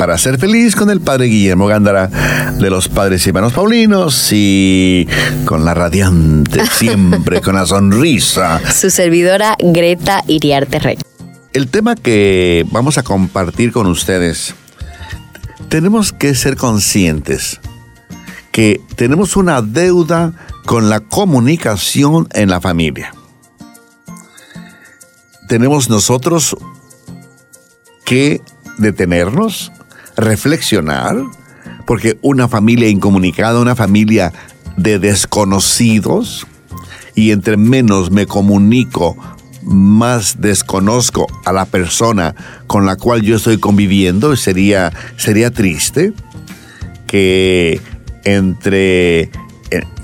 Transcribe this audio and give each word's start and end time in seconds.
Para 0.00 0.16
ser 0.16 0.38
feliz 0.38 0.74
con 0.74 0.88
el 0.88 1.02
Padre 1.02 1.26
Guillermo 1.26 1.66
Gándara 1.66 2.06
de 2.58 2.70
los 2.70 2.88
Padres 2.88 3.26
y 3.26 3.28
Hermanos 3.28 3.52
Paulinos 3.52 4.30
y 4.32 5.06
con 5.44 5.66
la 5.66 5.74
radiante 5.74 6.64
siempre, 6.72 7.42
con 7.42 7.56
la 7.56 7.66
sonrisa. 7.66 8.60
Su 8.72 8.88
servidora 8.88 9.56
Greta 9.58 10.24
Iriarte 10.26 10.78
Rey. 10.78 10.98
El 11.52 11.68
tema 11.68 11.96
que 11.96 12.64
vamos 12.70 12.96
a 12.96 13.02
compartir 13.02 13.72
con 13.72 13.86
ustedes, 13.88 14.54
tenemos 15.68 16.12
que 16.14 16.34
ser 16.34 16.56
conscientes 16.56 17.60
que 18.52 18.80
tenemos 18.96 19.36
una 19.36 19.60
deuda 19.60 20.32
con 20.64 20.88
la 20.88 21.00
comunicación 21.00 22.26
en 22.32 22.48
la 22.48 22.62
familia 22.62 23.12
tenemos 25.50 25.90
nosotros 25.90 26.56
que 28.04 28.40
detenernos, 28.78 29.72
reflexionar, 30.16 31.16
porque 31.86 32.18
una 32.22 32.48
familia 32.48 32.88
incomunicada, 32.88 33.60
una 33.60 33.76
familia 33.76 34.32
de 34.76 34.98
desconocidos, 34.98 36.46
y 37.14 37.32
entre 37.32 37.56
menos 37.56 38.10
me 38.10 38.26
comunico, 38.26 39.16
más 39.62 40.40
desconozco 40.40 41.26
a 41.44 41.52
la 41.52 41.66
persona 41.66 42.34
con 42.66 42.86
la 42.86 42.96
cual 42.96 43.22
yo 43.22 43.36
estoy 43.36 43.58
conviviendo, 43.58 44.34
sería, 44.36 44.92
sería 45.16 45.50
triste 45.50 46.12
que 47.06 47.80
entre 48.24 49.22
eh, 49.22 49.30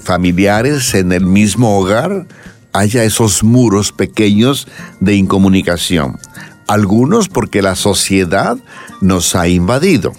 familiares 0.02 0.94
en 0.94 1.12
el 1.12 1.24
mismo 1.24 1.78
hogar 1.78 2.26
haya 2.72 3.04
esos 3.04 3.42
muros 3.42 3.92
pequeños 3.92 4.68
de 5.00 5.14
incomunicación. 5.14 6.18
Algunos 6.66 7.28
porque 7.28 7.62
la 7.62 7.76
sociedad 7.76 8.58
nos 9.00 9.34
ha 9.34 9.48
invadido. 9.48 10.12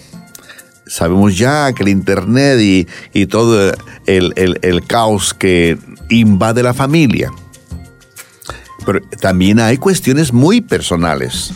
Sabemos 0.86 1.36
ya 1.36 1.72
que 1.72 1.82
el 1.82 1.90
Internet 1.90 2.86
y, 3.12 3.26
todo 3.26 3.72
el, 4.06 4.82
caos 4.86 5.34
que 5.34 5.78
invade 6.08 6.62
la 6.62 6.72
familia. 6.72 7.30
Pero 8.86 9.00
también 9.20 9.60
hay 9.60 9.76
cuestiones 9.76 10.32
muy 10.32 10.62
personales. 10.62 11.52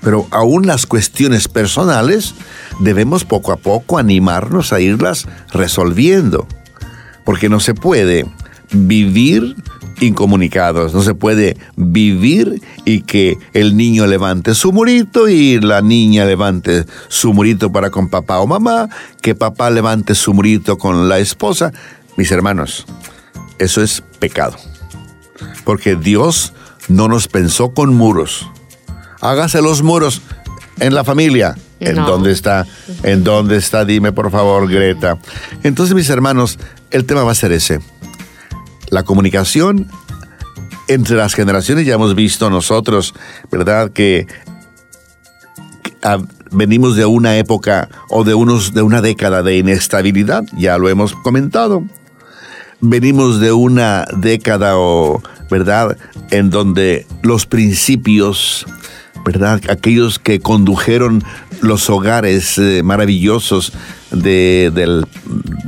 Pero 0.00 0.28
aún 0.30 0.66
las 0.66 0.86
cuestiones 0.86 1.48
personales 1.48 2.34
debemos 2.78 3.24
poco 3.24 3.50
a 3.50 3.56
poco 3.56 3.98
animarnos 3.98 4.72
a 4.72 4.80
irlas 4.80 5.26
resolviendo. 5.52 6.46
Porque 7.24 7.48
no 7.48 7.58
se 7.58 7.74
puede 7.74 8.26
vivir 8.70 9.56
incomunicados. 10.00 10.94
No 10.94 11.02
se 11.02 11.14
puede 11.14 11.56
vivir 11.76 12.62
y 12.84 13.02
que 13.02 13.38
el 13.52 13.76
niño 13.76 14.06
levante 14.06 14.54
su 14.54 14.72
murito 14.72 15.28
y 15.28 15.60
la 15.60 15.82
niña 15.82 16.24
levante 16.24 16.84
su 17.08 17.32
murito 17.32 17.72
para 17.72 17.90
con 17.90 18.08
papá 18.08 18.40
o 18.40 18.46
mamá, 18.46 18.88
que 19.22 19.34
papá 19.34 19.70
levante 19.70 20.14
su 20.14 20.34
murito 20.34 20.78
con 20.78 21.08
la 21.08 21.18
esposa. 21.18 21.72
Mis 22.16 22.30
hermanos, 22.30 22.86
eso 23.58 23.82
es 23.82 24.02
pecado. 24.18 24.56
Porque 25.64 25.96
Dios 25.96 26.52
no 26.88 27.08
nos 27.08 27.28
pensó 27.28 27.70
con 27.70 27.94
muros. 27.94 28.48
Hágase 29.20 29.62
los 29.62 29.82
muros 29.82 30.22
en 30.80 30.94
la 30.94 31.04
familia. 31.04 31.56
¿En 31.80 31.94
dónde 31.94 32.32
está? 32.32 32.66
¿En 33.04 33.22
dónde 33.22 33.56
está? 33.56 33.84
Dime 33.84 34.12
por 34.12 34.30
favor, 34.30 34.68
Greta. 34.68 35.18
Entonces, 35.62 35.94
mis 35.94 36.10
hermanos, 36.10 36.58
el 36.90 37.04
tema 37.04 37.22
va 37.22 37.32
a 37.32 37.36
ser 37.36 37.52
ese 37.52 37.80
la 38.90 39.02
comunicación 39.02 39.88
entre 40.88 41.16
las 41.16 41.34
generaciones 41.34 41.86
ya 41.86 41.94
hemos 41.94 42.14
visto 42.14 42.50
nosotros, 42.50 43.14
¿verdad? 43.50 43.90
Que, 43.90 44.26
venimos 46.50 46.96
de 46.96 47.04
una 47.04 47.36
época 47.36 47.88
o 48.08 48.24
de, 48.24 48.34
unos, 48.34 48.72
de 48.72 48.82
una 48.82 49.02
década 49.02 49.42
de 49.42 49.58
inestabilidad, 49.58 50.44
ya 50.56 50.78
lo 50.78 50.88
hemos 50.88 51.14
comentado. 51.14 51.84
Venimos 52.80 53.40
de 53.40 53.52
una 53.52 54.06
década 54.16 54.78
o, 54.78 55.22
¿verdad? 55.50 55.96
En 56.30 56.50
donde 56.50 57.06
los 57.22 57.46
principios, 57.46 58.66
¿verdad? 59.24 59.60
Aquellos 59.68 60.18
que 60.18 60.40
condujeron 60.40 61.24
los 61.60 61.90
hogares 61.90 62.56
eh, 62.56 62.82
maravillosos 62.84 63.72
de, 64.12 64.70
del, 64.72 65.06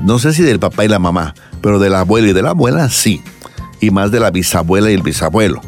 no 0.04 0.18
sé 0.18 0.32
si 0.32 0.42
del 0.42 0.60
papá 0.60 0.84
y 0.84 0.88
la 0.88 1.00
mamá, 1.00 1.34
pero 1.60 1.78
de 1.78 1.90
la 1.90 2.00
abuela 2.00 2.28
y 2.28 2.32
de 2.32 2.42
la 2.42 2.50
abuela 2.50 2.88
sí, 2.88 3.22
y 3.80 3.90
más 3.90 4.10
de 4.10 4.20
la 4.20 4.30
bisabuela 4.30 4.90
y 4.90 4.94
el 4.94 5.02
bisabuelo. 5.02 5.60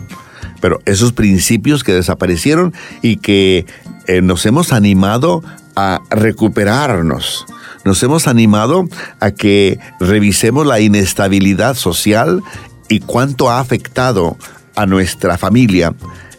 Pero 0.61 0.81
esos 0.87 1.13
principios 1.13 1.83
que 1.83 1.93
desaparecieron 1.93 2.73
y 3.03 3.17
que 3.17 3.67
eh, 4.07 4.23
nos 4.23 4.47
hemos 4.47 4.73
animado 4.73 5.43
a 5.75 6.01
recuperarnos, 6.11 7.47
nos 7.85 8.03
hemos 8.03 8.29
animado 8.29 8.89
a 9.19 9.33
que 9.33 9.79
revisemos 9.99 10.67
la 10.67 10.81
inestabilidad 10.81 11.75
social 11.75 12.43
y 12.89 13.01
cuánto 13.01 13.51
ha 13.51 13.59
afectado 13.59 14.37
a 14.77 14.87
nuestra 14.87 15.39
familia. 15.39 15.95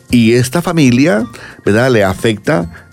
Y 0.10 0.34
esta 0.34 0.62
familia, 0.62 1.26
¿verdad? 1.66 1.92
Le 1.92 2.04
afecta 2.04 2.88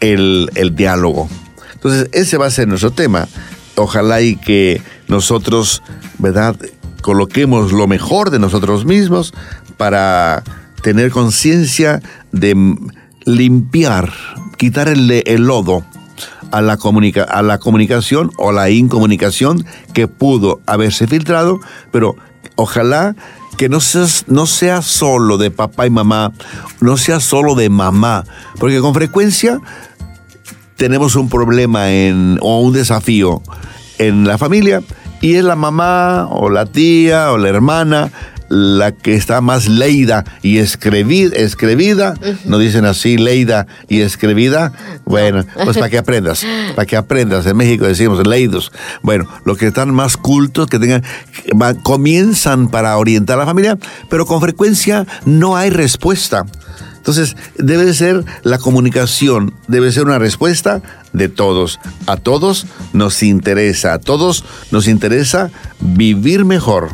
el, 0.00 0.50
el 0.54 0.76
diálogo. 0.76 1.28
Entonces, 1.72 2.08
ese 2.12 2.36
va 2.36 2.46
a 2.46 2.50
ser 2.50 2.68
nuestro 2.68 2.90
tema. 2.90 3.26
Ojalá 3.76 4.20
y 4.22 4.36
que 4.36 4.82
nosotros, 5.08 5.82
¿verdad? 6.18 6.56
Coloquemos 7.02 7.72
lo 7.72 7.86
mejor 7.86 8.30
de 8.30 8.38
nosotros 8.38 8.84
mismos 8.84 9.32
para 9.76 10.42
tener 10.82 11.10
conciencia 11.10 12.00
de 12.32 12.76
limpiar, 13.24 14.12
quitar 14.56 14.88
el, 14.88 15.08
lodo 15.42 15.84
a 16.52 16.62
la, 16.62 16.76
comunica, 16.76 17.24
a 17.24 17.42
la 17.42 17.58
comunicación 17.58 18.30
o 18.38 18.52
la 18.52 18.70
incomunicación 18.70 19.66
que 19.92 20.08
pudo 20.08 20.60
haberse 20.66 21.06
filtrado, 21.06 21.60
pero 21.90 22.16
ojalá 22.54 23.14
que 23.56 23.68
no 23.68 23.80
sea, 23.80 24.06
no 24.28 24.46
sea 24.46 24.82
solo 24.82 25.38
de 25.38 25.50
papá 25.50 25.86
y 25.86 25.90
mamá, 25.90 26.32
no 26.80 26.96
sea 26.96 27.20
solo 27.20 27.54
de 27.54 27.68
mamá, 27.68 28.24
porque 28.58 28.80
con 28.80 28.94
frecuencia 28.94 29.60
tenemos 30.76 31.16
un 31.16 31.28
problema 31.28 31.92
en, 31.92 32.38
o 32.40 32.60
un 32.60 32.72
desafío 32.72 33.42
en 33.98 34.26
la 34.26 34.38
familia 34.38 34.82
y 35.20 35.34
es 35.34 35.44
la 35.44 35.56
mamá 35.56 36.28
o 36.30 36.50
la 36.50 36.66
tía 36.66 37.32
o 37.32 37.38
la 37.38 37.48
hermana 37.48 38.10
la 38.48 38.92
que 38.92 39.14
está 39.14 39.40
más 39.40 39.68
leída 39.68 40.24
y 40.42 40.58
escribida, 40.58 41.36
escribida, 41.36 42.14
no 42.44 42.58
dicen 42.58 42.84
así, 42.84 43.16
leída 43.16 43.66
y 43.88 44.00
escribida, 44.00 44.72
bueno, 45.04 45.44
pues 45.64 45.76
para 45.76 45.90
que 45.90 45.98
aprendas, 45.98 46.46
para 46.74 46.86
que 46.86 46.96
aprendas, 46.96 47.46
en 47.46 47.56
México 47.56 47.86
decimos 47.86 48.24
leídos, 48.26 48.72
bueno, 49.02 49.26
los 49.44 49.58
que 49.58 49.66
están 49.66 49.92
más 49.92 50.16
cultos, 50.16 50.68
que 50.68 50.78
tengan, 50.78 51.02
comienzan 51.82 52.68
para 52.68 52.96
orientar 52.96 53.36
a 53.36 53.40
la 53.40 53.46
familia, 53.46 53.78
pero 54.08 54.26
con 54.26 54.40
frecuencia 54.40 55.06
no 55.24 55.56
hay 55.56 55.70
respuesta. 55.70 56.46
Entonces, 57.06 57.36
debe 57.56 57.94
ser 57.94 58.24
la 58.42 58.58
comunicación, 58.58 59.54
debe 59.68 59.92
ser 59.92 60.06
una 60.06 60.18
respuesta 60.18 60.82
de 61.12 61.28
todos. 61.28 61.78
A 62.08 62.16
todos 62.16 62.66
nos 62.92 63.22
interesa, 63.22 63.92
a 63.92 64.00
todos 64.00 64.44
nos 64.72 64.88
interesa 64.88 65.52
vivir 65.78 66.44
mejor. 66.44 66.90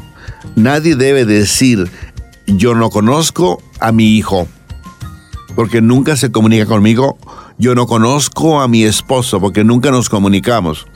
Nadie 0.54 0.96
debe 0.96 1.24
decir, 1.24 1.90
yo 2.46 2.74
no 2.74 2.90
conozco 2.90 3.62
a 3.80 3.90
mi 3.90 4.18
hijo, 4.18 4.46
porque 5.56 5.80
nunca 5.80 6.14
se 6.14 6.30
comunica 6.30 6.66
conmigo. 6.66 7.16
Yo 7.56 7.74
no 7.74 7.86
conozco 7.86 8.60
a 8.60 8.68
mi 8.68 8.84
esposo, 8.84 9.40
porque 9.40 9.64
nunca 9.64 9.90
nos 9.90 10.10
comunicamos. 10.10 10.86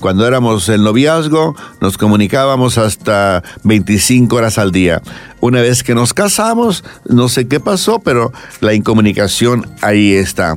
Cuando 0.00 0.26
éramos 0.26 0.68
en 0.68 0.84
noviazgo, 0.84 1.56
nos 1.80 1.98
comunicábamos 1.98 2.78
hasta 2.78 3.42
25 3.64 4.36
horas 4.36 4.58
al 4.58 4.70
día. 4.70 5.02
Una 5.40 5.60
vez 5.60 5.82
que 5.82 5.94
nos 5.94 6.14
casamos, 6.14 6.84
no 7.04 7.28
sé 7.28 7.48
qué 7.48 7.58
pasó, 7.58 7.98
pero 7.98 8.32
la 8.60 8.74
incomunicación 8.74 9.68
ahí 9.82 10.12
está. 10.12 10.56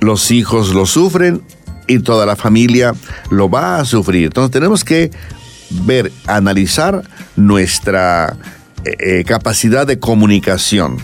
Los 0.00 0.30
hijos 0.30 0.72
lo 0.72 0.86
sufren 0.86 1.42
y 1.86 1.98
toda 1.98 2.26
la 2.26 2.36
familia 2.36 2.94
lo 3.30 3.50
va 3.50 3.78
a 3.78 3.84
sufrir. 3.84 4.26
Entonces 4.26 4.52
tenemos 4.52 4.84
que 4.84 5.10
ver, 5.70 6.12
analizar 6.26 7.02
nuestra 7.36 8.36
eh, 8.84 8.96
eh, 8.98 9.24
capacidad 9.24 9.86
de 9.86 9.98
comunicación. 9.98 10.98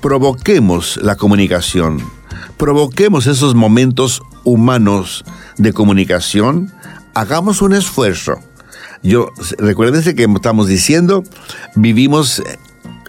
Provoquemos 0.00 0.98
la 1.02 1.16
comunicación. 1.16 2.02
Provoquemos 2.56 3.26
esos 3.26 3.54
momentos 3.54 4.22
humanos 4.44 5.24
de 5.58 5.72
comunicación, 5.72 6.72
hagamos 7.14 7.62
un 7.62 7.74
esfuerzo. 7.74 8.38
Yo, 9.02 9.30
recuérdense 9.58 10.14
que 10.14 10.24
estamos 10.24 10.68
diciendo, 10.68 11.24
vivimos 11.74 12.42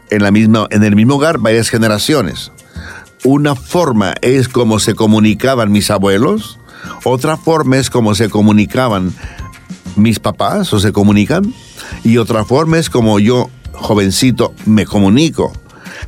en, 0.10 0.24
la 0.24 0.32
misma, 0.32 0.68
en 0.72 0.84
el 0.84 0.96
mismo 0.96 1.16
hogar 1.16 1.38
varias 1.38 1.70
generaciones. 1.70 2.52
Una 3.24 3.56
forma 3.56 4.16
es 4.22 4.50
como 4.50 4.80
se 4.80 4.96
comunicaban 4.96 5.72
mis 5.72 5.92
abuelos, 5.92 6.60
otra 7.04 7.38
forma 7.38 7.78
es 7.78 7.90
como 7.90 8.16
se 8.16 8.30
comunicaban 8.30 9.14
mis 9.96 10.20
papás 10.20 10.74
o 10.74 10.80
se 10.80 10.92
comunican, 10.92 11.54
y 12.04 12.18
otra 12.18 12.44
forma 12.44 12.80
es 12.80 12.90
como 12.90 13.20
yo, 13.20 13.50
jovencito, 13.72 14.54
me 14.66 14.86
comunico. 14.86 15.54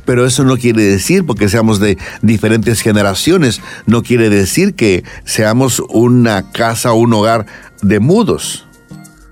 Pero 0.04 0.26
eso 0.26 0.44
no 0.44 0.56
quiere 0.56 0.82
decir, 0.82 1.24
porque 1.24 1.48
seamos 1.48 1.80
de 1.80 1.96
diferentes 2.22 2.80
generaciones, 2.80 3.60
no 3.86 4.02
quiere 4.02 4.28
decir 4.28 4.74
que 4.74 5.04
seamos 5.24 5.82
una 5.88 6.50
casa 6.50 6.92
o 6.92 6.96
un 6.96 7.12
hogar 7.14 7.46
de 7.82 8.00
mudos. 8.00 8.66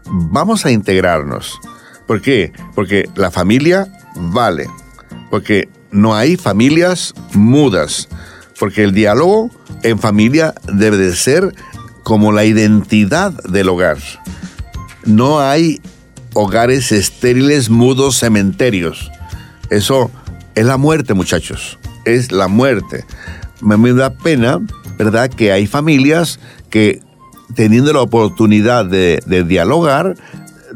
Vamos 0.07 0.65
a 0.65 0.71
integrarnos. 0.71 1.59
¿Por 2.07 2.21
qué? 2.21 2.53
Porque 2.75 3.09
la 3.15 3.31
familia 3.31 3.89
vale. 4.17 4.69
Porque 5.31 5.69
no 5.91 6.15
hay 6.15 6.37
familias 6.37 7.15
mudas. 7.33 8.09
Porque 8.59 8.85
el 8.85 8.93
diálogo 8.93 9.51
en 9.83 9.99
familia 9.99 10.55
debe 10.73 10.97
de 10.97 11.15
ser 11.15 11.55
como 12.03 12.33
la 12.33 12.45
identidad 12.45 13.33
del 13.45 13.69
hogar. 13.69 13.99
No 15.05 15.41
hay 15.41 15.81
hogares 16.35 16.93
estériles, 16.93 17.71
mudos, 17.71 18.19
cementerios. 18.19 19.11
Eso 19.71 20.11
es 20.55 20.67
la 20.67 20.77
muerte, 20.77 21.15
muchachos. 21.15 21.79
Es 22.05 22.31
la 22.31 22.49
muerte. 22.49 23.05
Me 23.61 23.93
da 23.93 24.11
pena, 24.11 24.61
¿verdad?, 24.99 25.31
que 25.31 25.53
hay 25.53 25.67
familias 25.67 26.39
que 26.71 27.01
teniendo 27.55 27.93
la 27.93 28.01
oportunidad 28.01 28.85
de, 28.87 29.21
dialogar, 29.47 30.15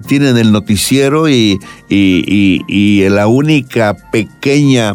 tienen 0.06 0.36
el 0.36 0.52
noticiero 0.52 1.28
y, 1.28 1.58
la 3.10 3.26
única 3.26 3.96
pequeña 4.12 4.94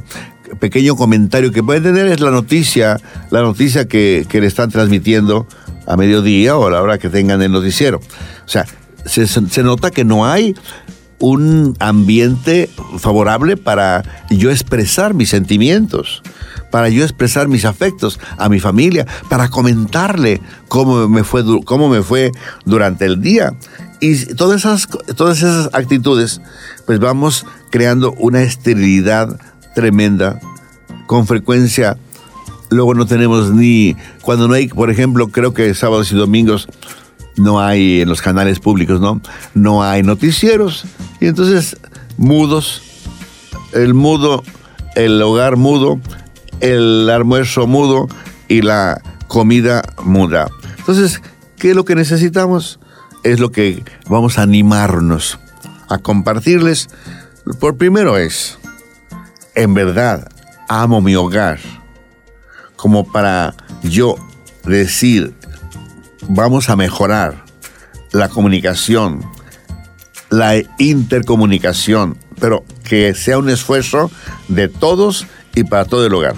pequeño 0.59 0.95
comentario 0.95 1.51
que 1.51 1.63
pueden 1.63 1.81
tener 1.81 2.07
es 2.07 2.19
la 2.19 2.29
noticia, 2.29 2.99
la 3.31 3.41
noticia 3.41 3.87
que, 3.87 4.25
le 4.31 4.45
están 4.45 4.69
transmitiendo 4.69 5.47
a 5.87 5.97
mediodía 5.97 6.55
o 6.57 6.67
a 6.67 6.71
la 6.71 6.81
hora 6.81 6.97
que 6.97 7.09
tengan 7.09 7.41
el 7.41 7.51
noticiero. 7.51 7.99
O 8.45 8.49
sea, 8.49 8.65
se, 9.05 9.63
nota 9.63 9.91
que 9.91 10.05
no 10.05 10.25
hay 10.25 10.55
un 11.19 11.75
ambiente 11.79 12.69
favorable 12.99 13.57
para 13.57 14.03
yo 14.29 14.51
expresar 14.51 15.13
mis 15.13 15.29
sentimientos, 15.29 16.21
para 16.73 16.89
yo 16.89 17.03
expresar 17.03 17.47
mis 17.47 17.65
afectos 17.65 18.19
a 18.35 18.49
mi 18.49 18.59
familia, 18.59 19.05
para 19.29 19.47
comentarle 19.47 20.41
cómo 20.69 21.07
me 21.07 21.23
fue, 21.23 21.43
cómo 21.65 21.87
me 21.87 22.01
fue 22.01 22.31
durante 22.65 23.05
el 23.05 23.21
día. 23.21 23.53
Y 23.99 24.33
todas 24.33 24.61
esas, 24.61 24.87
todas 25.15 25.37
esas 25.37 25.69
actitudes, 25.73 26.41
pues 26.87 26.99
vamos 26.99 27.45
creando 27.69 28.13
una 28.13 28.41
esterilidad 28.41 29.39
tremenda. 29.75 30.39
Con 31.05 31.27
frecuencia, 31.27 31.95
luego 32.71 32.95
no 32.95 33.05
tenemos 33.05 33.51
ni, 33.51 33.95
cuando 34.23 34.47
no 34.47 34.55
hay, 34.55 34.67
por 34.67 34.89
ejemplo, 34.89 35.27
creo 35.27 35.53
que 35.53 35.75
sábados 35.75 36.11
y 36.11 36.15
domingos, 36.15 36.67
no 37.37 37.61
hay 37.61 38.01
en 38.01 38.09
los 38.09 38.23
canales 38.23 38.59
públicos, 38.59 38.99
¿no? 38.99 39.21
No 39.53 39.83
hay 39.83 40.01
noticieros. 40.01 40.85
Y 41.21 41.27
entonces, 41.27 41.77
mudos, 42.17 42.81
el 43.73 43.93
mudo, 43.93 44.43
el 44.95 45.21
hogar 45.21 45.55
mudo, 45.55 45.99
el 46.63 47.09
almuerzo 47.09 47.67
mudo 47.67 48.07
y 48.47 48.61
la 48.61 49.01
comida 49.27 49.83
muda. 50.01 50.49
Entonces, 50.77 51.21
¿qué 51.57 51.71
es 51.71 51.75
lo 51.75 51.83
que 51.83 51.93
necesitamos? 51.93 52.79
Es 53.25 53.41
lo 53.41 53.51
que 53.51 53.83
vamos 54.07 54.37
a 54.37 54.43
animarnos 54.43 55.39
a 55.89 55.97
compartirles. 55.97 56.87
Por 57.59 57.75
primero 57.75 58.17
es, 58.17 58.57
en 59.55 59.73
verdad, 59.73 60.29
amo 60.69 61.01
mi 61.01 61.15
hogar. 61.15 61.59
Como 62.77 63.11
para 63.11 63.53
yo 63.83 64.15
decir 64.63 65.35
vamos 66.29 66.69
a 66.69 66.77
mejorar 66.77 67.43
la 68.13 68.29
comunicación, 68.29 69.21
la 70.29 70.55
intercomunicación, 70.77 72.17
pero 72.39 72.63
que 72.85 73.13
sea 73.15 73.37
un 73.37 73.49
esfuerzo 73.49 74.09
de 74.47 74.69
todos 74.69 75.27
y 75.55 75.65
para 75.65 75.83
todo 75.83 76.05
el 76.05 76.13
hogar. 76.13 76.35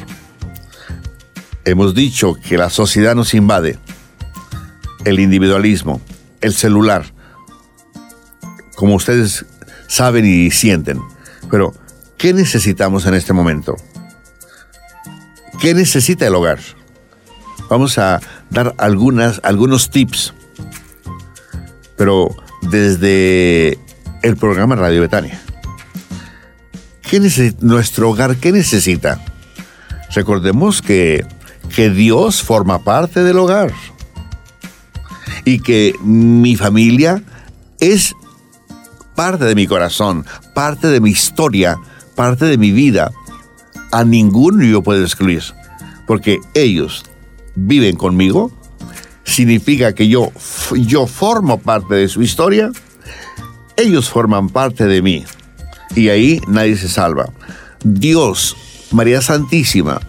Hemos 1.65 1.95
dicho 1.95 2.35
que 2.35 2.57
la 2.57 2.69
sociedad 2.69 3.15
nos 3.15 3.33
invade, 3.33 3.79
el 5.03 5.19
individualismo, 5.19 5.99
el 6.41 6.53
celular, 6.53 7.05
como 8.75 8.93
ustedes 8.93 9.45
saben 9.87 10.25
y 10.25 10.51
sienten. 10.51 11.01
Pero, 11.49 11.73
¿qué 12.17 12.33
necesitamos 12.33 13.07
en 13.07 13.15
este 13.15 13.33
momento? 13.33 13.75
¿Qué 15.59 15.73
necesita 15.73 16.27
el 16.27 16.35
hogar? 16.35 16.59
Vamos 17.67 17.97
a 17.97 18.21
dar 18.51 18.75
algunas, 18.77 19.41
algunos 19.43 19.89
tips, 19.89 20.35
pero 21.97 22.29
desde 22.61 23.79
el 24.21 24.37
programa 24.37 24.75
Radio 24.75 25.01
Betania. 25.01 25.41
¿Qué 27.01 27.19
nuestro 27.61 28.09
hogar, 28.09 28.35
¿qué 28.35 28.51
necesita? 28.51 29.23
Recordemos 30.13 30.81
que, 30.81 31.25
que 31.73 31.89
Dios 31.89 32.41
forma 32.41 32.83
parte 32.83 33.23
del 33.23 33.37
hogar 33.37 33.73
y 35.45 35.59
que 35.59 35.93
mi 36.01 36.55
familia 36.55 37.23
es 37.79 38.15
parte 39.15 39.45
de 39.45 39.55
mi 39.55 39.67
corazón, 39.67 40.25
parte 40.53 40.87
de 40.87 40.99
mi 40.99 41.11
historia, 41.11 41.77
parte 42.15 42.45
de 42.45 42.57
mi 42.57 42.71
vida. 42.71 43.11
A 43.91 44.03
ninguno 44.03 44.63
yo 44.63 44.81
puedo 44.81 45.03
excluir, 45.03 45.43
porque 46.07 46.39
ellos 46.53 47.05
viven 47.55 47.95
conmigo, 47.95 48.51
significa 49.23 49.93
que 49.93 50.07
yo, 50.07 50.31
yo 50.73 51.07
formo 51.07 51.59
parte 51.59 51.95
de 51.95 52.07
su 52.09 52.21
historia, 52.21 52.71
ellos 53.77 54.09
forman 54.09 54.49
parte 54.49 54.85
de 54.85 55.01
mí. 55.01 55.23
Y 55.95 56.09
ahí 56.09 56.41
nadie 56.47 56.75
se 56.75 56.89
salva. 56.89 57.29
Dios, 57.83 58.57
María 58.91 59.21
Santísima, 59.21 60.01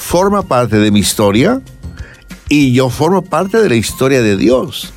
forma 0.00 0.42
parte 0.42 0.78
de 0.78 0.90
mi 0.90 1.00
historia 1.00 1.60
y 2.48 2.72
yo 2.72 2.90
formo 2.90 3.22
parte 3.22 3.58
de 3.58 3.68
la 3.68 3.76
historia 3.76 4.22
de 4.22 4.36
Dios. 4.36 4.92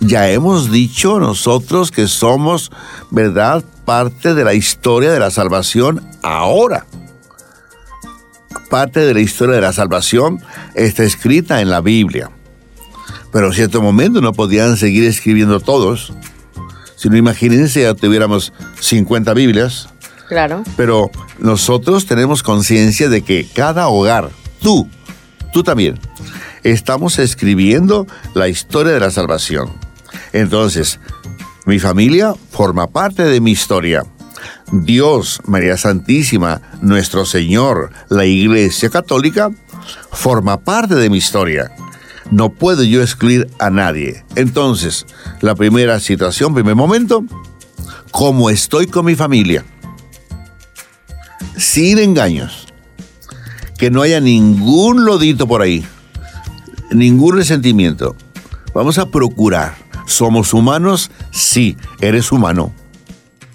Ya 0.00 0.28
hemos 0.30 0.72
dicho 0.72 1.20
nosotros 1.20 1.90
que 1.90 2.08
somos, 2.08 2.70
¿verdad?, 3.10 3.64
parte 3.84 4.34
de 4.34 4.44
la 4.44 4.54
historia 4.54 5.12
de 5.12 5.20
la 5.20 5.30
salvación 5.30 6.02
ahora 6.22 6.86
parte 8.66 9.00
de 9.00 9.14
la 9.14 9.20
historia 9.20 9.54
de 9.54 9.60
la 9.60 9.72
salvación 9.72 10.42
está 10.74 11.04
escrita 11.04 11.60
en 11.60 11.70
la 11.70 11.80
Biblia. 11.80 12.30
Pero 13.32 13.48
en 13.48 13.52
cierto 13.52 13.82
momento 13.82 14.20
no 14.20 14.32
podían 14.32 14.76
seguir 14.76 15.04
escribiendo 15.04 15.60
todos. 15.60 16.12
Si 16.96 17.08
no, 17.08 17.16
imagínense, 17.16 17.82
ya 17.82 17.94
tuviéramos 17.94 18.52
50 18.80 19.34
Biblias. 19.34 19.88
Claro. 20.28 20.64
Pero 20.76 21.10
nosotros 21.38 22.06
tenemos 22.06 22.42
conciencia 22.42 23.08
de 23.08 23.22
que 23.22 23.46
cada 23.52 23.88
hogar, 23.88 24.30
tú, 24.66 24.88
tú 25.52 25.62
también, 25.62 25.96
estamos 26.64 27.20
escribiendo 27.20 28.04
la 28.34 28.48
historia 28.48 28.94
de 28.94 28.98
la 28.98 29.12
salvación. 29.12 29.70
Entonces, 30.32 30.98
mi 31.66 31.78
familia 31.78 32.34
forma 32.50 32.88
parte 32.88 33.22
de 33.22 33.40
mi 33.40 33.52
historia. 33.52 34.02
Dios, 34.72 35.40
María 35.46 35.76
Santísima, 35.76 36.62
nuestro 36.80 37.24
Señor, 37.26 37.92
la 38.08 38.24
Iglesia 38.24 38.90
Católica, 38.90 39.52
forma 40.10 40.58
parte 40.58 40.96
de 40.96 41.10
mi 41.10 41.18
historia. 41.18 41.70
No 42.32 42.50
puedo 42.50 42.82
yo 42.82 43.02
excluir 43.02 43.48
a 43.60 43.70
nadie. 43.70 44.24
Entonces, 44.34 45.06
la 45.42 45.54
primera 45.54 46.00
situación, 46.00 46.54
primer 46.54 46.74
momento, 46.74 47.24
¿cómo 48.10 48.50
estoy 48.50 48.88
con 48.88 49.06
mi 49.06 49.14
familia? 49.14 49.64
Sin 51.56 52.00
engaños. 52.00 52.65
Que 53.78 53.90
no 53.90 54.02
haya 54.02 54.20
ningún 54.20 55.04
lodito 55.04 55.46
por 55.46 55.62
ahí. 55.62 55.84
Ningún 56.90 57.36
resentimiento. 57.36 58.16
Vamos 58.74 58.98
a 58.98 59.10
procurar. 59.10 59.74
¿Somos 60.06 60.54
humanos? 60.54 61.10
Sí, 61.30 61.76
eres 62.00 62.32
humano. 62.32 62.72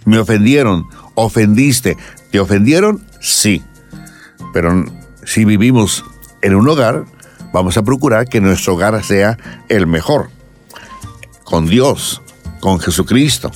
Me 0.06 0.20
ofendieron 0.20 0.88
ofendiste. 1.16 1.98
¿Te 2.32 2.40
ofendieron? 2.40 3.04
Sí. 3.20 3.64
Pero 4.54 4.86
si 5.24 5.46
vivimos 5.46 6.04
en 6.42 6.56
un 6.56 6.68
hogar, 6.68 7.06
vamos 7.54 7.78
a 7.78 7.84
procurar 7.84 8.28
que 8.28 8.42
nuestro 8.42 8.76
hogar 8.76 9.04
sea 9.04 9.38
el 9.70 9.88
mejor. 9.88 10.30
Con 11.44 11.68
Dios, 11.68 12.22
con 12.60 12.80
Jesucristo, 12.80 13.52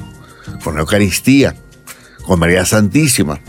con 0.64 0.76
la 0.76 0.82
Eucaristía, 0.82 1.56
con 2.26 2.40
María 2.40 2.66
Santísima. 2.66 3.40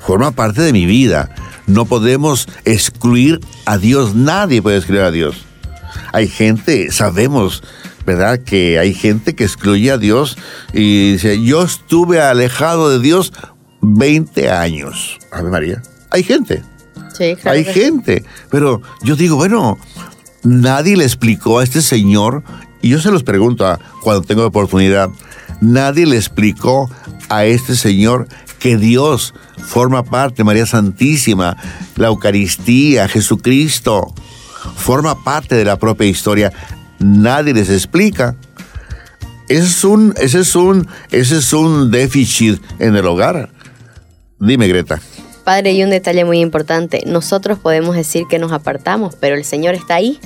Forma 0.00 0.32
parte 0.32 0.62
de 0.62 0.72
mi 0.72 0.86
vida. 0.86 1.34
No 1.70 1.84
podemos 1.84 2.48
excluir 2.64 3.40
a 3.64 3.78
Dios. 3.78 4.14
Nadie 4.16 4.60
puede 4.60 4.78
excluir 4.78 5.02
a 5.02 5.10
Dios. 5.12 5.46
hay 6.12 6.26
gente, 6.26 6.90
sabemos, 6.90 7.62
¿verdad? 8.04 8.40
Que 8.40 8.80
hay 8.80 8.92
gente 8.92 9.36
que 9.36 9.44
excluye 9.44 9.90
a 9.92 9.98
Dios 9.98 10.36
y 10.72 11.12
dice, 11.12 11.42
yo 11.42 11.62
estuve 11.62 12.20
alejado 12.20 12.90
de 12.90 12.98
Dios 12.98 13.32
20 13.82 14.50
años. 14.50 15.18
Ave 15.30 15.50
María. 15.50 15.82
Hay 16.10 16.24
gente. 16.24 16.62
Sí, 17.16 17.36
claro 17.36 17.56
hay 17.56 17.64
gente. 17.64 18.24
Pero 18.50 18.82
yo 19.02 19.14
digo, 19.14 19.36
bueno, 19.36 19.78
nadie 20.42 20.96
le 20.96 21.04
explicó 21.04 21.60
a 21.60 21.64
este 21.64 21.82
señor, 21.82 22.42
y 22.82 22.88
yo 22.88 23.00
se 23.00 23.12
los 23.12 23.22
pregunto 23.22 23.78
cuando 24.02 24.22
tengo 24.22 24.44
oportunidad, 24.44 25.08
nadie 25.60 26.04
le 26.04 26.16
explicó 26.16 26.90
a 27.28 27.44
este 27.44 27.76
señor 27.76 28.26
que 28.60 28.76
Dios 28.76 29.34
forma 29.58 30.04
parte, 30.04 30.44
María 30.44 30.66
Santísima, 30.66 31.56
la 31.96 32.08
Eucaristía, 32.08 33.08
Jesucristo, 33.08 34.14
forma 34.76 35.24
parte 35.24 35.56
de 35.56 35.64
la 35.64 35.76
propia 35.76 36.06
historia. 36.06 36.52
Nadie 37.00 37.54
les 37.54 37.70
explica. 37.70 38.36
Ese 39.48 39.66
es 39.66 39.84
un, 39.84 40.14
es 40.16 40.54
un, 40.54 40.86
es 41.10 41.52
un 41.52 41.90
déficit 41.90 42.62
en 42.78 42.94
el 42.94 43.06
hogar. 43.06 43.50
Dime, 44.38 44.68
Greta. 44.68 45.00
Padre, 45.42 45.72
y 45.72 45.82
un 45.82 45.90
detalle 45.90 46.24
muy 46.24 46.38
importante. 46.40 47.02
Nosotros 47.06 47.58
podemos 47.58 47.96
decir 47.96 48.26
que 48.28 48.38
nos 48.38 48.52
apartamos, 48.52 49.16
pero 49.18 49.34
el 49.34 49.44
Señor 49.44 49.74
está 49.74 49.96
ahí. 49.96 50.20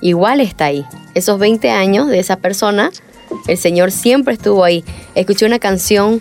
Igual 0.00 0.40
está 0.40 0.66
ahí. 0.66 0.84
Esos 1.14 1.38
20 1.38 1.70
años 1.70 2.08
de 2.08 2.20
esa 2.20 2.36
persona, 2.36 2.90
el 3.48 3.56
Señor 3.56 3.90
siempre 3.90 4.34
estuvo 4.34 4.62
ahí. 4.62 4.84
Escuché 5.14 5.46
una 5.46 5.58
canción 5.58 6.20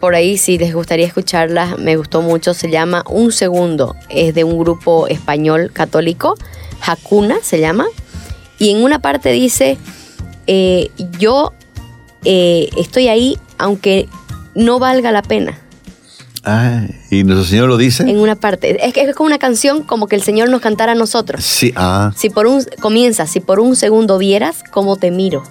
por 0.00 0.14
ahí, 0.14 0.38
si 0.38 0.56
les 0.56 0.74
gustaría 0.74 1.06
escucharla, 1.06 1.76
me 1.78 1.96
gustó 1.96 2.22
mucho. 2.22 2.54
Se 2.54 2.70
llama 2.70 3.04
Un 3.08 3.32
Segundo. 3.32 3.94
Es 4.08 4.34
de 4.34 4.44
un 4.44 4.58
grupo 4.58 5.06
español 5.06 5.70
católico. 5.72 6.34
Hakuna 6.84 7.36
se 7.42 7.60
llama. 7.60 7.86
Y 8.58 8.70
en 8.70 8.82
una 8.82 9.00
parte 9.00 9.30
dice, 9.30 9.76
eh, 10.46 10.90
yo 11.18 11.52
eh, 12.24 12.70
estoy 12.78 13.08
ahí 13.08 13.38
aunque 13.58 14.08
no 14.54 14.78
valga 14.78 15.12
la 15.12 15.22
pena. 15.22 15.58
Ay, 16.42 16.88
y 17.10 17.22
nuestro 17.22 17.44
Señor 17.44 17.68
lo 17.68 17.76
dice. 17.76 18.04
en 18.04 18.18
una 18.18 18.36
parte. 18.36 18.84
Es 18.86 18.94
que 18.94 19.02
es 19.02 19.14
como 19.14 19.26
una 19.26 19.38
canción 19.38 19.82
como 19.82 20.08
que 20.08 20.16
el 20.16 20.22
Señor 20.22 20.48
nos 20.48 20.62
cantara 20.62 20.92
a 20.92 20.94
nosotros. 20.94 21.44
Sí, 21.44 21.74
ah. 21.76 22.12
Si 22.16 22.30
por 22.30 22.46
un 22.46 22.64
comienza, 22.80 23.26
si 23.26 23.40
por 23.40 23.60
un 23.60 23.76
segundo 23.76 24.16
vieras 24.16 24.64
cómo 24.70 24.96
te 24.96 25.10
miro. 25.10 25.42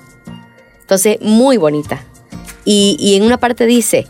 Entonces, 0.81 1.17
muy 1.21 1.57
bonita. 1.57 2.03
Y, 2.65 2.97
y 2.99 3.15
en 3.15 3.23
una 3.23 3.37
parte 3.37 3.67
dice 3.67 4.07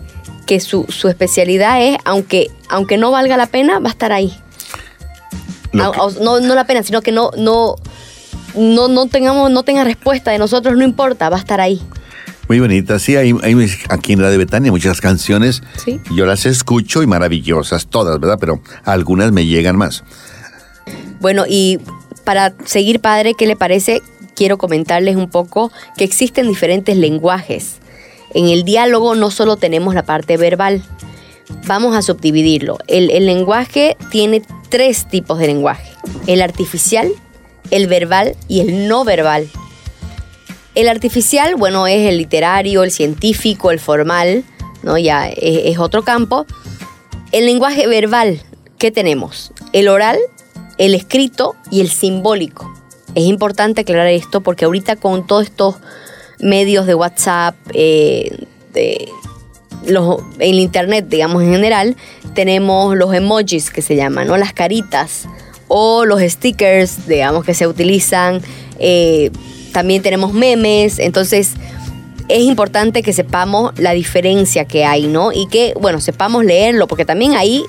que 0.49 0.59
su, 0.59 0.83
su 0.89 1.09
especialidad 1.09 1.79
es, 1.79 1.97
aunque, 2.05 2.49
aunque 2.69 2.97
no 2.97 3.11
valga 3.11 3.37
la 3.37 3.45
pena, 3.45 3.77
va 3.77 3.89
a 3.89 3.91
estar 3.91 4.11
ahí. 4.11 4.33
Que- 5.71 5.77
no, 5.77 6.39
no 6.39 6.55
la 6.55 6.65
pena, 6.65 6.81
sino 6.81 7.03
que 7.03 7.11
no, 7.11 7.29
no, 7.37 7.75
no, 8.55 8.87
no 8.87 9.05
tengamos, 9.05 9.51
no 9.51 9.61
tenga 9.61 9.83
respuesta 9.83 10.31
de 10.31 10.39
nosotros, 10.39 10.75
no 10.75 10.83
importa, 10.83 11.29
va 11.29 11.37
a 11.37 11.39
estar 11.39 11.61
ahí. 11.61 11.79
Muy 12.47 12.59
bonita, 12.59 12.97
sí, 12.97 13.15
hay, 13.15 13.31
hay 13.43 13.71
aquí 13.89 14.13
en 14.13 14.23
la 14.23 14.31
de 14.31 14.39
Betania 14.39 14.71
muchas 14.71 15.01
canciones. 15.01 15.61
Sí. 15.85 16.01
Yo 16.15 16.25
las 16.25 16.47
escucho 16.47 17.03
y 17.03 17.05
maravillosas, 17.05 17.85
todas, 17.85 18.19
¿verdad? 18.19 18.37
Pero 18.39 18.59
algunas 18.85 19.31
me 19.31 19.45
llegan 19.45 19.77
más. 19.77 20.03
Bueno, 21.19 21.43
y 21.47 21.77
para 22.23 22.55
seguir, 22.65 23.01
padre, 23.01 23.35
¿qué 23.37 23.45
le 23.45 23.55
parece? 23.55 24.01
Quiero 24.35 24.57
comentarles 24.57 25.15
un 25.15 25.29
poco 25.29 25.71
que 25.95 26.05
existen 26.05 26.47
diferentes 26.47 26.97
lenguajes. 26.97 27.75
En 28.33 28.47
el 28.47 28.63
diálogo 28.63 29.15
no 29.15 29.31
solo 29.31 29.57
tenemos 29.57 29.95
la 29.95 30.03
parte 30.03 30.37
verbal, 30.37 30.83
vamos 31.67 31.95
a 31.95 32.01
subdividirlo. 32.01 32.77
El, 32.87 33.07
lenguaje 33.25 33.97
tiene 34.11 34.41
tres 34.69 35.07
tipos 35.07 35.39
de 35.39 35.47
lenguaje. 35.47 35.91
El 36.27 36.41
artificial, 36.41 37.09
el 37.71 37.87
verbal 37.87 38.35
y 38.47 38.59
el 38.61 38.87
no 38.87 39.03
verbal. 39.03 39.49
El 40.75 40.87
artificial, 40.87 41.55
bueno, 41.55 41.87
es 41.87 42.07
el 42.07 42.17
literario, 42.17 42.83
el 42.83 42.91
científico, 42.91 43.71
el 43.71 43.79
formal, 43.79 44.43
¿no? 44.83 44.97
Ya 44.97 45.27
es, 45.27 45.61
es 45.65 45.79
otro 45.79 46.03
campo. 46.03 46.45
El 47.31 47.45
lenguaje 47.45 47.87
verbal, 47.87 48.41
¿qué 48.77 48.91
tenemos? 48.91 49.51
El 49.73 49.87
oral, 49.87 50.17
el 50.77 50.95
escrito 50.95 51.55
y 51.71 51.81
el 51.81 51.89
simbólico. 51.89 52.71
Es 53.15 53.23
importante 53.23 53.81
aclarar 53.81 54.07
esto 54.07 54.41
porque 54.41 54.65
ahorita 54.65 54.95
con 54.95 55.25
todos 55.25 55.45
estos 55.45 55.75
medios 56.39 56.85
de 56.85 56.95
WhatsApp, 56.95 57.55
eh, 57.73 58.45
de 58.73 59.09
los, 59.85 60.21
en 60.39 60.55
internet, 60.55 61.05
digamos 61.07 61.43
en 61.43 61.51
general, 61.51 61.95
tenemos 62.33 62.95
los 62.95 63.13
emojis 63.13 63.71
que 63.71 63.81
se 63.81 63.95
llaman, 63.95 64.27
¿no? 64.27 64.37
Las 64.37 64.53
caritas 64.53 65.27
o 65.67 66.05
los 66.05 66.21
stickers, 66.21 67.07
digamos, 67.07 67.43
que 67.45 67.53
se 67.53 67.67
utilizan. 67.67 68.41
eh, 68.79 69.31
también 69.71 70.01
tenemos 70.01 70.33
memes, 70.33 70.97
entonces 70.97 71.51
es 72.27 72.41
importante 72.41 73.01
que 73.01 73.11
sepamos 73.11 73.77
la 73.77 73.91
diferencia 73.91 74.65
que 74.65 74.85
hay, 74.85 75.07
¿no? 75.07 75.31
Y 75.31 75.47
que, 75.47 75.73
bueno, 75.79 75.99
sepamos 75.99 76.45
leerlo, 76.45 76.87
porque 76.87 77.05
también 77.05 77.35
ahí, 77.35 77.65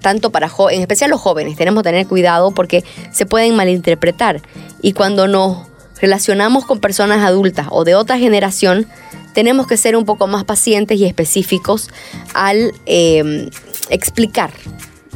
tanto 0.00 0.30
para 0.30 0.50
en 0.70 0.80
especial 0.82 1.10
los 1.10 1.20
jóvenes, 1.20 1.56
tenemos 1.56 1.82
que 1.82 1.90
tener 1.90 2.06
cuidado 2.06 2.52
porque 2.52 2.84
se 3.10 3.26
pueden 3.26 3.56
malinterpretar. 3.56 4.42
Y 4.82 4.92
cuando 4.92 5.26
nos 5.28 5.66
relacionamos 6.00 6.66
con 6.66 6.80
personas 6.80 7.24
adultas 7.24 7.68
o 7.70 7.84
de 7.84 7.94
otra 7.94 8.18
generación, 8.18 8.86
tenemos 9.32 9.66
que 9.66 9.76
ser 9.76 9.96
un 9.96 10.04
poco 10.04 10.26
más 10.26 10.44
pacientes 10.44 10.98
y 10.98 11.04
específicos 11.04 11.90
al 12.34 12.72
eh, 12.86 13.50
explicar 13.90 14.50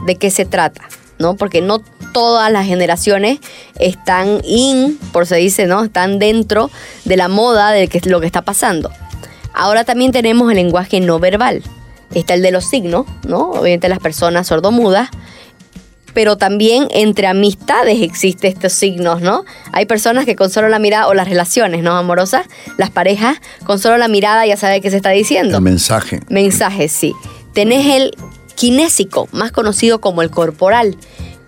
de 0.06 0.16
qué 0.16 0.30
se 0.30 0.44
trata, 0.44 0.82
¿no? 1.18 1.36
Porque 1.36 1.60
no 1.60 1.80
todas 2.12 2.50
las 2.52 2.66
generaciones 2.66 3.38
están 3.78 4.40
in, 4.44 4.98
por 5.12 5.26
se 5.26 5.36
dice, 5.36 5.66
¿no? 5.66 5.84
Están 5.84 6.18
dentro 6.18 6.70
de 7.04 7.16
la 7.16 7.28
moda 7.28 7.70
de 7.70 7.88
lo 8.06 8.20
que 8.20 8.26
está 8.26 8.42
pasando. 8.42 8.90
Ahora 9.52 9.84
también 9.84 10.12
tenemos 10.12 10.50
el 10.50 10.56
lenguaje 10.56 11.00
no 11.00 11.18
verbal. 11.18 11.62
Está 12.14 12.34
el 12.34 12.42
de 12.42 12.50
los 12.50 12.64
signos, 12.64 13.06
¿no? 13.26 13.50
Obviamente 13.50 13.88
las 13.88 14.00
personas 14.00 14.48
sordomudas. 14.48 15.10
Pero 16.14 16.36
también 16.36 16.88
entre 16.90 17.26
amistades 17.26 18.02
existen 18.02 18.52
estos 18.52 18.72
signos, 18.72 19.20
¿no? 19.20 19.44
Hay 19.72 19.86
personas 19.86 20.24
que 20.24 20.36
con 20.36 20.50
solo 20.50 20.68
la 20.68 20.78
mirada, 20.78 21.08
o 21.08 21.14
las 21.14 21.28
relaciones, 21.28 21.82
¿no? 21.82 21.96
Amorosas, 21.96 22.46
las 22.78 22.90
parejas, 22.90 23.38
con 23.64 23.78
solo 23.78 23.96
la 23.96 24.08
mirada 24.08 24.46
ya 24.46 24.56
sabe 24.56 24.80
qué 24.80 24.90
se 24.90 24.96
está 24.96 25.10
diciendo. 25.10 25.56
El 25.58 25.62
mensaje. 25.62 26.20
Mensajes, 26.28 26.92
sí. 26.92 27.14
Tenés 27.54 27.86
el 27.86 28.16
kinésico, 28.54 29.28
más 29.32 29.52
conocido 29.52 30.00
como 30.00 30.22
el 30.22 30.30
corporal, 30.30 30.96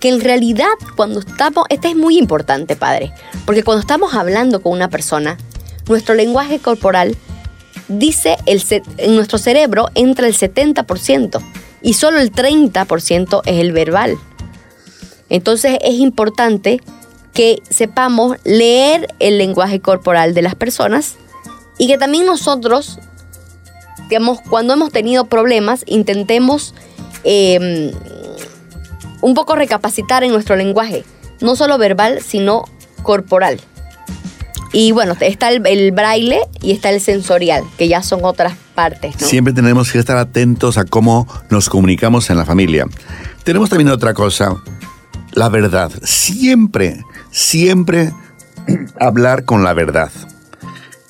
que 0.00 0.09
en 0.09 0.21
realidad 0.21 0.66
cuando 0.97 1.21
estamos, 1.21 1.66
este 1.69 1.88
es 1.88 1.97
muy 1.97 2.19
importante, 2.19 2.75
padre, 2.75 3.12
porque 3.45 3.62
cuando 3.62 3.81
estamos 3.81 4.14
hablando 4.14 4.62
con 4.62 4.73
una 4.73 4.88
persona, 4.88 5.37
nuestro 5.88 6.14
lenguaje 6.14 6.59
corporal 6.59 7.16
dice, 7.87 8.37
el, 8.47 8.62
en 8.97 9.14
nuestro 9.14 9.38
cerebro 9.38 9.88
entra 9.95 10.26
el 10.26 10.35
70% 10.35 11.40
y 11.83 11.95
solo 11.95 12.19
el 12.19 12.33
30% 12.33 13.42
es 13.45 13.61
el 13.61 13.73
verbal. 13.73 14.19
Entonces 15.33 15.79
es 15.83 15.95
importante 15.95 16.81
que 17.35 17.61
sepamos 17.69 18.37
leer 18.45 19.09
el 19.19 19.39
lenguaje 19.39 19.81
corporal 19.81 20.35
de 20.35 20.43
las 20.43 20.55
personas 20.55 21.17
y 21.79 21.89
que 21.89 21.99
también 21.99 22.27
nosotros 22.27 23.01
digamos, 24.12 24.41
cuando 24.43 24.75
hemos 24.75 24.93
tenido 24.93 25.25
problemas, 25.25 25.85
intentemos 25.87 26.75
eh, 27.25 27.93
un 29.23 29.33
poco 29.33 29.55
recapacitar 29.55 30.23
en 30.23 30.33
nuestro 30.33 30.55
lenguaje, 30.55 31.03
no 31.41 31.57
solo 31.57 31.79
verbal, 31.79 32.21
sino 32.21 32.67
corporal. 33.03 33.59
Y 34.75 34.93
bueno, 34.93 35.15
está 35.19 35.49
el, 35.51 35.93
braille 35.93 36.43
y 36.61 36.73
está 36.73 36.91
el 36.91 37.01
sensorial, 37.01 37.65
que 37.79 37.89
ya 37.89 38.03
son 38.03 38.21
otras 38.23 38.55
partes. 38.75 39.15
Siempre 39.17 39.55
tenemos 39.55 39.91
que 39.91 39.99
estar 39.99 40.19
atentos 40.19 40.77
a 40.77 40.85
cómo 40.85 41.27
nos 41.49 41.71
comunicamos 41.71 42.29
en 42.29 42.37
la 42.37 42.45
familia. 42.45 42.87
Tenemos 43.45 43.71
también 43.71 43.89
otra 43.89 44.12
cosa, 44.12 44.62
la 45.33 45.49
verdad. 45.49 45.91
Siempre, 46.03 47.05
siempre 47.31 48.12
hablar 49.01 49.45
con 49.45 49.65
la 49.65 49.75
verdad. 49.75 50.11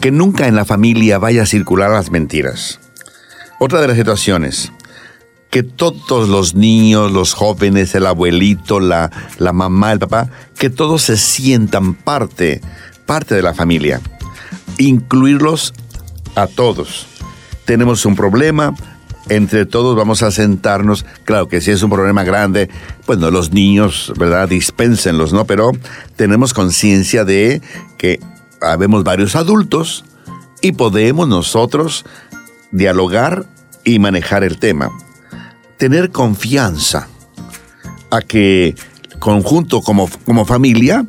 Que 0.00 0.10
nunca 0.10 0.48
en 0.48 0.56
la 0.56 0.64
familia 0.64 1.18
vaya 1.18 1.42
a 1.42 1.46
circular 1.46 1.90
las 1.90 2.10
mentiras. 2.10 2.80
Otra 3.60 3.80
de 3.80 3.86
las 3.86 3.96
situaciones, 3.96 4.72
que 5.50 5.62
todos 5.62 6.28
los 6.28 6.54
niños, 6.54 7.12
los 7.12 7.34
jóvenes, 7.34 7.94
el 7.94 8.06
abuelito, 8.06 8.80
la, 8.80 9.10
la 9.38 9.52
mamá, 9.52 9.92
el 9.92 10.00
papá, 10.00 10.28
que 10.58 10.70
todos 10.70 11.02
se 11.02 11.16
sientan 11.16 11.94
parte, 11.94 12.60
parte 13.06 13.36
de 13.36 13.42
la 13.42 13.54
familia. 13.54 14.00
Incluirlos 14.78 15.74
a 16.34 16.48
todos. 16.48 17.06
Tenemos 17.64 18.04
un 18.04 18.16
problema, 18.16 18.74
entre 19.28 19.66
todos 19.66 19.96
vamos 19.96 20.22
a 20.22 20.30
sentarnos. 20.30 21.04
Claro 21.24 21.48
que 21.48 21.60
si 21.60 21.70
es 21.70 21.82
un 21.82 21.90
problema 21.90 22.24
grande, 22.24 22.68
bueno, 23.06 23.30
los 23.30 23.52
niños, 23.52 24.12
¿verdad? 24.18 24.48
Dispénsenlos, 24.48 25.32
¿no? 25.32 25.44
Pero 25.44 25.72
tenemos 26.16 26.54
conciencia 26.54 27.24
de 27.24 27.60
que 27.98 28.20
habemos 28.60 29.04
varios 29.04 29.36
adultos 29.36 30.04
y 30.60 30.72
podemos 30.72 31.28
nosotros 31.28 32.04
dialogar 32.70 33.46
y 33.84 33.98
manejar 33.98 34.44
el 34.44 34.58
tema. 34.58 34.90
Tener 35.76 36.10
confianza 36.10 37.08
a 38.10 38.20
que 38.20 38.74
conjunto 39.18 39.82
como, 39.82 40.08
como 40.24 40.44
familia 40.44 41.06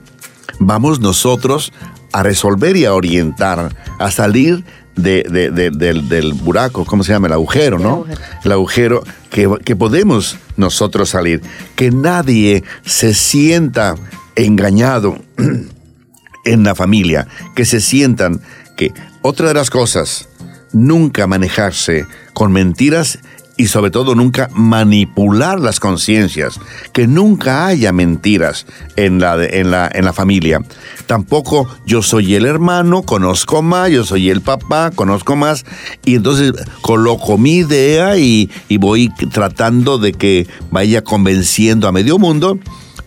vamos 0.60 1.00
nosotros 1.00 1.74
a 2.12 2.24
resolver 2.24 2.76
y 2.78 2.86
a 2.86 2.94
orientar, 2.94 3.76
a 4.00 4.12
salir 4.12 4.64
de, 4.96 5.24
de- 5.30 5.50
de- 5.52 5.72
del, 5.72 6.08
del 6.10 6.34
buraco, 6.34 6.86
¿cómo 6.86 7.04
se 7.04 7.12
llama? 7.14 7.28
El 7.28 7.34
agujero, 7.34 7.78
El 7.78 7.84
¿no? 7.84 7.90
agujero. 7.96 8.22
El 8.46 8.52
agujero 8.52 9.04
que, 9.30 9.50
que 9.64 9.76
podemos 9.76 10.38
nosotros 10.58 11.10
salir. 11.10 11.42
Que 11.76 11.92
nadie 11.92 12.64
se 12.86 13.14
sienta 13.14 13.96
engañado 14.36 15.18
en 16.46 16.64
la 16.64 16.76
familia, 16.76 17.28
que 17.56 17.66
se 17.66 17.80
sientan 17.82 18.42
que 18.78 18.92
otra 19.22 19.48
de 19.50 19.54
las 19.54 19.70
cosas, 19.70 20.28
nunca 20.74 21.28
manejarse 21.28 22.06
con 22.34 22.52
mentiras 22.52 23.20
y 23.58 23.68
sobre 23.68 23.92
todo 23.92 24.16
nunca 24.16 24.50
manipular 24.54 25.60
las 25.60 25.80
conciencias, 25.80 26.60
que 26.92 27.08
nunca 27.08 27.68
haya 27.68 27.92
mentiras 27.92 28.66
en 28.96 29.20
la, 29.20 29.44
en, 29.44 29.72
la, 29.72 29.90
en 29.94 30.06
la 30.06 30.14
familia. 30.14 30.60
Tampoco 31.06 31.68
yo 31.86 32.02
soy 32.02 32.36
el 32.36 32.46
hermano, 32.46 33.04
conozco 33.04 33.62
más, 33.62 33.92
yo 33.92 34.04
soy 34.04 34.30
el 34.30 34.42
papá, 34.42 34.92
conozco 34.92 35.36
más, 35.36 35.66
y 36.04 36.16
entonces 36.16 36.54
coloco 36.82 37.38
mi 37.38 37.58
idea 37.58 38.18
y, 38.18 38.50
y 38.70 38.78
voy 38.78 39.10
tratando 39.32 39.98
de 39.98 40.14
que 40.14 40.48
vaya 40.72 41.04
convenciendo 41.04 41.88
a 41.88 41.92
medio 41.92 42.18
mundo 42.18 42.60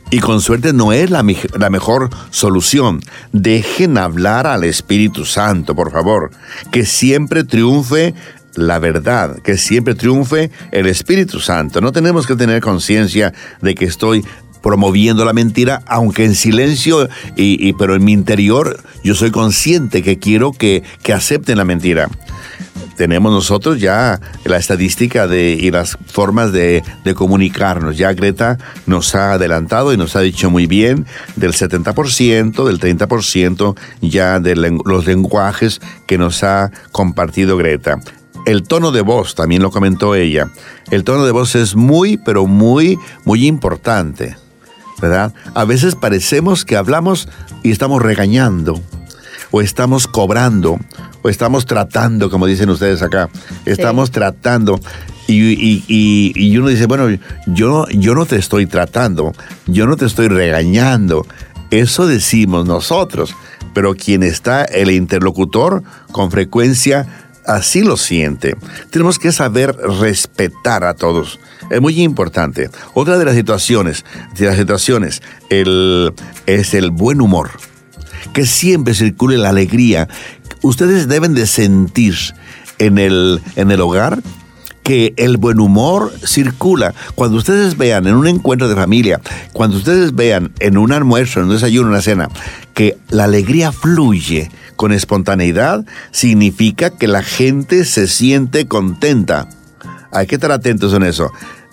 y 0.09 0.21
con 0.21 0.41
suerte 0.41 0.73
no 0.73 0.93
es 0.93 1.11
la, 1.11 1.25
la 1.59 1.71
mejor 1.71 2.11
solución. 2.31 3.01
Dejen 3.33 3.99
hablar 3.99 4.47
al 4.47 4.63
Espíritu 4.63 5.25
Santo, 5.25 5.75
por 5.75 5.91
favor. 5.91 6.31
Que 6.71 6.87
siempre 6.87 7.43
triunfe 7.43 8.15
la 8.57 8.79
verdad, 8.79 9.41
que 9.43 9.57
siempre 9.57 9.95
triunfe 9.95 10.51
el 10.73 10.87
Espíritu 10.87 11.41
Santo. 11.41 11.81
No 11.81 11.93
tenemos 11.93 12.27
que 12.27 12.35
tener 12.37 12.61
conciencia 12.61 13.33
de 13.63 13.75
que 13.75 13.85
estoy 13.85 14.25
promoviendo 14.63 15.25
la 15.25 15.33
mentira, 15.33 15.83
aunque 15.87 16.25
en 16.25 16.35
silencio, 16.35 17.09
y, 17.37 17.73
pero 17.75 17.95
en 17.95 18.05
mi 18.05 18.13
interior 18.13 18.83
yo 19.05 19.15
soy 19.15 19.31
consciente 19.31 20.03
que 20.03 20.19
quiero 20.19 20.51
que, 20.51 20.83
que 21.03 21.13
acepten 21.13 21.59
la 21.59 21.65
mentira 21.65 22.09
tenemos 22.97 23.31
nosotros 23.31 23.79
ya 23.79 24.21
la 24.45 24.57
estadística 24.57 25.27
de, 25.29 25.51
y 25.53 25.71
las 25.71 25.97
formas 26.07 26.51
de, 26.51 26.83
de 27.05 27.15
comunicarnos. 27.15 27.97
Ya 27.97 28.13
Greta 28.13 28.59
nos 28.87 29.15
ha 29.15 29.35
adelantado 29.35 29.93
y 29.93 29.97
nos 29.97 30.17
ha 30.17 30.21
dicho 30.21 30.51
muy 30.51 30.67
bien 30.67 31.07
del 31.37 31.53
70%, 31.53 32.65
del 32.65 32.81
30% 32.81 33.77
ya 34.01 34.41
de 34.41 34.57
los 34.57 35.07
lenguajes 35.07 35.81
que 36.07 36.19
nos 36.19 36.43
ha 36.43 36.73
compartido 36.91 37.57
Greta. 37.57 38.01
El 38.47 38.63
tono 38.63 38.93
de 38.93 39.03
voz, 39.03 39.35
también 39.35 39.61
lo 39.63 39.71
comentó 39.71 40.15
ella. 40.15 40.49
El 40.91 41.05
tono 41.05 41.27
de 41.27 41.33
voz 41.33 41.55
es 41.57 41.75
muy, 41.77 42.17
pero 42.17 42.47
muy, 42.47 42.99
muy 43.25 43.47
importante. 43.47 44.37
¿Verdad? 45.01 45.35
A 45.55 45.65
veces 45.67 45.95
parecemos 45.95 46.65
que 46.65 46.77
hablamos 46.77 47.29
y 47.63 47.71
estamos 47.71 48.01
regañando 48.01 48.81
o 49.51 49.61
estamos 49.61 50.07
cobrando, 50.07 50.79
o 51.23 51.29
estamos 51.29 51.67
tratando, 51.67 52.31
como 52.31 52.47
dicen 52.47 52.71
ustedes 52.71 53.03
acá, 53.03 53.29
estamos 53.67 54.11
tratando. 54.11 54.81
Y, 55.29 55.35
y- 55.53 55.85
y- 55.87 56.33
y 56.35 56.57
uno 56.57 56.69
dice, 56.69 56.87
bueno, 56.87 57.09
yo, 57.47 57.87
yo 57.89 58.15
no 58.15 58.25
te 58.27 58.37
estoy 58.37 58.67
tratando, 58.67 59.33
yo 59.67 59.87
no 59.87 59.97
te 59.97 60.07
estoy 60.07 60.29
regañando. 60.29 61.27
Eso 61.71 62.07
decimos 62.07 62.65
nosotros, 62.67 63.35
pero 63.75 63.95
quien 63.97 64.23
está, 64.23 64.65
el 64.65 64.91
interlocutor, 64.91 65.83
con 66.13 66.31
frecuencia 66.31 67.26
así 67.47 67.83
lo 67.83 67.97
siente. 67.97 68.57
Tenemos 68.91 69.19
que 69.19 69.33
saber 69.33 69.75
respetar 69.77 70.85
a 70.85 70.95
todos. 70.95 71.39
Es 71.71 71.81
muy 71.81 72.01
importante. 72.03 72.71
Otra 72.95 73.19
de 73.19 73.25
las 73.25 73.35
situaciones, 73.35 74.05
de 74.37 74.47
las 74.47 74.57
situaciones, 74.57 75.23
el, 75.51 76.13
es 76.47 76.75
el 76.75 76.91
buen 76.91 77.21
humor 77.21 77.51
que 78.33 78.47
siempre 78.47 78.95
circule 78.95 79.39
la 79.39 79.51
alegría. 79.51 80.09
Ustedes 80.63 81.09
deben 81.09 81.35
de 81.35 81.47
sentir 81.47 82.17
en 82.79 82.99
el, 82.99 83.41
en 83.57 83.71
el 83.71 83.81
hogar 83.81 84.21
que 84.83 85.15
el 85.17 85.37
buen 85.37 85.59
humor 85.59 86.13
circula. 86.25 86.95
Cuando 87.15 87.39
ustedes 87.39 87.77
vean 87.77 88.07
en 88.07 88.15
un 88.15 88.29
encuentro 88.29 88.69
de 88.69 88.77
familia, 88.77 89.21
cuando 89.53 89.79
ustedes 89.79 90.15
vean 90.15 90.53
en 90.61 90.79
un 90.79 90.93
almuerzo, 90.93 91.41
en 91.41 91.47
un 91.47 91.53
desayuno, 91.55 91.89
en 91.89 91.95
una 91.95 92.03
cena, 92.03 92.29
que 92.73 92.97
la 93.09 93.25
alegría 93.25 93.73
fluye 93.73 94.51
con 94.77 94.93
espontaneidad, 94.93 95.85
significa 96.11 96.91
que 96.91 97.09
la 97.09 97.23
gente 97.23 97.85
se 97.85 98.07
siente 98.07 98.67
contenta. 98.67 99.49
Hay 100.13 100.27
que 100.27 100.37
estar 100.37 100.53
atentos 100.53 100.95
en 100.95 101.03
eso. 101.03 101.33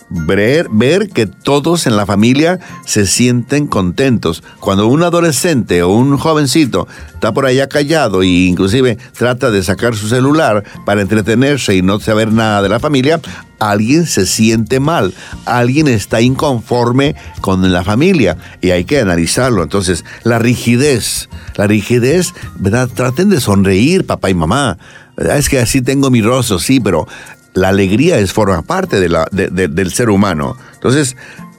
Ver, 0.09 1.09
que 1.09 1.25
todos 1.25 1.87
en 1.87 1.97
la 1.97 2.05
familia 2.05 2.59
se 2.85 3.07
sienten 3.07 3.67
contentos. 3.67 4.43
Cuando 4.59 4.87
un 4.87 5.03
adolescente 5.03 5.81
o 5.83 5.89
un 5.89 6.17
jovencito 6.17 6.87
está 7.13 7.33
por 7.33 7.45
allá 7.45 7.67
callado 7.67 8.21
e 8.21 8.27
inclusive 8.27 8.97
trata 9.17 9.49
de 9.49 9.63
sacar 9.63 9.95
su 9.95 10.07
celular 10.07 10.63
para 10.85 11.01
entretenerse 11.01 11.75
y 11.75 11.81
no 11.81 11.99
saber 11.99 12.31
nada 12.31 12.61
de 12.61 12.69
la 12.69 12.79
familia, 12.79 13.19
alguien 13.59 14.05
se 14.05 14.25
siente 14.25 14.79
mal, 14.79 15.13
alguien 15.45 15.87
está 15.87 16.21
inconforme 16.21 17.15
con 17.41 17.71
la 17.71 17.83
familia 17.83 18.37
y 18.61 18.71
hay 18.71 18.83
que 18.85 18.99
analizarlo. 18.99 19.63
Entonces, 19.63 20.03
la 20.23 20.37
rigidez, 20.37 21.29
la 21.55 21.67
rigidez, 21.67 22.33
¿verdad? 22.55 22.89
Traten 22.93 23.29
de 23.29 23.39
sonreír, 23.39 24.05
papá 24.05 24.29
y 24.29 24.33
mamá. 24.33 24.77
Es 25.17 25.47
que 25.47 25.59
así 25.59 25.81
tengo 25.81 26.09
mi 26.09 26.21
rostro, 26.21 26.59
sí, 26.59 26.79
pero 26.79 27.07
la 27.53 27.69
alegría 27.69 28.17
es 28.19 28.33
forma 28.33 28.61
parte 28.61 28.99
de 28.99 29.09
la, 29.09 29.27
de- 29.31 29.49
de- 29.49 29.67
del 29.67 29.91
ser 29.93 30.09
humano. 30.09 30.57
Entonces, 30.73 31.15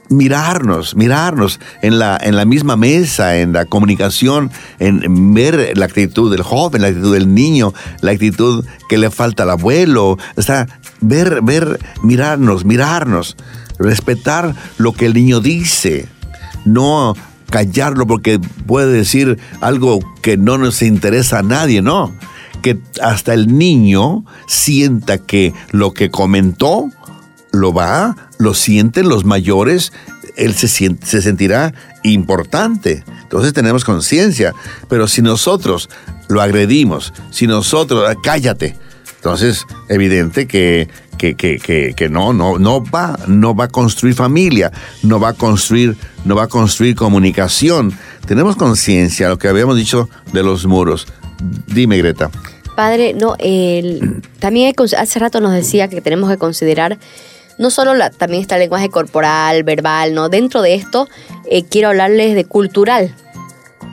mirarnos, 0.09 0.95
mirarnos 0.95 1.59
en 1.81 1.97
la, 1.99 2.17
en 2.21 2.35
la 2.35 2.45
misma 2.45 2.75
mesa, 2.75 3.37
en 3.37 3.53
la 3.53 3.65
comunicación, 3.65 4.51
en 4.79 5.33
ver 5.33 5.75
la 5.77 5.85
actitud 5.85 6.31
del 6.31 6.43
joven, 6.43 6.81
la 6.83 6.89
actitud 6.89 7.13
del 7.13 7.33
niño, 7.33 7.73
la 8.01 8.11
actitud 8.11 8.63
que 8.87 8.97
le 8.97 9.09
falta 9.09 9.43
al 9.43 9.49
abuelo, 9.49 10.17
o 10.35 10.41
sea, 10.41 10.67
ver, 11.01 11.39
ver, 11.41 11.79
mirarnos, 12.03 12.65
mirarnos, 12.65 13.35
respetar 13.79 14.53
lo 14.77 14.93
que 14.93 15.07
el 15.07 15.13
niño 15.15 15.39
dice, 15.39 16.07
no 16.65 17.15
callarlo 17.49 18.05
porque 18.05 18.39
puede 18.65 18.91
decir 18.91 19.39
algo 19.61 19.99
que 20.21 20.35
no 20.37 20.57
nos 20.57 20.81
interesa 20.81 21.39
a 21.39 21.43
nadie, 21.43 21.81
no 21.81 22.11
que 22.65 22.79
hasta 22.99 23.35
el 23.35 23.55
niño 23.59 24.25
sienta 24.47 25.19
que 25.19 25.53
lo 25.69 25.93
que 25.93 26.09
comentó 26.09 26.89
lo 27.51 27.71
va, 27.73 28.15
lo 28.39 28.55
sienten 28.55 29.07
los 29.07 29.23
mayores, 29.23 29.93
él 30.35 30.55
se, 30.55 30.67
siente- 30.67 31.05
se 31.05 31.21
sentirá 31.21 31.75
importante. 32.01 33.03
Entonces 33.21 33.53
tenemos 33.53 33.85
conciencia. 33.85 34.55
Pero 34.89 35.07
si 35.07 35.21
nosotros 35.21 35.89
lo 36.27 36.41
agredimos, 36.41 37.13
si 37.29 37.45
nosotros, 37.45 38.03
"Ah, 38.09 38.15
cállate, 38.23 38.75
entonces 39.17 39.67
evidente 39.87 40.47
que, 40.47 40.89
que, 41.19 41.35
que, 41.35 41.93
que, 41.95 42.09
no, 42.09 42.33
no, 42.33 42.57
no 42.57 42.83
va, 42.83 43.15
no 43.27 43.53
va 43.55 43.65
a 43.65 43.67
construir 43.67 44.15
familia, 44.15 44.71
no 45.03 45.19
va 45.19 45.29
a 45.29 45.33
construir, 45.33 45.95
no 46.25 46.35
va 46.35 46.45
a 46.45 46.47
construir 46.47 46.95
comunicación. 46.95 47.93
Tenemos 48.25 48.55
conciencia, 48.55 49.29
lo 49.29 49.37
que 49.37 49.49
habíamos 49.49 49.77
dicho 49.77 50.09
de 50.33 50.41
los 50.41 50.65
muros. 50.65 51.05
Dime, 51.67 51.97
Greta. 51.99 52.31
Padre, 52.75 53.13
no, 53.13 53.35
el- 53.39 54.21
también 54.39 54.67
hay 54.67 54.85
hace 54.97 55.19
rato 55.19 55.39
nos 55.41 55.53
decía 55.53 55.87
que 55.87 56.01
tenemos 56.01 56.29
que 56.29 56.37
considerar 56.37 56.97
no 57.57 57.69
solo 57.69 57.93
la, 57.93 58.09
también 58.09 58.41
está 58.41 58.55
el 58.55 58.61
lenguaje 58.61 58.89
corporal, 58.89 59.63
verbal, 59.63 60.13
¿no? 60.13 60.29
Dentro 60.29 60.61
de 60.61 60.75
esto 60.75 61.07
eh, 61.49 61.63
quiero 61.63 61.89
hablarles 61.89 62.35
de 62.35 62.45
cultural. 62.45 63.15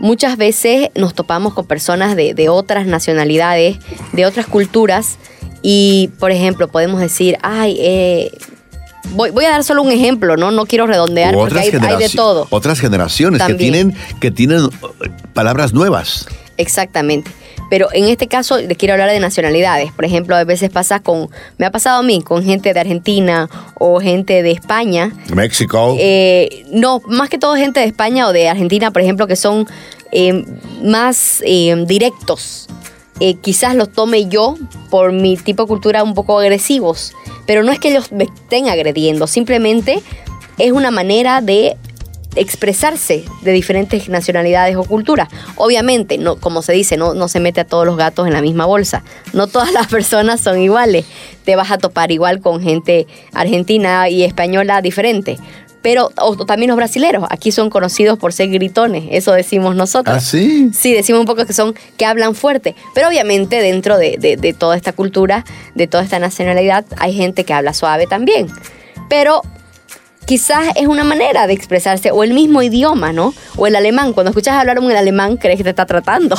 Muchas 0.00 0.36
veces 0.36 0.88
nos 0.96 1.14
topamos 1.14 1.54
con 1.54 1.66
personas 1.66 2.16
de, 2.16 2.34
de 2.34 2.48
otras 2.48 2.86
nacionalidades, 2.86 3.78
de 4.12 4.26
otras 4.26 4.46
culturas, 4.46 5.16
y 5.62 6.10
por 6.18 6.32
ejemplo 6.32 6.66
podemos 6.68 7.00
decir, 7.00 7.38
ay, 7.42 7.76
eh, 7.78 8.32
voy, 9.10 9.30
voy 9.30 9.44
a 9.44 9.50
dar 9.50 9.62
solo 9.62 9.82
un 9.82 9.92
ejemplo, 9.92 10.36
¿no? 10.36 10.50
No 10.50 10.66
quiero 10.66 10.86
redondear 10.86 11.34
porque 11.34 11.60
hay, 11.60 11.70
hay 11.80 11.96
de 11.98 12.08
todo. 12.08 12.48
Otras 12.50 12.80
generaciones 12.80 13.42
que 13.42 13.54
tienen, 13.54 13.94
que 14.20 14.32
tienen 14.32 14.64
uh, 14.64 14.70
palabras 15.32 15.72
nuevas. 15.72 16.26
Exactamente. 16.56 17.30
Pero 17.70 17.88
en 17.92 18.04
este 18.04 18.26
caso 18.28 18.58
les 18.58 18.76
quiero 18.76 18.94
hablar 18.94 19.10
de 19.10 19.18
nacionalidades. 19.18 19.92
Por 19.92 20.04
ejemplo, 20.04 20.36
a 20.36 20.44
veces 20.44 20.68
pasa 20.68 21.00
con, 21.00 21.30
me 21.56 21.66
ha 21.66 21.70
pasado 21.70 22.00
a 22.00 22.02
mí, 22.02 22.20
con 22.20 22.44
gente 22.44 22.74
de 22.74 22.80
Argentina 22.80 23.48
o 23.78 23.98
gente 24.00 24.42
de 24.42 24.50
España. 24.50 25.12
México. 25.34 25.96
Eh, 25.98 26.64
no, 26.70 27.00
más 27.06 27.30
que 27.30 27.38
todo 27.38 27.56
gente 27.56 27.80
de 27.80 27.86
España 27.86 28.28
o 28.28 28.32
de 28.32 28.48
Argentina, 28.48 28.90
por 28.90 29.00
ejemplo, 29.00 29.26
que 29.26 29.36
son 29.36 29.66
eh, 30.12 30.44
más 30.82 31.42
eh, 31.46 31.74
directos. 31.86 32.68
Eh, 33.20 33.36
quizás 33.40 33.74
los 33.74 33.92
tome 33.92 34.28
yo 34.28 34.56
por 34.90 35.12
mi 35.12 35.36
tipo 35.36 35.62
de 35.62 35.68
cultura 35.68 36.02
un 36.02 36.14
poco 36.14 36.38
agresivos. 36.38 37.14
Pero 37.46 37.62
no 37.62 37.72
es 37.72 37.78
que 37.78 37.88
ellos 37.88 38.12
me 38.12 38.24
estén 38.24 38.68
agrediendo, 38.68 39.26
simplemente 39.26 40.02
es 40.58 40.72
una 40.72 40.90
manera 40.90 41.40
de 41.40 41.76
expresarse 42.36 43.24
de 43.42 43.52
diferentes 43.52 44.08
nacionalidades 44.08 44.76
o 44.76 44.84
culturas. 44.84 45.28
Obviamente, 45.56 46.18
no, 46.18 46.36
como 46.36 46.62
se 46.62 46.72
dice, 46.72 46.96
no, 46.96 47.14
no 47.14 47.28
se 47.28 47.40
mete 47.40 47.60
a 47.60 47.64
todos 47.64 47.86
los 47.86 47.96
gatos 47.96 48.26
en 48.26 48.32
la 48.32 48.40
misma 48.40 48.66
bolsa. 48.66 49.02
No 49.32 49.46
todas 49.46 49.72
las 49.72 49.86
personas 49.88 50.40
son 50.40 50.60
iguales. 50.60 51.04
Te 51.44 51.56
vas 51.56 51.70
a 51.70 51.78
topar 51.78 52.12
igual 52.12 52.40
con 52.40 52.62
gente 52.62 53.06
argentina 53.32 54.08
y 54.08 54.22
española 54.22 54.80
diferente. 54.80 55.38
pero 55.82 56.10
o, 56.16 56.36
también 56.46 56.68
los 56.68 56.76
brasileros, 56.76 57.24
aquí 57.28 57.50
son 57.50 57.68
conocidos 57.68 58.18
por 58.18 58.32
ser 58.32 58.48
gritones, 58.48 59.06
eso 59.10 59.32
decimos 59.32 59.74
nosotros. 59.74 60.16
¿Ah, 60.16 60.20
sí? 60.20 60.70
Sí, 60.72 60.92
decimos 60.92 61.20
un 61.20 61.26
poco 61.26 61.44
que 61.44 61.52
son, 61.52 61.74
que 61.96 62.06
hablan 62.06 62.36
fuerte, 62.36 62.76
pero 62.94 63.08
obviamente 63.08 63.60
dentro 63.60 63.98
de, 63.98 64.16
de, 64.16 64.36
de 64.36 64.52
toda 64.52 64.76
esta 64.76 64.92
cultura, 64.92 65.44
de 65.74 65.88
toda 65.88 66.04
esta 66.04 66.20
nacionalidad, 66.20 66.84
hay 66.98 67.14
gente 67.14 67.44
que 67.44 67.52
habla 67.52 67.74
suave 67.74 68.06
también. 68.06 68.46
Pero 69.08 69.42
quizás 70.26 70.68
es 70.76 70.87
una 70.87 71.04
manera 71.04 71.46
de 71.46 71.52
expresarse, 71.52 72.11
o 72.11 72.24
el 72.24 72.32
mismo 72.32 72.62
idioma, 72.62 73.12
¿no? 73.12 73.35
O 73.56 73.66
el 73.66 73.76
alemán, 73.76 74.12
cuando 74.12 74.30
escuchas 74.30 74.54
hablar 74.54 74.78
un 74.78 74.90
alemán 74.92 75.37
crees 75.37 75.58
que 75.58 75.64
te 75.64 75.70
está 75.70 75.87
tratando, 75.87 76.37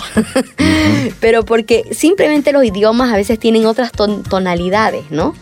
pero 1.19 1.43
porque 1.45 1.83
simplemente 1.91 2.51
los 2.51 2.63
idiomas 2.63 3.11
a 3.11 3.17
veces 3.17 3.39
tienen 3.39 3.65
otras 3.65 3.91
tonalidades, 3.91 5.09
¿no? 5.11 5.33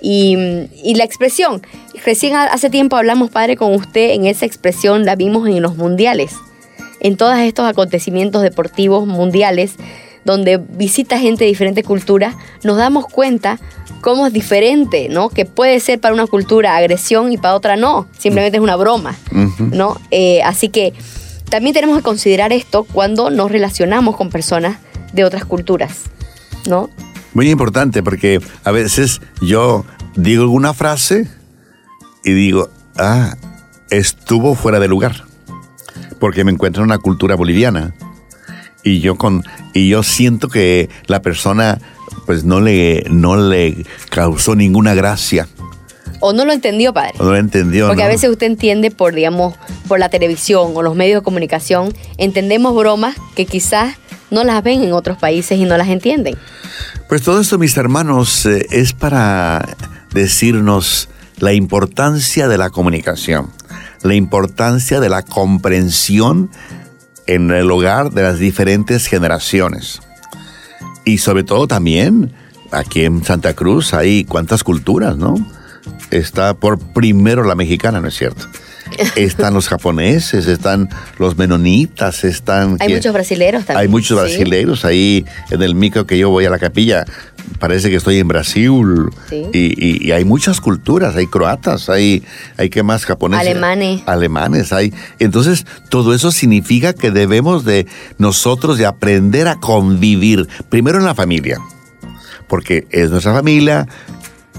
Y, 0.00 0.36
y, 0.84 0.94
la 0.94 1.02
expresión, 1.02 1.60
recién 2.04 2.36
hace 2.36 2.70
tiempo 2.70 2.96
hablamos, 2.96 3.30
padre, 3.30 3.56
con 3.56 3.74
usted 3.74 4.10
en 4.10 4.26
esa 4.26 4.46
expresión, 4.46 5.04
la 5.04 5.16
vimos 5.16 5.48
en 5.48 5.60
los 5.60 5.76
mundiales, 5.76 6.34
en 7.00 7.16
todos 7.16 7.36
estos 7.38 7.66
acontecimientos 7.66 8.42
deportivos 8.42 9.08
mundiales, 9.08 9.74
donde 10.24 10.58
visita 10.58 11.18
gente 11.18 11.44
de 11.44 11.50
diferentes 11.50 11.84
culturas, 11.84 12.34
nos 12.62 12.76
damos 12.76 13.06
cuenta 13.06 13.58
cómo 14.00 14.26
es 14.26 14.32
diferente, 14.32 15.08
¿no? 15.08 15.28
Que 15.28 15.44
puede 15.44 15.80
ser 15.80 16.00
para 16.00 16.14
una 16.14 16.26
cultura 16.26 16.76
agresión 16.76 17.32
y 17.32 17.36
para 17.36 17.54
otra 17.54 17.76
no, 17.76 18.06
simplemente 18.18 18.58
es 18.58 18.62
una 18.62 18.76
broma, 18.76 19.16
¿no? 19.58 20.00
Eh, 20.10 20.42
así 20.42 20.68
que 20.68 20.92
también 21.48 21.74
tenemos 21.74 21.96
que 21.96 22.02
considerar 22.02 22.52
esto 22.52 22.84
cuando 22.84 23.30
nos 23.30 23.50
relacionamos 23.50 24.16
con 24.16 24.30
personas 24.30 24.78
de 25.12 25.24
otras 25.24 25.44
culturas, 25.44 26.02
¿no? 26.66 26.90
Muy 27.34 27.50
importante 27.50 28.02
porque 28.02 28.40
a 28.64 28.70
veces 28.70 29.20
yo 29.40 29.84
digo 30.16 30.42
alguna 30.42 30.74
frase 30.74 31.28
y 32.24 32.32
digo, 32.32 32.70
ah, 32.96 33.36
estuvo 33.90 34.54
fuera 34.54 34.80
de 34.80 34.88
lugar, 34.88 35.24
porque 36.18 36.44
me 36.44 36.52
encuentro 36.52 36.82
en 36.82 36.90
una 36.90 36.98
cultura 36.98 37.36
boliviana 37.36 37.94
y 38.88 39.00
yo 39.00 39.16
con 39.16 39.44
y 39.74 39.88
yo 39.88 40.02
siento 40.02 40.48
que 40.48 40.88
la 41.06 41.22
persona 41.22 41.78
pues 42.26 42.44
no 42.44 42.60
le, 42.60 43.04
no 43.08 43.36
le 43.36 43.86
causó 44.10 44.54
ninguna 44.54 44.92
gracia. 44.94 45.48
O 46.20 46.32
no 46.32 46.44
lo 46.44 46.52
entendió, 46.52 46.92
padre. 46.92 47.14
O 47.18 47.24
no 47.24 47.30
lo 47.30 47.36
entendió. 47.36 47.86
Porque 47.86 48.02
a 48.02 48.08
veces 48.08 48.28
usted 48.28 48.46
entiende 48.46 48.90
por, 48.90 49.14
digamos, 49.14 49.54
por 49.86 49.98
la 49.98 50.08
televisión 50.08 50.72
o 50.74 50.82
los 50.82 50.94
medios 50.94 51.20
de 51.20 51.24
comunicación, 51.24 51.94
entendemos 52.18 52.74
bromas 52.74 53.16
que 53.34 53.46
quizás 53.46 53.96
no 54.30 54.44
las 54.44 54.62
ven 54.62 54.82
en 54.82 54.92
otros 54.92 55.16
países 55.16 55.58
y 55.58 55.64
no 55.64 55.76
las 55.78 55.88
entienden. 55.88 56.36
Pues 57.08 57.22
todo 57.22 57.40
esto, 57.40 57.56
mis 57.56 57.76
hermanos, 57.76 58.44
eh, 58.44 58.66
es 58.72 58.92
para 58.92 59.64
decirnos 60.12 61.08
la 61.38 61.54
importancia 61.54 62.48
de 62.48 62.58
la 62.58 62.68
comunicación, 62.68 63.50
la 64.02 64.14
importancia 64.14 65.00
de 65.00 65.08
la 65.08 65.22
comprensión 65.22 66.50
en 67.28 67.50
el 67.52 67.70
hogar 67.70 68.10
de 68.10 68.22
las 68.22 68.38
diferentes 68.40 69.06
generaciones. 69.06 70.00
Y 71.04 71.18
sobre 71.18 71.44
todo 71.44 71.68
también 71.68 72.32
aquí 72.72 73.04
en 73.04 73.22
Santa 73.22 73.54
Cruz 73.54 73.94
hay 73.94 74.24
cuántas 74.24 74.64
culturas, 74.64 75.16
¿no? 75.16 75.34
Está 76.10 76.54
por 76.54 76.78
primero 76.78 77.44
la 77.44 77.54
mexicana, 77.54 78.00
¿no 78.00 78.08
es 78.08 78.16
cierto? 78.16 78.46
Están 79.16 79.52
los 79.52 79.68
japoneses, 79.68 80.46
están 80.46 80.88
los 81.18 81.36
menonitas, 81.36 82.24
están... 82.24 82.78
Hay 82.80 82.94
muchos 82.94 83.12
brasileros 83.12 83.66
también. 83.66 83.82
Hay 83.82 83.88
muchos 83.88 84.18
brasileros 84.18 84.84
ahí 84.86 85.26
en 85.50 85.62
el 85.62 85.74
micro 85.74 86.06
que 86.06 86.16
yo 86.16 86.30
voy 86.30 86.46
a 86.46 86.50
la 86.50 86.58
capilla. 86.58 87.04
Parece 87.58 87.90
que 87.90 87.96
estoy 87.96 88.18
en 88.18 88.28
Brasil. 88.28 88.70
Y, 89.52 90.10
hay 90.10 90.24
muchas 90.24 90.60
culturas, 90.60 91.16
hay 91.16 91.26
croatas, 91.26 91.88
hay, 91.88 92.22
hay 92.56 92.70
¿qué 92.70 92.82
más? 92.82 93.04
Japoneses. 93.04 93.46
Alemanes. 93.46 94.02
Alemanes, 94.06 94.72
hay. 94.72 94.92
Entonces, 95.18 95.66
todo 95.88 96.14
eso 96.14 96.30
significa 96.30 96.92
que 96.92 97.10
debemos 97.10 97.64
de 97.64 97.86
nosotros 98.18 98.78
de 98.78 98.86
aprender 98.86 99.48
a 99.48 99.56
convivir, 99.56 100.48
primero 100.68 100.98
en 100.98 101.04
la 101.04 101.14
familia, 101.14 101.58
porque 102.48 102.86
es 102.90 103.10
nuestra 103.10 103.32
familia, 103.32 103.86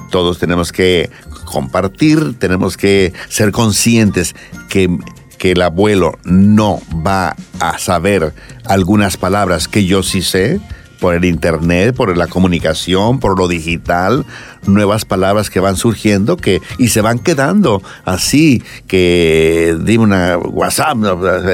todos 0.09 0.39
tenemos 0.39 0.71
que 0.71 1.09
compartir, 1.45 2.37
tenemos 2.37 2.77
que 2.77 3.13
ser 3.29 3.51
conscientes 3.51 4.35
que, 4.69 4.97
que 5.37 5.51
el 5.51 5.61
abuelo 5.61 6.17
no 6.23 6.81
va 7.05 7.35
a 7.59 7.77
saber 7.79 8.33
algunas 8.65 9.17
palabras 9.17 9.67
que 9.67 9.85
yo 9.85 10.03
sí 10.03 10.21
sé, 10.21 10.59
por 10.99 11.15
el 11.15 11.25
internet, 11.25 11.95
por 11.95 12.15
la 12.15 12.27
comunicación, 12.27 13.19
por 13.19 13.37
lo 13.37 13.47
digital, 13.47 14.25
nuevas 14.65 15.05
palabras 15.05 15.49
que 15.49 15.59
van 15.59 15.75
surgiendo 15.75 16.37
que 16.37 16.61
y 16.77 16.89
se 16.89 17.01
van 17.01 17.19
quedando 17.19 17.81
así 18.05 18.63
que 18.87 19.77
dime 19.81 20.03
una 20.03 20.37
WhatsApp, 20.37 20.97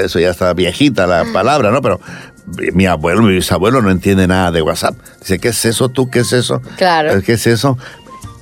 eso 0.04 0.18
ya 0.18 0.30
está 0.30 0.52
viejita 0.52 1.06
la 1.06 1.24
palabra, 1.32 1.70
¿no? 1.70 1.80
Pero 1.80 2.00
mi 2.72 2.86
abuelo, 2.86 3.22
mi 3.22 3.34
bisabuelo 3.34 3.82
no 3.82 3.90
entiende 3.90 4.26
nada 4.26 4.52
de 4.52 4.62
WhatsApp. 4.62 4.96
Dice, 5.20 5.38
¿qué 5.38 5.48
es 5.48 5.64
eso 5.64 5.88
tú? 5.88 6.10
¿Qué 6.10 6.20
es 6.20 6.32
eso? 6.32 6.62
Claro. 6.76 7.20
¿Qué 7.22 7.32
es 7.32 7.46
eso? 7.46 7.76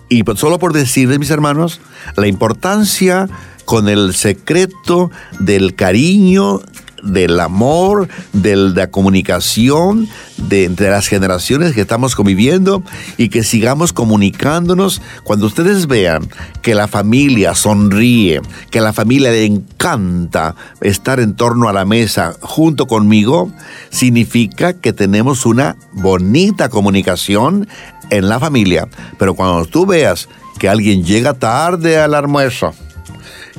Y 0.09 0.23
pues, 0.23 0.39
solo 0.39 0.59
por 0.59 0.73
decirles, 0.73 1.19
mis 1.19 1.31
hermanos, 1.31 1.81
la 2.17 2.27
importancia 2.27 3.29
con 3.65 3.89
el 3.89 4.15
secreto 4.15 5.11
del 5.41 5.75
cariño, 5.75 6.61
del 7.05 7.39
amor, 7.41 8.09
de 8.33 8.57
la 8.57 8.91
comunicación 8.91 10.09
de 10.37 10.65
entre 10.65 10.91
las 10.91 11.07
generaciones 11.07 11.73
que 11.73 11.83
estamos 11.83 12.15
conviviendo 12.17 12.83
y 13.17 13.29
que 13.29 13.45
sigamos 13.45 13.93
comunicándonos. 13.93 15.01
Cuando 15.23 15.47
ustedes 15.47 15.87
vean 15.87 16.29
que 16.63 16.75
la 16.75 16.89
familia 16.89 17.55
sonríe, 17.55 18.41
que 18.71 18.81
la 18.81 18.93
familia 18.93 19.31
le 19.31 19.45
encanta 19.45 20.55
estar 20.81 21.21
en 21.21 21.35
torno 21.35 21.69
a 21.69 21.73
la 21.73 21.85
mesa 21.85 22.35
junto 22.41 22.87
conmigo, 22.87 23.53
significa 23.91 24.73
que 24.75 24.93
tenemos 24.93 25.47
una 25.47 25.77
bonita 25.93 26.69
comunicación 26.69 27.69
en 28.11 28.29
la 28.29 28.41
familia. 28.41 28.89
Pero 29.19 29.35
cuando 29.35 29.65
tú 29.67 29.87
veas 29.87 30.29
que 30.59 30.69
alguien 30.69 31.05
llega 31.05 31.35
tarde 31.35 31.99
al 31.99 32.15
almuerzo, 32.15 32.75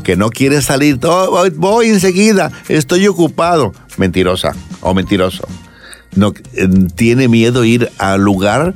que 0.04 0.16
no 0.16 0.30
quiere 0.30 0.62
salir, 0.62 1.00
oh, 1.04 1.46
voy 1.56 1.88
enseguida, 1.88 2.52
estoy 2.68 3.08
ocupado, 3.08 3.74
mentirosa 3.98 4.56
o 4.82 4.94
mentiroso. 4.94 5.48
No, 6.16 6.34
eh, 6.54 6.68
tiene 6.96 7.28
miedo 7.28 7.66
ir 7.66 7.92
al 7.98 8.22
lugar 8.22 8.74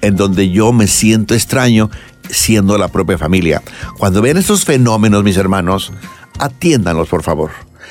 en 0.00 0.16
donde 0.16 0.50
yo 0.50 0.72
me 0.72 0.86
siento 0.86 1.34
extraño 1.34 1.90
siendo 2.28 2.78
la 2.78 2.88
propia 2.88 3.18
familia. 3.18 3.62
Cuando 3.98 4.22
vean 4.22 4.36
estos 4.36 4.64
fenómenos, 4.64 5.24
mis 5.24 5.36
hermanos, 5.36 5.92
atiéndanlos, 6.38 7.08
por 7.08 7.22
favor. 7.22 7.50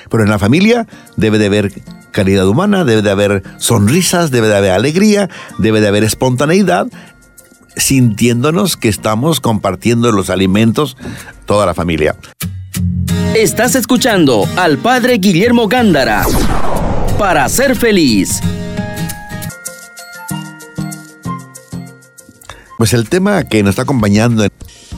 Pero 0.09 0.23
en 0.23 0.29
la 0.29 0.39
familia 0.39 0.87
debe 1.17 1.37
de 1.37 1.47
haber 1.47 1.73
calidad 2.11 2.47
humana, 2.47 2.85
debe 2.85 3.01
de 3.01 3.11
haber 3.11 3.43
sonrisas, 3.57 4.31
debe 4.31 4.47
de 4.47 4.57
haber 4.57 4.71
alegría, 4.71 5.29
debe 5.57 5.81
de 5.81 5.87
haber 5.87 6.03
espontaneidad 6.03 6.87
sintiéndonos 7.75 8.77
que 8.77 8.89
estamos 8.89 9.39
compartiendo 9.39 10.11
los 10.11 10.29
alimentos 10.29 10.97
toda 11.45 11.65
la 11.65 11.73
familia. 11.73 12.15
Estás 13.35 13.75
escuchando 13.75 14.47
al 14.57 14.77
Padre 14.77 15.17
Guillermo 15.17 15.67
Gándara 15.67 16.25
para 17.17 17.47
ser 17.49 17.75
feliz. 17.75 18.41
Pues 22.77 22.93
el 22.93 23.09
tema 23.09 23.43
que 23.43 23.61
nos 23.63 23.71
está 23.71 23.81
acompañando 23.83 24.47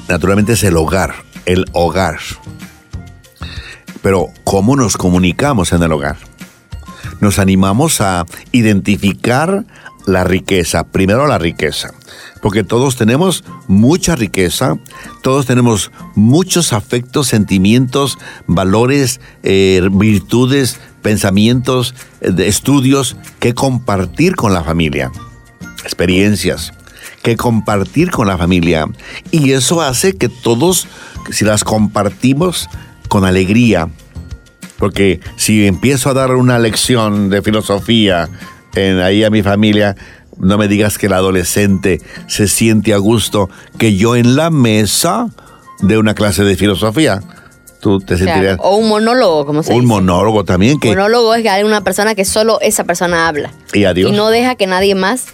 naturalmente 0.08 0.54
es 0.54 0.64
el 0.64 0.78
hogar, 0.78 1.16
el 1.46 1.66
hogar. 1.74 2.20
Pero 4.02 4.28
¿cómo 4.44 4.76
nos 4.76 4.98
comunicamos 4.98 5.74
en 5.74 5.84
el 5.84 5.92
hogar? 5.92 6.18
Nos 7.20 7.40
animamos 7.40 8.02
a 8.02 8.26
identificar 8.52 9.66
la 10.06 10.24
riqueza, 10.24 10.84
primero 10.84 11.28
la 11.28 11.38
riqueza 11.38 11.94
porque 12.42 12.64
todos 12.64 12.96
tenemos 12.96 13.44
mucha 13.68 14.16
riqueza, 14.16 14.78
todos 15.22 15.46
tenemos 15.46 15.92
muchos 16.16 16.74
afectos, 16.74 17.28
sentimientos, 17.28 18.18
valores, 18.48 19.22
eh, 19.44 19.88
virtudes, 19.92 20.80
pensamientos, 21.02 21.96
eh, 22.22 22.34
estudios 22.40 23.16
que 23.40 23.54
compartir 23.54 24.36
con 24.36 24.54
la 24.54 24.64
familia, 24.64 25.12
experiencias 25.84 26.74
que 27.22 27.38
compartir 27.38 28.12
con 28.12 28.28
la 28.28 28.38
familia. 28.38 28.88
Y 29.32 29.52
eso 29.52 29.82
hace 29.82 30.14
que 30.14 30.30
todos, 30.30 30.88
si 31.30 31.46
las 31.46 31.64
compartimos 31.64 32.68
con 33.08 33.26
alegría, 33.26 33.90
porque 34.78 35.20
si 35.36 35.68
empiezo 35.68 36.10
a 36.10 36.14
dar 36.14 36.36
una 36.36 36.58
lección 36.58 37.30
de 37.30 37.42
filosofía 37.42 38.30
en, 38.74 39.00
ahí 39.00 39.24
a 39.24 39.30
mi 39.30 39.44
familia, 39.44 39.96
no 40.42 40.58
me 40.58 40.68
digas 40.68 40.98
que 40.98 41.08
el 41.08 41.14
adolescente 41.14 42.02
se 42.28 42.48
siente 42.48 42.94
a 42.94 42.98
gusto 42.98 43.50
que 43.78 43.96
yo 43.96 44.16
en 44.16 44.36
la 44.36 44.50
mesa 44.50 45.28
de 45.82 45.98
una 45.98 46.14
clase 46.14 46.44
de 46.44 46.56
filosofía. 46.56 47.22
Tú 47.80 48.00
te 48.00 48.16
sentirías. 48.16 48.58
o 48.60 48.76
un 48.76 48.90
monólogo, 48.90 49.46
como 49.46 49.64
se 49.64 49.72
Un 49.74 49.82
dice. 49.82 49.88
monólogo 49.88 50.44
también. 50.46 50.80
Que, 50.80 50.90
monólogo 50.90 51.34
es 51.34 51.42
que 51.42 51.50
hay 51.50 51.64
una 51.64 51.82
persona 51.82 52.14
que 52.14 52.26
solo 52.26 52.60
esa 52.62 52.84
persona 52.84 53.28
habla. 53.28 53.52
Y 53.74 53.86
adiós. 53.86 54.12
Y 54.12 54.16
no 54.16 54.30
deja 54.30 54.54
que 54.56 54.68
nadie 54.68 54.94
más. 54.94 55.26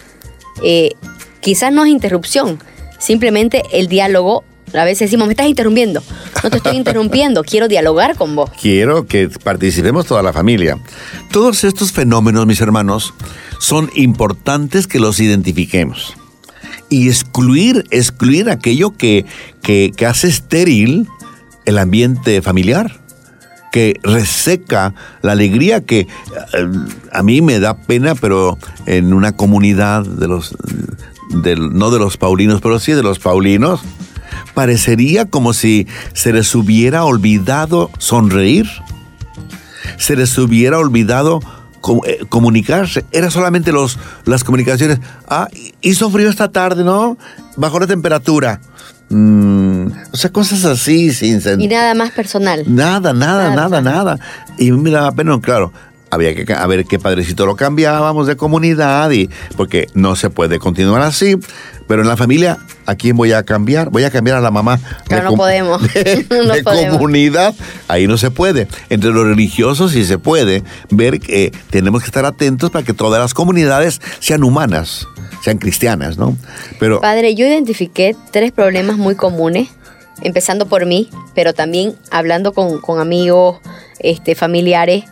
Eh, 0.62 0.92
quizás 1.40 1.72
no 1.72 1.84
es 1.84 1.90
interrupción, 1.90 2.58
simplemente 2.98 3.62
el 3.72 3.86
diálogo 3.88 4.44
A 4.74 4.84
veces 4.84 5.08
decimos, 5.10 5.28
me 5.28 5.32
estás 5.32 5.46
interrumpiendo. 5.46 6.02
No 6.42 6.50
te 6.50 6.56
estoy 6.58 6.76
interrumpiendo, 6.82 7.42
quiero 7.44 7.68
dialogar 7.68 8.16
con 8.16 8.34
vos. 8.36 8.50
Quiero 8.60 9.06
que 9.06 9.28
participemos 9.28 10.06
toda 10.06 10.22
la 10.22 10.32
familia. 10.32 10.78
Todos 11.32 11.64
estos 11.64 11.92
fenómenos, 11.92 12.46
mis 12.46 12.60
hermanos, 12.60 13.14
son 13.58 13.90
importantes 13.94 14.86
que 14.86 15.00
los 15.00 15.20
identifiquemos. 15.20 16.16
Y 16.88 17.08
excluir, 17.08 17.84
excluir 17.90 18.48
aquello 18.48 18.92
que, 18.92 19.26
que, 19.62 19.92
hace 20.06 20.28
estéril 20.28 21.06
el 21.66 21.78
ambiente 21.78 22.40
familiar 22.40 23.00
que 23.70 24.00
reseca 24.02 24.94
la 25.20 25.32
alegría 25.32 25.84
que 25.84 26.00
eh, 26.00 26.06
a 27.12 27.22
mí 27.22 27.42
me 27.42 27.60
da 27.60 27.76
pena, 27.76 28.14
pero 28.14 28.56
en 28.86 29.12
una 29.12 29.32
comunidad 29.32 30.06
de 30.06 30.26
los, 30.26 30.56
no 31.30 31.90
de 31.90 31.98
los 31.98 32.16
paulinos, 32.16 32.62
pero 32.62 32.78
sí 32.78 32.92
de 32.92 33.02
los 33.02 33.18
paulinos, 33.18 33.82
parecería 34.54 35.26
como 35.26 35.52
si 35.52 35.86
se 36.14 36.32
les 36.32 36.54
hubiera 36.54 37.04
olvidado 37.04 37.90
sonreír, 37.98 38.66
se 39.98 40.16
les 40.16 40.36
hubiera 40.38 40.78
olvidado 40.78 41.40
comunicarse. 41.80 43.04
Era 43.12 43.30
solamente 43.30 43.72
los, 43.72 43.98
las 44.24 44.44
comunicaciones. 44.44 45.00
Ah, 45.28 45.48
hizo 45.80 46.10
frío 46.10 46.28
esta 46.28 46.50
tarde, 46.50 46.84
¿no? 46.84 47.16
Bajó 47.56 47.80
la 47.80 47.86
temperatura. 47.86 48.60
Mm, 49.10 49.86
o 50.12 50.16
sea, 50.16 50.30
cosas 50.30 50.64
así, 50.64 51.12
sin 51.12 51.40
sentido. 51.40 51.64
Y 51.64 51.68
nada 51.68 51.94
más 51.94 52.10
personal. 52.10 52.64
Nada, 52.66 53.12
nada, 53.12 53.54
nada, 53.54 53.80
nada. 53.80 54.18
Y 54.58 54.70
me 54.72 54.90
daba 54.90 55.12
pena, 55.12 55.38
claro, 55.40 55.72
había 56.10 56.34
que 56.34 56.52
a 56.52 56.66
ver 56.66 56.84
qué 56.84 56.98
padrecito 56.98 57.46
lo 57.46 57.56
cambiábamos 57.56 58.26
de 58.26 58.36
comunidad 58.36 59.10
y 59.10 59.28
porque 59.56 59.86
no 59.94 60.16
se 60.16 60.30
puede 60.30 60.58
continuar 60.58 61.02
así. 61.02 61.36
Pero 61.86 62.02
en 62.02 62.08
la 62.08 62.18
familia, 62.18 62.58
¿a 62.84 62.96
quién 62.96 63.16
voy 63.16 63.32
a 63.32 63.42
cambiar? 63.44 63.88
Voy 63.88 64.04
a 64.04 64.10
cambiar 64.10 64.36
a 64.36 64.40
la 64.42 64.50
mamá. 64.50 64.78
Claro, 65.06 65.30
no 65.30 65.36
podemos. 65.36 65.82
De, 65.94 66.64
comunidad, 66.90 67.54
ahí 67.88 68.06
no 68.06 68.18
se 68.18 68.30
puede. 68.30 68.68
Entre 68.90 69.10
los 69.10 69.26
religiosos 69.26 69.92
sí 69.92 70.04
se 70.04 70.18
puede 70.18 70.62
ver 70.90 71.18
que 71.18 71.52
tenemos 71.70 72.02
que 72.02 72.06
estar 72.06 72.26
atentos 72.26 72.70
para 72.70 72.84
que 72.84 72.92
todas 72.92 73.20
las 73.20 73.32
comunidades 73.32 74.00
sean 74.20 74.44
humanas 74.44 75.06
sean 75.42 75.58
cristianas, 75.58 76.18
¿no? 76.18 76.36
Pero 76.78 77.00
Padre, 77.00 77.34
yo 77.34 77.46
identifiqué 77.46 78.16
tres 78.30 78.52
problemas 78.52 78.96
muy 78.96 79.14
comunes, 79.14 79.68
empezando 80.22 80.66
por 80.66 80.86
mí, 80.86 81.08
pero 81.34 81.54
también 81.54 81.94
hablando 82.10 82.52
con, 82.52 83.00
amigos, 83.00 83.58
este, 84.00 84.34
familiares, 84.34 85.04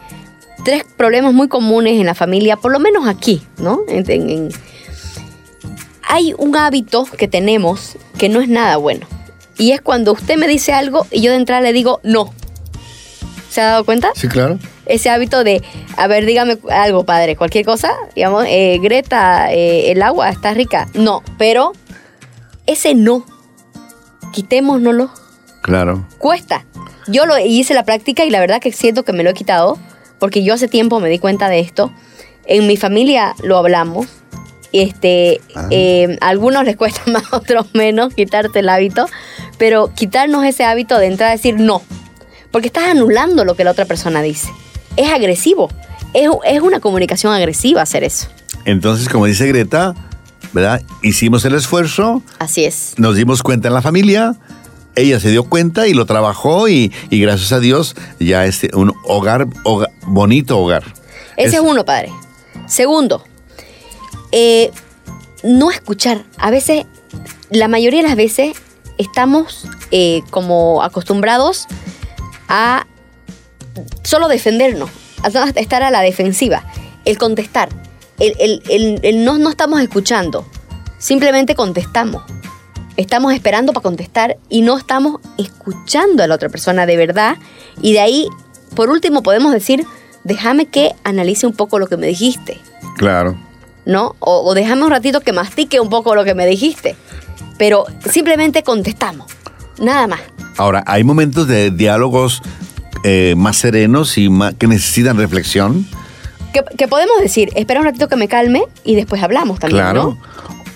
tres 0.65 0.85
problemas 0.97 1.33
muy 1.33 1.49
comunes 1.49 1.99
en 2.01 2.07
la 2.07 2.15
familia, 2.15 2.57
por 2.57 2.73
lo 2.73 2.79
menos 2.79 3.07
aquí, 3.07 3.43
¿no? 3.59 3.81
hay 6.09 6.35
un 6.39 6.57
hábito 6.57 7.05
que 7.05 7.29
tenemos 7.29 7.97
que 8.17 8.29
no 8.29 8.41
es 8.41 8.49
nada 8.49 8.77
bueno. 8.77 9.07
Y 9.59 9.73
es 9.73 9.81
cuando 9.81 10.13
usted 10.13 10.37
me 10.37 10.47
dice 10.47 10.73
algo 10.73 11.07
y 11.11 11.21
yo 11.21 11.31
de 11.31 11.39
entrada 11.39 11.63
le 11.63 11.73
digo 11.73 12.01
no. 12.05 12.33
¿Se 13.51 13.61
ha 13.61 13.67
dado 13.67 13.85
cuenta? 13.85 14.11
Sí, 14.15 14.29
claro 14.29 14.59
ese 14.87 15.11
hábito 15.11 15.45
de, 15.45 15.63
a 15.97 16.07
ver, 16.07 16.25
dígame 16.25 16.59
algo, 16.71 17.05
padre, 17.05 17.37
cualquier 17.37 17.65
cosa, 17.65 17.95
digamos, 18.15 18.45
eh, 18.49 18.79
Greta, 18.81 19.53
eh, 19.53 19.91
el 19.91 20.03
agua 20.03 20.31
está 20.31 20.55
rica. 20.55 20.89
No, 20.95 21.23
pero 21.39 21.73
ese 22.67 22.95
no, 22.95 23.27
quitémonoslo. 24.33 25.11
Claro. 25.61 26.07
Cuesta. 26.19 26.65
Yo 27.09 27.27
lo 27.27 27.39
hice 27.39 27.75
la 27.75 27.85
práctica 27.85 28.25
y 28.25 28.31
la 28.31 28.41
verdad 28.41 28.61
que 28.61 28.73
siento 28.73 29.05
que 29.05 29.13
me 29.13 29.23
lo 29.23 29.31
he 29.31 29.35
quitado, 29.35 29.79
porque 30.19 30.43
yo 30.43 30.55
hace 30.55 30.69
tiempo 30.69 31.01
me 31.01 31.09
di 31.09 31.19
cuenta 31.19 31.49
de 31.49 31.61
esto. 31.61 31.93
En 32.47 32.67
mi 32.67 32.77
familia 32.77 33.35
lo 33.43 33.59
hablamos. 33.59 34.07
Este, 34.73 35.41
ah. 35.55 35.69
eh, 35.71 36.19
a 36.21 36.29
algunos 36.29 36.65
les 36.65 36.77
cuesta 36.77 37.01
más, 37.11 37.33
a 37.33 37.37
otros 37.37 37.67
menos 37.75 38.15
quitarte 38.15 38.61
el 38.61 38.69
hábito, 38.69 39.07
pero 39.59 39.93
quitarnos 39.95 40.45
ese 40.45 40.65
hábito 40.65 40.99
de 40.99 41.07
entrar 41.07 41.31
a 41.31 41.33
decir 41.33 41.59
no, 41.59 41.83
porque 42.51 42.67
estás 42.67 42.85
anulando 42.85 43.45
lo 43.45 43.55
que 43.55 43.65
la 43.65 43.71
otra 43.71 43.85
persona 43.85 44.23
dice 44.23 44.49
es 44.97 45.11
agresivo. 45.11 45.71
Es, 46.15 46.61
una 46.63 46.81
comunicación 46.81 47.33
agresiva 47.33 47.83
hacer 47.83 48.05
eso. 48.05 48.29
Entonces, 48.65 49.09
como 49.09 49.27
dice 49.27 49.47
Greta, 49.47 49.95
¿verdad? 50.53 50.83
Hicimos 51.03 51.45
el 51.45 51.55
esfuerzo. 51.55 52.23
Así 52.39 52.65
es. 52.65 52.95
Nos 52.97 53.17
dimos 53.17 53.43
cuenta 53.43 53.69
en 53.69 53.75
la 53.75 53.83
familia. 53.83 54.35
Ella 54.95 55.21
se 55.21 55.31
dio 55.31 55.45
cuenta 55.45 55.87
y 55.87 55.93
lo 55.93 56.07
trabajó 56.07 56.69
y, 56.69 56.91
gracias 57.11 57.53
a 57.53 57.61
Dios 57.61 57.95
ya 58.19 58.47
es 58.47 58.67
un 58.73 58.95
hogar, 59.05 59.47
bonito 60.07 60.59
hogar. 60.59 60.85
Ese 61.37 61.57
es, 61.57 61.63
uno, 61.63 61.85
padre. 61.85 62.13
Segundo, 62.67 63.25
eh, 64.33 64.71
no 65.43 65.71
escuchar. 65.71 66.25
A 66.39 66.51
veces, 66.51 66.87
la 67.51 67.69
mayoría 67.69 68.03
de 68.03 68.09
las 68.09 68.17
veces, 68.17 68.57
estamos 68.99 69.67
eh, 69.91 70.23
como 70.31 70.83
acostumbrados 70.83 71.67
a 72.49 72.87
solo 74.03 74.29
defendernos, 74.29 74.91
estar 75.57 75.83
a 75.83 75.91
la 75.91 76.01
defensiva, 76.01 76.65
el 77.05 77.19
contestar, 77.19 77.69
el, 78.19 79.25
no, 79.25 79.39
no 79.39 79.51
estamos 79.51 79.81
escuchando, 79.81 80.47
simplemente 80.99 81.55
contestamos. 81.55 82.23
Estamos 82.97 83.35
esperando 83.35 83.75
para 83.75 83.83
contestar 83.83 84.39
y 84.49 84.63
no 84.63 84.79
estamos 84.79 85.21
escuchando 85.37 86.23
a 86.23 86.27
la 86.27 86.35
otra 86.35 86.49
persona 86.49 86.87
de 86.87 86.97
verdad. 86.97 87.37
Y 87.83 87.93
de 87.93 88.01
ahí, 88.01 88.27
por 88.75 88.91
último, 88.91 89.23
podemos 89.23 89.53
decir, 89.53 89.87
déjame 90.25 90.67
que 90.67 90.93
analice 91.05 91.47
un 91.47 91.53
poco 91.53 91.79
lo 91.79 91.87
que 91.87 91.97
me 91.97 92.07
dijiste. 92.07 92.61
Claro. 92.97 93.37
¿No? 93.85 94.17
O, 94.19 94.43
o 94.45 94.55
déjame 94.55 94.85
un 94.85 94.91
ratito 94.91 95.21
que 95.21 95.33
mastique 95.33 95.81
un 95.81 95.89
poco 95.89 96.15
lo 96.15 96.25
que 96.25 96.35
me 96.35 96.47
dijiste. 96.47 96.97
Pero 97.59 97.87
simplemente 98.11 98.63
contestamos. 98.63 99.31
Nada 99.79 100.07
más. 100.07 100.21
Ahora, 100.57 100.83
hay 100.87 101.05
momentos 101.05 101.47
de 101.49 101.71
diálogos 101.71 102.43
eh, 103.05 103.35
más 103.37 103.57
serenos 103.59 104.17
y 104.19 104.29
que 104.59 104.67
necesitan 104.67 105.17
reflexión. 105.17 105.87
Que, 106.77 106.89
podemos 106.89 107.21
decir, 107.21 107.51
espera 107.55 107.81
un 107.81 107.87
ratito 107.87 108.09
que 108.09 108.17
me 108.17 108.29
calme 108.29 108.63
y 108.83 108.95
después 108.95 109.23
hablamos 109.23 109.59
también. 109.59 109.83
Claro. 109.83 110.19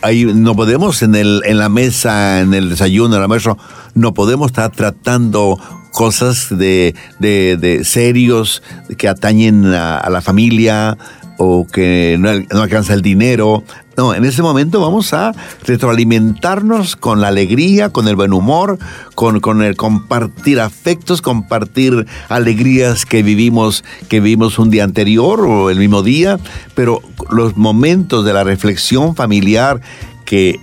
Ahí 0.03 0.24
no 0.26 0.55
podemos 0.55 1.03
en, 1.03 1.14
el, 1.14 1.42
en 1.44 1.59
la 1.59 1.68
mesa, 1.68 2.40
en 2.40 2.53
el 2.55 2.68
desayuno, 2.68 3.14
en 3.16 3.22
la 3.22 3.29
mesa, 3.29 3.57
no 3.94 4.14
podemos 4.14 4.48
estar 4.48 4.70
tratando 4.70 5.59
cosas 5.92 6.48
de, 6.50 6.94
de, 7.18 7.81
serios 7.85 8.62
que 8.96 9.09
atañen 9.09 9.66
a, 9.66 10.09
la 10.11 10.20
familia 10.20 10.96
o 11.37 11.66
que 11.66 12.16
no, 12.18 12.31
no, 12.53 12.62
alcanza 12.62 12.94
el 12.94 13.03
dinero. 13.03 13.64
No, 13.96 14.14
en 14.14 14.24
ese 14.24 14.42
momento 14.42 14.81
vamos 14.81 15.12
a 15.12 15.33
retroalimentarnos 15.66 16.96
con 16.96 17.20
la 17.20 17.29
alegría, 17.29 17.90
con 17.90 18.09
el 18.09 18.16
buen 18.16 18.33
humor, 18.33 18.79
con, 19.14 19.40
con 19.40 19.62
el 19.62 19.76
compartir 19.76 20.61
afectos, 20.61 21.22
compartir 21.22 22.07
alegrías 22.29 23.05
que 23.07 23.22
vivimos, 23.22 23.85
que 24.09 24.20
vivimos 24.20 24.59
un 24.59 24.70
día 24.70 24.85
anterior 24.85 25.40
o 25.40 25.70
el 25.70 25.79
mismo 25.79 26.03
día, 26.03 26.38
pero 26.74 27.03
los 27.31 27.57
momentos 27.57 28.24
de 28.24 28.33
la 28.33 28.44
reflexión 28.44 29.14
familiar 29.16 29.81
que 30.24 30.61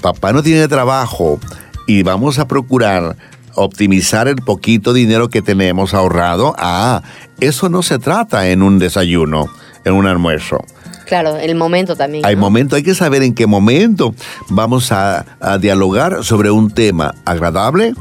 papá 0.00 0.32
no 0.32 0.42
tiene 0.42 0.68
trabajo 0.68 1.40
y 1.86 2.02
vamos 2.02 2.38
a 2.38 2.46
procurar 2.46 3.16
optimizar 3.58 4.28
el 4.28 4.36
poquito 4.36 4.92
dinero 4.92 5.28
que 5.28 5.42
tenemos 5.42 5.94
ahorrado, 5.94 6.54
ah, 6.58 7.02
eso 7.40 7.68
no 7.68 7.82
se 7.82 7.98
trata 7.98 8.48
en 8.48 8.62
un 8.62 8.78
desayuno, 8.78 9.48
en 9.84 9.94
un 9.94 10.06
almuerzo. 10.06 10.64
Claro, 11.06 11.36
el 11.38 11.54
momento 11.54 11.96
también. 11.96 12.24
Hay 12.26 12.36
momento, 12.36 12.76
hay 12.76 12.82
que 12.82 12.94
saber 12.94 13.22
en 13.22 13.34
qué 13.34 13.46
momento 13.46 14.14
vamos 14.50 14.92
a, 14.92 15.24
dialogar 15.60 16.22
sobre 16.22 16.50
un 16.50 16.70
tema 16.70 17.14
agradable 17.24 17.94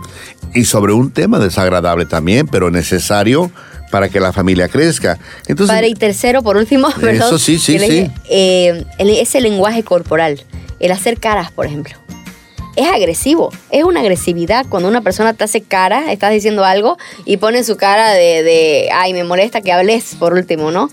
y 0.53 0.65
sobre 0.65 0.91
un 0.91 1.11
tema 1.11 1.39
desagradable 1.39 2.05
también, 2.05 2.47
pero 2.47 2.69
necesario 2.69 3.49
para 3.91 4.09
que 4.09 4.19
la 4.19 4.33
familia 4.33 4.67
crezca. 4.67 5.17
Entonces, 5.47 5.73
Padre, 5.73 5.87
y 5.87 5.93
tercero, 5.93 6.43
por 6.43 6.57
último, 6.57 6.89
eso 7.09 7.39
sí, 7.39 7.57
sí, 7.57 7.79
sí. 7.79 8.11
Eh, 8.29 8.85
ese 8.99 9.39
lenguaje 9.39 9.83
corporal, 9.83 10.43
el 10.79 10.91
hacer 10.91 11.17
caras, 11.19 11.51
por 11.51 11.65
ejemplo. 11.65 11.95
Es 12.77 12.87
agresivo, 12.87 13.51
es 13.71 13.83
una 13.83 13.99
agresividad 13.99 14.65
cuando 14.69 14.87
una 14.87 15.01
persona 15.01 15.33
te 15.33 15.43
hace 15.43 15.61
cara, 15.61 16.13
estás 16.13 16.31
diciendo 16.31 16.63
algo 16.63 16.97
y 17.25 17.37
pone 17.37 17.63
su 17.65 17.75
cara 17.75 18.13
de, 18.13 18.43
de 18.43 18.89
ay, 18.93 19.11
me 19.13 19.25
molesta 19.25 19.59
que 19.59 19.73
hables, 19.73 20.15
por 20.15 20.33
último, 20.33 20.71
¿no? 20.71 20.89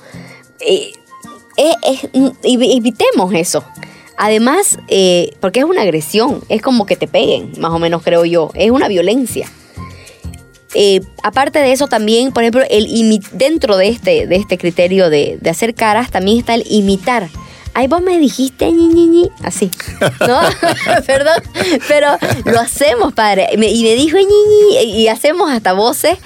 es, 1.56 2.08
evitemos 2.42 3.32
eso. 3.34 3.64
Además, 4.16 4.78
eh, 4.88 5.32
porque 5.40 5.60
es 5.60 5.66
una 5.66 5.82
agresión, 5.82 6.42
es 6.48 6.62
como 6.62 6.86
que 6.86 6.96
te 6.96 7.08
peguen, 7.08 7.52
más 7.58 7.72
o 7.72 7.78
menos 7.78 8.02
creo 8.02 8.24
yo, 8.24 8.50
es 8.54 8.70
una 8.70 8.88
violencia. 8.88 9.48
Eh, 10.76 11.00
aparte 11.22 11.60
de 11.60 11.72
eso 11.72 11.86
también, 11.88 12.32
por 12.32 12.42
ejemplo, 12.42 12.62
el 12.68 13.20
dentro 13.32 13.76
de 13.76 13.88
este, 13.88 14.26
de 14.26 14.36
este 14.36 14.58
criterio 14.58 15.10
de, 15.10 15.38
hacer 15.48 15.74
caras 15.74 16.10
también 16.10 16.38
está 16.38 16.54
el 16.54 16.64
imitar. 16.68 17.28
Ay, 17.74 17.88
vos 17.88 18.00
me 18.02 18.18
dijiste 18.18 18.70
ñi, 18.70 18.88
ñi, 18.88 19.06
ñi. 19.08 19.30
así, 19.42 19.70
¿no? 20.26 20.40
Perdón, 21.06 21.42
pero 21.88 22.08
lo 22.44 22.60
hacemos, 22.60 23.12
padre. 23.12 23.48
y 23.52 23.56
me 23.58 23.68
dijo 23.68 24.16
ñi, 24.16 24.24
ñi, 24.24 25.02
y 25.02 25.08
hacemos 25.08 25.50
hasta 25.50 25.72
voces 25.72 26.18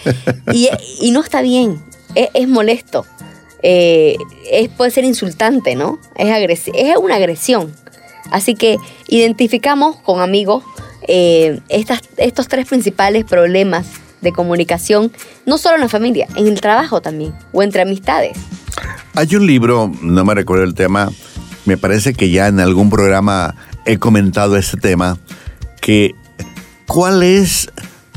y, 0.53 1.11
no 1.11 1.23
está 1.23 1.41
bien, 1.43 1.83
es 2.15 2.49
molesto. 2.49 3.07
Eh, 3.63 4.17
es, 4.51 4.69
puede 4.69 4.91
ser 4.91 5.05
insultante, 5.05 5.75
¿no? 5.75 5.99
Es, 6.17 6.69
es 6.75 6.97
una 6.97 7.17
agresión. 7.17 7.75
Así 8.31 8.55
que 8.55 8.77
identificamos 9.09 9.97
con 9.97 10.21
amigos 10.21 10.65
eh, 11.07 11.61
estas, 11.69 12.01
estos 12.19 12.49
tres 12.49 12.67
principales 12.67 13.25
problemas 13.25 13.87
de 14.21 14.33
comunicación, 14.33 15.13
no 15.47 15.59
solo 15.59 15.77
en 15.77 15.81
la 15.83 15.89
familia, 15.89 16.29
en 16.37 16.47
el 16.47 16.61
trabajo 16.61 17.01
también, 17.01 17.33
o 17.53 17.63
entre 17.63 17.83
amistades. 17.83 18.37
Hay 19.15 19.35
un 19.35 19.47
libro, 19.47 19.91
no 20.03 20.25
me 20.25 20.35
recuerdo 20.35 20.65
el 20.65 20.75
tema, 20.75 21.11
me 21.69 21.77
parece 21.77 22.15
que 22.15 22.31
ya 22.31 22.49
en 22.49 22.61
algún 22.61 22.89
programa 22.89 23.55
he 23.85 23.99
comentado 23.99 24.57
este 24.57 24.79
tema, 24.79 25.19
que 25.83 26.15
cuál 26.87 27.23
es 27.23 27.71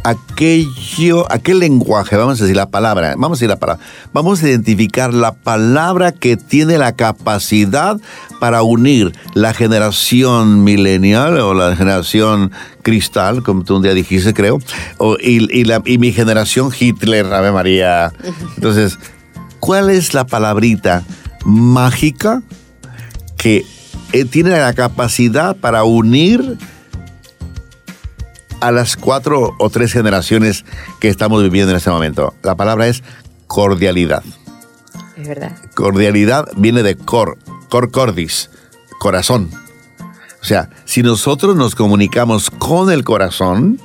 aquello, 0.04 1.30
aquel 1.30 1.60
lenguaje, 1.60 2.16
vamos 2.16 2.40
a 2.40 2.44
decir 2.46 2.56
la 2.56 2.70
palabra, 2.70 3.10
vamos 3.18 3.32
a 3.32 3.40
decir 3.40 3.50
la 3.50 3.60
palabra, 3.60 3.84
vamos 4.14 4.42
a 4.42 4.48
identificar 4.48 5.14
la 5.14 5.34
palabra 5.34 6.14
que 6.14 6.38
tiene 6.38 6.78
la 6.78 6.94
capacidad 6.94 8.00
para 8.40 8.64
unir 8.64 9.12
la 9.34 9.54
generación 9.54 10.64
millennial 10.64 11.38
o 11.42 11.54
la 11.54 11.76
generación 11.76 12.54
cristal, 12.84 13.44
como 13.44 13.66
tú 13.66 13.76
un 13.76 13.84
día 13.84 13.94
dijiste, 13.94 14.34
creo, 14.34 14.60
y, 15.20 15.66
la, 15.66 15.82
y 15.86 15.98
mi 15.98 16.14
generación 16.14 16.72
Hitler, 16.78 17.26
Ave 17.26 17.52
María. 17.52 18.14
Entonces, 18.56 18.98
¿cuál 19.60 19.90
es 19.90 20.14
la 20.14 20.26
palabrita 20.26 21.04
mágica 21.44 22.42
que 23.42 23.66
eh, 24.14 24.26
tiene 24.26 24.52
la 24.52 24.74
capacidad 24.74 25.56
para 25.56 25.84
unir 25.84 26.60
a 28.60 28.72
las 28.72 28.96
cuatro 28.96 29.56
o 29.58 29.70
tres 29.72 29.92
generaciones 29.92 30.64
que 31.00 31.10
estamos 31.10 31.42
viviendo 31.42 31.72
en 31.72 31.78
este 31.78 31.90
momento. 31.90 32.36
La 32.44 32.54
palabra 32.54 32.86
es 32.86 33.02
cordialidad. 33.48 34.24
Es 35.18 35.28
verdad. 35.28 35.58
Cordialidad 35.74 36.50
viene 36.56 36.84
de 36.84 36.96
cor, 36.96 37.40
cor 37.68 37.90
cordis, 37.90 38.52
corazón. 39.00 39.50
O 40.40 40.46
sea, 40.46 40.70
si 40.86 41.02
nosotros 41.02 41.56
nos 41.56 41.74
comunicamos 41.74 42.52
con 42.52 42.92
el 42.92 43.04
corazón, 43.04 43.80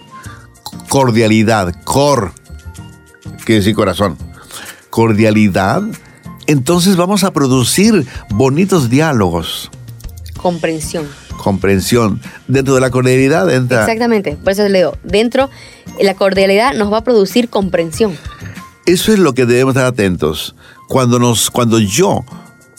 cordialidad, 0.90 1.74
cor, 1.84 2.32
quiere 3.46 3.60
decir 3.60 3.74
corazón, 3.74 4.18
cordialidad, 4.90 5.82
entonces 6.46 6.96
vamos 6.96 7.24
a 7.24 7.32
producir 7.32 8.06
bonitos 8.30 8.90
diálogos. 8.90 9.70
Comprensión 10.36 11.06
comprensión. 11.36 12.20
Dentro 12.48 12.74
de 12.74 12.80
la 12.80 12.90
cordialidad 12.90 13.48
entra... 13.54 13.82
Exactamente, 13.82 14.36
por 14.36 14.52
eso 14.52 14.68
leo, 14.68 14.98
dentro, 15.04 15.48
la 16.00 16.14
cordialidad 16.14 16.74
nos 16.74 16.92
va 16.92 16.98
a 16.98 17.04
producir 17.04 17.48
comprensión. 17.48 18.16
Eso 18.84 19.12
es 19.12 19.18
lo 19.18 19.32
que 19.34 19.46
debemos 19.46 19.72
estar 19.72 19.86
atentos. 19.86 20.56
Cuando, 20.88 21.18
nos, 21.18 21.50
cuando 21.50 21.78
yo 21.78 22.24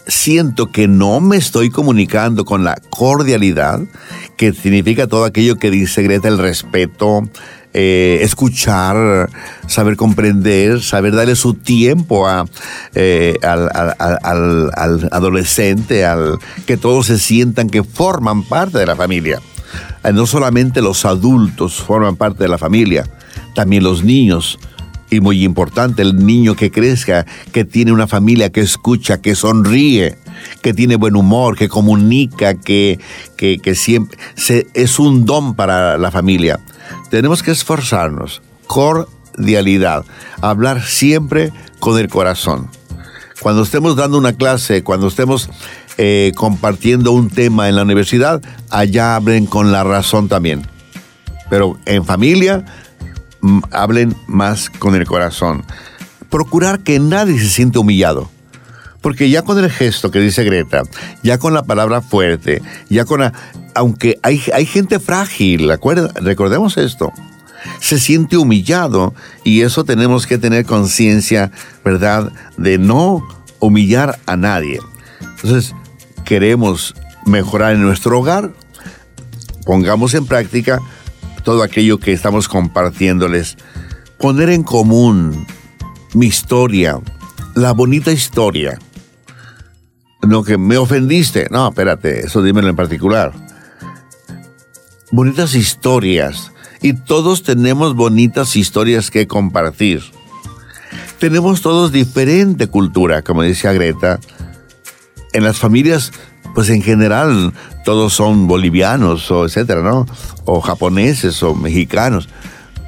siento 0.08 0.72
que 0.72 0.88
no 0.88 1.20
me 1.20 1.38
estoy 1.38 1.70
comunicando 1.70 2.46
con 2.46 2.64
la 2.64 2.76
cordialidad, 2.90 3.82
que 4.38 4.54
significa 4.54 5.08
todo 5.08 5.26
aquello 5.26 5.58
que 5.58 5.72
dice 5.72 6.04
Greta, 6.04 6.28
el 6.28 6.38
respeto, 6.38 7.24
eh, 7.80 8.24
escuchar, 8.24 9.30
saber 9.68 9.98
comprender, 9.98 10.82
saber 10.82 11.14
darle 11.14 11.36
su 11.36 11.54
tiempo 11.54 12.28
a, 12.28 12.48
eh, 12.96 13.38
al, 13.44 14.72
adolescente, 15.12 16.04
al 16.04 16.40
que 16.66 16.76
todos 16.76 17.06
se 17.06 17.20
sientan 17.20 17.70
que 17.70 17.84
forman 17.84 18.42
parte 18.42 18.80
de 18.80 18.88
la 18.88 18.96
familia. 18.96 19.42
Eh, 20.04 20.12
no 20.12 20.26
solamente 20.26 20.82
los 20.82 21.06
adultos 21.06 21.76
forman 21.76 22.16
parte 22.16 22.46
de 22.46 22.50
la 22.50 22.58
familia, 22.58 23.08
también 23.54 23.84
los 23.84 24.04
niños. 24.04 24.58
Y 25.12 25.20
muy 25.20 25.44
importante, 25.44 26.02
el 26.02 26.26
niño 26.26 26.56
que 26.56 26.72
crezca, 26.72 27.28
que 27.52 27.64
tiene 27.64 27.92
una 27.92 28.08
familia 28.08 28.52
que 28.52 28.62
escucha, 28.62 29.22
que 29.22 29.36
sonríe, 29.36 30.18
que 30.62 30.74
tiene 30.74 30.96
buen 30.96 31.16
humor, 31.16 31.58
que 31.58 31.70
comunica, 31.70 32.56
que, 32.56 33.00
que, 33.36 33.76
siempre 33.76 34.18
es 34.74 35.00
un 35.00 35.26
don 35.26 35.56
para 35.56 35.98
la 35.98 36.12
familia. 36.12 36.60
Tenemos 37.10 37.44
que 37.44 37.52
esforzarnos, 37.52 38.42
cordialidad, 38.68 40.06
hablar 40.42 40.84
siempre 40.84 41.52
con 41.80 42.00
el 42.00 42.10
corazón. 42.10 42.70
Cuando 43.42 43.64
estemos 43.64 43.96
dando 43.96 44.18
una 44.18 44.34
clase, 44.34 44.84
cuando 44.84 45.08
estemos 45.08 45.50
eh, 45.98 46.32
compartiendo 46.36 47.12
un 47.12 47.30
tema 47.30 47.70
en 47.70 47.76
la 47.76 47.84
universidad, 47.84 48.42
allá 48.70 49.16
hablen 49.16 49.46
con 49.46 49.72
la 49.72 49.84
razón 49.84 50.28
también. 50.28 50.66
Pero 51.50 51.78
en 51.86 52.04
familia, 52.06 52.66
mm, 53.42 53.60
hablen 53.72 54.16
más 54.28 54.70
con 54.70 54.96
el 54.96 55.06
corazón. 55.06 55.64
Procurar 56.30 56.80
que 56.80 57.00
nadie 57.00 57.40
se 57.40 57.50
siente 57.50 57.80
humillado. 57.80 58.30
Porque 59.08 59.30
ya 59.30 59.42
con 59.42 59.58
el 59.58 59.72
gesto 59.72 60.12
que 60.12 60.20
dice 60.20 60.44
Greta, 60.44 60.84
ya 61.24 61.38
con 61.38 61.54
la 61.54 61.64
palabra 61.64 62.02
fuerte, 62.02 62.62
ya 62.90 63.06
con 63.06 63.22
la, 63.22 63.32
aunque 63.74 64.20
hay, 64.22 64.42
hay 64.54 64.66
gente 64.66 65.00
frágil, 65.00 65.70
recordemos 65.70 66.76
esto, 66.76 67.14
se 67.80 68.02
siente 68.02 68.36
humillado 68.36 69.14
y 69.46 69.62
eso 69.62 69.86
tenemos 69.86 70.28
que 70.28 70.38
tener 70.38 70.66
conciencia, 70.66 71.52
¿verdad?, 71.86 72.34
de 72.58 72.80
no 72.80 73.26
humillar 73.60 74.20
a 74.26 74.36
nadie. 74.36 74.82
Entonces, 75.22 75.74
queremos 76.26 76.94
mejorar 77.26 77.76
en 77.76 77.84
nuestro 77.84 78.20
hogar, 78.20 78.52
pongamos 79.66 80.16
en 80.16 80.26
práctica 80.26 80.82
todo 81.46 81.64
aquello 81.64 81.98
que 81.98 82.12
estamos 82.12 82.50
compartiéndoles, 82.50 83.56
poner 84.20 84.50
en 84.50 84.64
común 84.64 85.48
mi 86.14 86.26
historia, 86.26 87.00
la 87.56 87.72
bonita 87.72 88.12
historia. 88.12 88.78
No 90.28 90.44
que 90.44 90.58
me 90.58 90.78
ofendiste, 90.78 91.48
no, 91.50 91.70
espérate, 91.70 92.26
eso 92.26 92.44
dímelo 92.44 92.68
en 92.70 92.76
particular 92.76 93.34
bonitas 95.12 95.56
historias 95.56 96.52
y 96.82 96.94
todos 96.94 97.44
tenemos 97.44 97.96
bonitas 97.96 98.56
historias 98.56 99.10
que 99.10 99.28
compartir. 99.28 100.04
Tenemos 101.20 101.62
todos 101.62 101.92
diferente 101.92 102.68
cultura, 102.68 103.24
como 103.24 103.42
decía 103.42 103.74
Greta. 103.74 104.20
En 105.34 105.44
las 105.44 105.58
familias, 105.58 106.12
pues 106.54 106.70
en 106.70 106.82
general, 106.82 107.54
todos 107.84 108.14
son 108.14 108.48
bolivianos 108.48 109.32
o 109.32 109.46
etcétera, 109.46 109.82
¿no? 109.82 110.06
O 110.46 110.62
japoneses 110.62 111.42
o 111.42 111.56
mexicanos. 111.56 112.30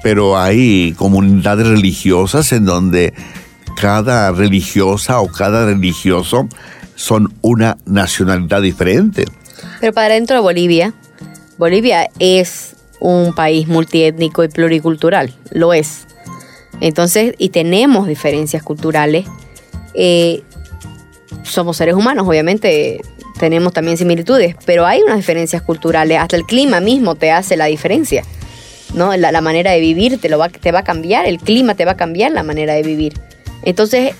Pero 0.04 0.38
hay 0.38 0.94
comunidades 0.98 1.68
religiosas 1.68 2.52
en 2.52 2.66
donde 2.66 3.14
cada 3.76 4.32
religiosa 4.32 5.20
o 5.20 5.28
cada 5.28 5.66
religioso 5.66 6.48
son 7.00 7.34
una 7.42 7.78
nacionalidad 7.86 8.62
diferente. 8.62 9.24
Pero 9.80 9.94
para 9.94 10.16
dentro 10.16 10.36
de 10.36 10.42
Bolivia, 10.42 10.94
Bolivia 11.58 12.10
es 12.20 12.76
un 13.00 13.34
país 13.34 13.70
multiétnico 13.70 14.44
y 14.44 14.50
pluricultural, 14.50 15.34
lo 15.52 15.74
es. 15.74 16.08
Entonces, 16.82 17.36
y 17.38 17.50
tenemos 17.50 18.06
diferencias 18.06 18.64
culturales. 18.64 19.26
Eh, 19.94 20.44
somos 21.44 21.78
seres 21.78 21.96
humanos, 21.96 22.28
obviamente 22.28 23.00
tenemos 23.40 23.72
también 23.72 23.96
similitudes, 23.96 24.58
pero 24.66 24.86
hay 24.86 25.02
unas 25.02 25.16
diferencias 25.16 25.62
culturales. 25.62 26.20
Hasta 26.20 26.36
el 26.36 26.44
clima 26.44 26.82
mismo 26.82 27.16
te 27.16 27.32
hace 27.32 27.56
la 27.56 27.66
diferencia. 27.66 28.26
¿no? 28.94 29.16
La, 29.16 29.40
manera 29.40 29.72
de 29.72 29.80
vivir 29.80 30.20
te, 30.20 30.28
lo 30.28 30.38
va, 30.38 30.50
te 30.50 30.74
va 30.74 30.80
a 30.80 30.84
cambiar, 30.84 31.26
el 31.26 31.38
clima 31.38 31.76
te 31.76 31.86
va 31.86 31.94
a 31.94 31.98
cambiar 31.98 32.34
la 32.34 32.44
manera 32.44 32.74
de 32.74 32.84
vivir. 32.84 33.14
Entonces, 33.64 34.16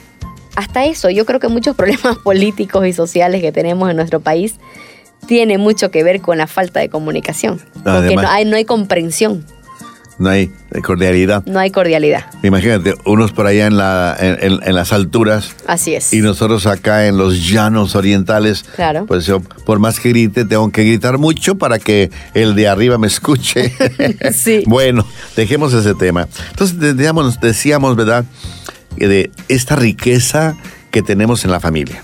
hasta 0.56 0.86
eso, 0.86 1.10
yo 1.10 1.26
creo 1.26 1.40
que 1.40 1.48
muchos 1.48 1.76
problemas 1.78 2.18
políticos 2.18 2.86
y 2.86 2.94
sociales 2.94 3.42
que 3.42 3.52
tenemos 3.52 3.90
en 3.90 3.96
nuestro 3.96 4.20
país 4.20 4.56
tiene 5.28 5.58
mucho 5.58 5.92
que 5.92 6.04
ver 6.04 6.22
con 6.22 6.38
la 6.38 6.48
falta 6.48 6.80
de 6.80 6.90
comunicación. 6.90 7.60
porque 7.84 8.16
no 8.16 8.28
hay, 8.28 8.46
no 8.46 8.56
hay 8.56 8.66
comprensión. 8.66 9.46
No 10.20 10.30
hay 10.30 10.52
cordialidad. 10.84 11.46
No 11.46 11.60
hay 11.60 11.72
cordialidad. 11.72 12.26
Imagínate, 12.44 12.94
unos 13.06 13.32
por 13.32 13.48
allá 13.48 13.68
en, 13.68 13.78
la, 13.78 14.18
en, 14.20 14.76
las 14.76 14.92
alturas. 14.92 15.56
Así 15.66 15.96
es. 15.96 16.12
Y 16.12 16.20
nosotros 16.20 16.66
acá 16.66 17.08
en 17.08 17.18
los 17.18 17.50
llanos 17.50 17.96
orientales. 17.96 18.64
Claro. 18.76 19.06
Pues 19.06 19.26
yo, 19.26 19.40
por 19.40 19.80
más 19.80 20.02
que 20.02 20.10
grite, 20.10 20.44
tengo 20.44 20.70
que 20.74 20.84
gritar 20.84 21.18
mucho 21.18 21.56
para 21.56 21.80
que 21.80 22.12
el 22.34 22.54
de 22.54 22.68
arriba 22.68 22.98
me 22.98 23.08
escuche. 23.08 23.74
sí. 24.34 24.64
bueno, 24.68 25.08
dejemos 25.38 25.74
ese 25.74 25.96
tema. 25.96 26.28
Entonces, 26.50 26.78
decíamos, 26.78 27.40
decíamos, 27.40 27.96
¿verdad? 27.96 28.26
De 28.96 29.32
esta 29.48 29.76
riqueza 29.76 30.56
que 30.92 31.02
tenemos 31.02 31.46
en 31.46 31.52
la 31.52 31.60
familia. 31.60 32.04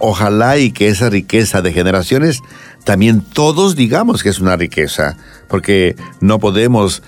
Ojalá 0.00 0.58
y 0.58 0.70
que 0.70 0.88
esa 0.88 1.10
riqueza 1.10 1.62
de 1.62 1.72
generaciones 1.72 2.40
también 2.84 3.20
todos 3.20 3.76
digamos 3.76 4.22
que 4.22 4.28
es 4.28 4.40
una 4.40 4.56
riqueza, 4.56 5.16
porque 5.48 5.96
no 6.20 6.38
podemos 6.38 7.02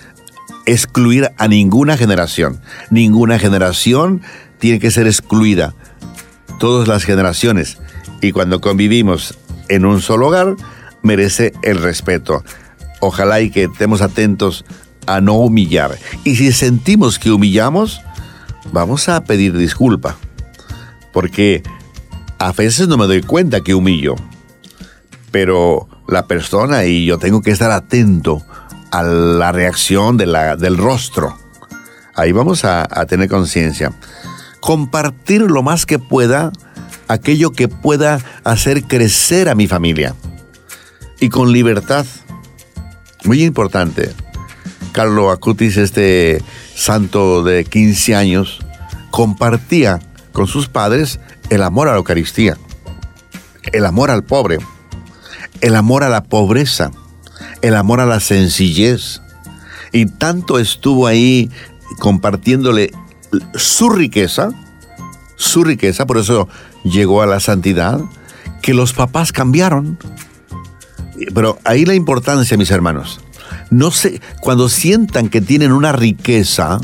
excluir 0.65 1.31
a 1.37 1.47
ninguna 1.47 1.97
generación. 1.97 2.61
Ninguna 2.89 3.39
generación 3.39 4.21
tiene 4.59 4.79
que 4.79 4.91
ser 4.91 5.07
excluida. 5.07 5.73
Todas 6.59 6.87
las 6.87 7.03
generaciones. 7.03 7.79
Y 8.21 8.31
cuando 8.31 8.61
convivimos 8.61 9.37
en 9.69 9.85
un 9.85 10.01
solo 10.01 10.27
hogar, 10.27 10.55
merece 11.01 11.53
el 11.63 11.81
respeto. 11.81 12.43
Ojalá 13.01 13.41
y 13.41 13.49
que 13.49 13.63
estemos 13.63 14.01
atentos 14.01 14.63
a 15.05 15.19
no 15.19 15.33
humillar. 15.33 15.97
Y 16.23 16.35
si 16.37 16.51
sentimos 16.53 17.19
que 17.19 17.31
humillamos, 17.31 18.01
vamos 18.71 19.09
a 19.09 19.23
pedir 19.23 19.57
disculpa. 19.57 20.17
Porque 21.11 21.63
a 22.39 22.51
veces 22.51 22.87
no 22.87 22.97
me 22.97 23.05
doy 23.05 23.21
cuenta 23.21 23.61
que 23.61 23.75
humillo, 23.75 24.15
pero 25.31 25.87
la 26.07 26.25
persona 26.27 26.85
y 26.85 27.05
yo 27.05 27.17
tengo 27.17 27.41
que 27.41 27.51
estar 27.51 27.71
atento 27.71 28.43
a 28.91 29.03
la 29.03 29.51
reacción 29.51 30.17
de 30.17 30.25
la, 30.25 30.55
del 30.55 30.77
rostro. 30.77 31.37
Ahí 32.15 32.31
vamos 32.31 32.63
a, 32.63 32.85
tener 33.07 33.29
conciencia. 33.29 33.91
Compartir 34.59 35.41
lo 35.41 35.63
más 35.63 35.85
que 35.85 35.99
pueda 35.99 36.51
aquello 37.07 37.51
que 37.51 37.67
pueda 37.67 38.19
hacer 38.43 38.83
crecer 38.83 39.49
a 39.49 39.55
mi 39.55 39.67
familia. 39.67 40.15
Y 41.19 41.29
con 41.29 41.51
libertad. 41.51 42.05
Muy 43.23 43.43
importante. 43.43 44.11
Carlo 44.91 45.31
Acutis, 45.31 45.77
este 45.77 46.41
santo 46.75 47.43
de 47.43 47.65
15 47.65 48.15
años, 48.15 48.59
compartía 49.11 49.99
con 50.31 50.47
sus 50.47 50.67
padres 50.67 51.19
el 51.49 51.63
amor 51.63 51.87
a 51.87 51.91
la 51.91 51.97
Eucaristía, 51.97 52.57
el 53.71 53.85
amor 53.85 54.11
al 54.11 54.23
pobre, 54.23 54.57
el 55.61 55.75
amor 55.75 56.03
a 56.03 56.09
la 56.09 56.23
pobreza, 56.23 56.91
el 57.61 57.75
amor 57.75 57.99
a 57.99 58.05
la 58.05 58.19
sencillez. 58.19 59.21
Y 59.91 60.07
tanto 60.07 60.59
estuvo 60.59 61.07
ahí 61.07 61.51
compartiéndole 61.99 62.91
su 63.55 63.89
riqueza, 63.89 64.49
su 65.35 65.63
riqueza, 65.63 66.05
por 66.05 66.17
eso 66.17 66.47
llegó 66.83 67.21
a 67.21 67.25
la 67.25 67.39
santidad, 67.39 68.01
que 68.61 68.73
los 68.73 68.93
papás 68.93 69.31
cambiaron. 69.31 69.99
Pero 71.33 71.59
ahí 71.63 71.85
la 71.85 71.93
importancia, 71.93 72.57
mis 72.57 72.71
hermanos. 72.71 73.21
No 73.73 73.89
sé, 73.89 74.21
cuando 74.39 74.69
sientan 74.69 75.29
que 75.29 75.41
tienen 75.41 75.71
una 75.71 75.91
riqueza 75.91 76.79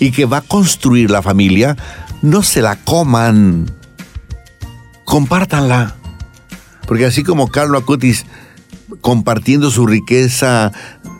y 0.00 0.12
que 0.12 0.24
va 0.24 0.38
a 0.38 0.40
construir 0.40 1.10
la 1.10 1.20
familia, 1.20 1.76
no 2.22 2.42
se 2.42 2.62
la 2.62 2.76
coman. 2.76 3.70
Compártanla. 5.04 5.94
Porque 6.88 7.04
así 7.04 7.22
como 7.22 7.48
Carlos 7.48 7.82
Acutis 7.82 8.24
compartiendo 9.02 9.70
su 9.70 9.86
riqueza 9.86 10.72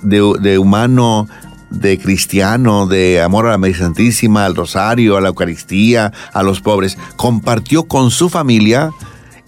de, 0.02 0.58
humano, 0.58 1.28
de 1.68 1.98
cristiano, 1.98 2.86
de 2.86 3.20
amor 3.20 3.46
a 3.46 3.50
la 3.50 3.58
María 3.58 3.76
Santísima, 3.76 4.46
al 4.46 4.56
Rosario, 4.56 5.18
a 5.18 5.20
la 5.20 5.28
Eucaristía, 5.28 6.10
a 6.32 6.42
los 6.42 6.62
pobres, 6.62 6.96
compartió 7.16 7.84
con 7.84 8.10
su 8.10 8.30
familia 8.30 8.92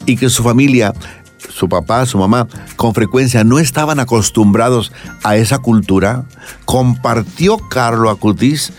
y 0.04 0.16
que 0.16 0.28
su 0.28 0.42
familia, 0.42 0.92
su 1.38 1.68
papá, 1.68 2.04
su 2.06 2.18
mamá, 2.18 2.48
con 2.76 2.94
frecuencia 2.94 3.44
no 3.44 3.58
estaban 3.58 4.00
acostumbrados 4.00 4.92
a 5.22 5.36
esa 5.36 5.58
cultura, 5.58 6.24
compartió 6.64 7.58
Carlo 7.68 8.10
Acutis 8.10 8.72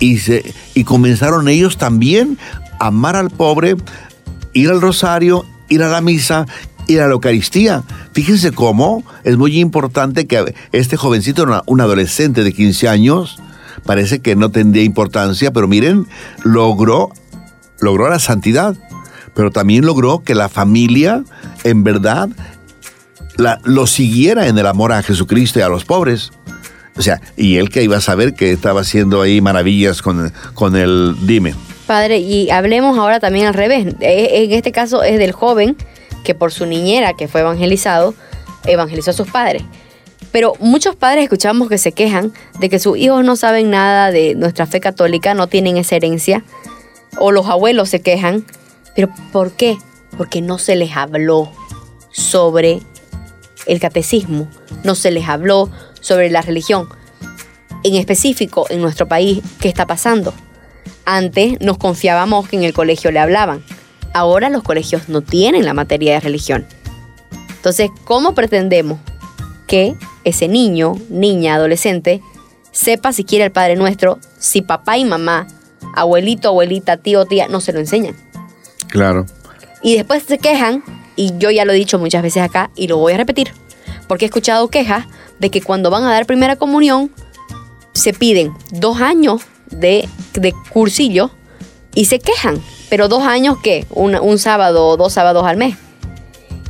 y, 0.00 0.18
y 0.74 0.84
comenzaron 0.84 1.48
ellos 1.48 1.76
también 1.76 2.38
a 2.78 2.88
amar 2.88 3.16
al 3.16 3.30
pobre, 3.30 3.76
ir 4.52 4.70
al 4.70 4.80
Rosario, 4.80 5.44
ir 5.68 5.82
a 5.82 5.88
la 5.88 6.00
misa 6.00 6.46
ir 6.86 7.00
a 7.00 7.06
la 7.06 7.14
Eucaristía. 7.14 7.82
Fíjense 8.12 8.52
cómo 8.52 9.02
es 9.24 9.36
muy 9.36 9.58
importante 9.58 10.26
que 10.26 10.54
este 10.72 10.96
jovencito, 10.96 11.46
un 11.66 11.80
adolescente 11.80 12.44
de 12.44 12.52
15 12.52 12.88
años, 12.88 13.38
parece 13.84 14.20
que 14.20 14.36
no 14.36 14.50
tendría 14.50 14.84
importancia, 14.84 15.52
pero 15.52 15.68
miren, 15.68 16.06
logró, 16.42 17.10
logró 17.80 18.08
la 18.08 18.18
santidad, 18.18 18.76
pero 19.36 19.50
también 19.50 19.84
logró 19.84 20.24
que 20.24 20.34
la 20.34 20.48
familia, 20.48 21.22
en 21.62 21.84
verdad, 21.84 22.30
lo 23.64 23.86
siguiera 23.86 24.48
en 24.48 24.58
el 24.58 24.66
amor 24.66 24.92
a 24.92 25.02
Jesucristo 25.02 25.58
y 25.58 25.62
a 25.62 25.68
los 25.68 25.84
pobres. 25.84 26.32
O 26.96 27.02
sea, 27.02 27.20
y 27.36 27.58
él 27.58 27.68
que 27.68 27.82
iba 27.82 27.98
a 27.98 28.00
saber 28.00 28.34
que 28.34 28.50
estaba 28.50 28.80
haciendo 28.80 29.20
ahí 29.20 29.42
maravillas 29.42 30.00
con, 30.00 30.32
con 30.54 30.74
el 30.74 31.14
dime. 31.26 31.54
Padre, 31.86 32.18
y 32.18 32.48
hablemos 32.50 32.98
ahora 32.98 33.20
también 33.20 33.46
al 33.46 33.52
revés. 33.52 33.94
E, 34.00 34.44
en 34.44 34.52
este 34.52 34.72
caso 34.72 35.02
es 35.02 35.18
del 35.18 35.32
joven 35.32 35.76
que 36.24 36.34
por 36.34 36.50
su 36.50 36.64
niñera 36.64 37.12
que 37.12 37.28
fue 37.28 37.42
evangelizado, 37.42 38.14
evangelizó 38.64 39.10
a 39.10 39.14
sus 39.14 39.28
padres. 39.28 39.62
Pero 40.32 40.54
muchos 40.60 40.96
padres 40.96 41.24
escuchamos 41.24 41.68
que 41.68 41.76
se 41.76 41.92
quejan 41.92 42.32
de 42.58 42.70
que 42.70 42.78
sus 42.78 42.96
hijos 42.96 43.22
no 43.22 43.36
saben 43.36 43.70
nada 43.70 44.10
de 44.10 44.34
nuestra 44.34 44.66
fe 44.66 44.80
católica, 44.80 45.34
no 45.34 45.46
tienen 45.46 45.76
esa 45.76 45.96
herencia, 45.96 46.42
o 47.18 47.32
los 47.32 47.46
abuelos 47.46 47.90
se 47.90 48.00
quejan. 48.00 48.46
¿Pero 48.96 49.12
por 49.30 49.52
qué? 49.52 49.78
Porque 50.16 50.40
no 50.40 50.58
se 50.58 50.74
les 50.74 50.96
habló 50.96 51.52
sobre 52.10 52.80
el 53.66 53.78
catecismo, 53.78 54.48
no 54.82 54.94
se 54.94 55.10
les 55.10 55.28
habló 55.28 55.70
sobre 56.00 56.30
la 56.30 56.40
religión. 56.40 56.88
En 57.84 57.94
específico, 57.94 58.66
en 58.70 58.80
nuestro 58.80 59.06
país, 59.06 59.42
¿qué 59.60 59.68
está 59.68 59.86
pasando? 59.86 60.32
Antes 61.04 61.60
nos 61.60 61.78
confiábamos 61.78 62.48
que 62.48 62.56
en 62.56 62.64
el 62.64 62.72
colegio 62.72 63.12
le 63.12 63.20
hablaban. 63.20 63.62
Ahora 64.14 64.48
los 64.48 64.62
colegios 64.62 65.08
no 65.08 65.20
tienen 65.20 65.66
la 65.66 65.74
materia 65.74 66.14
de 66.14 66.20
religión. 66.20 66.66
Entonces, 67.56 67.90
¿cómo 68.04 68.34
pretendemos 68.34 68.98
que 69.66 69.94
ese 70.24 70.48
niño, 70.48 70.94
niña, 71.10 71.56
adolescente, 71.56 72.22
sepa 72.72 73.12
si 73.12 73.24
quiere 73.24 73.44
el 73.44 73.52
Padre 73.52 73.76
Nuestro 73.76 74.18
si 74.38 74.62
papá 74.62 74.96
y 74.96 75.04
mamá, 75.04 75.46
abuelito, 75.94 76.48
abuelita, 76.48 76.96
tío, 76.96 77.26
tía, 77.26 77.48
no 77.48 77.60
se 77.60 77.72
lo 77.72 77.80
enseñan? 77.80 78.25
Claro. 78.88 79.26
Y 79.82 79.96
después 79.96 80.22
se 80.22 80.38
quejan, 80.38 80.82
y 81.16 81.36
yo 81.38 81.50
ya 81.50 81.64
lo 81.64 81.72
he 81.72 81.76
dicho 81.76 81.98
muchas 81.98 82.22
veces 82.22 82.42
acá, 82.42 82.70
y 82.74 82.88
lo 82.88 82.96
voy 82.98 83.12
a 83.12 83.16
repetir, 83.16 83.52
porque 84.08 84.24
he 84.24 84.28
escuchado 84.28 84.68
quejas 84.68 85.06
de 85.38 85.50
que 85.50 85.62
cuando 85.62 85.90
van 85.90 86.04
a 86.04 86.10
dar 86.10 86.26
primera 86.26 86.56
comunión, 86.56 87.10
se 87.92 88.12
piden 88.12 88.52
dos 88.72 89.00
años 89.00 89.42
de, 89.70 90.08
de 90.34 90.54
cursillo 90.72 91.30
y 91.94 92.04
se 92.06 92.18
quejan 92.18 92.60
pero 92.88 93.08
dos 93.08 93.22
años, 93.24 93.56
¿qué? 93.62 93.86
Un, 93.90 94.38
sábado 94.38 94.86
o 94.86 94.96
dos 94.96 95.12
sábados 95.12 95.44
al 95.46 95.56
mes. 95.56 95.76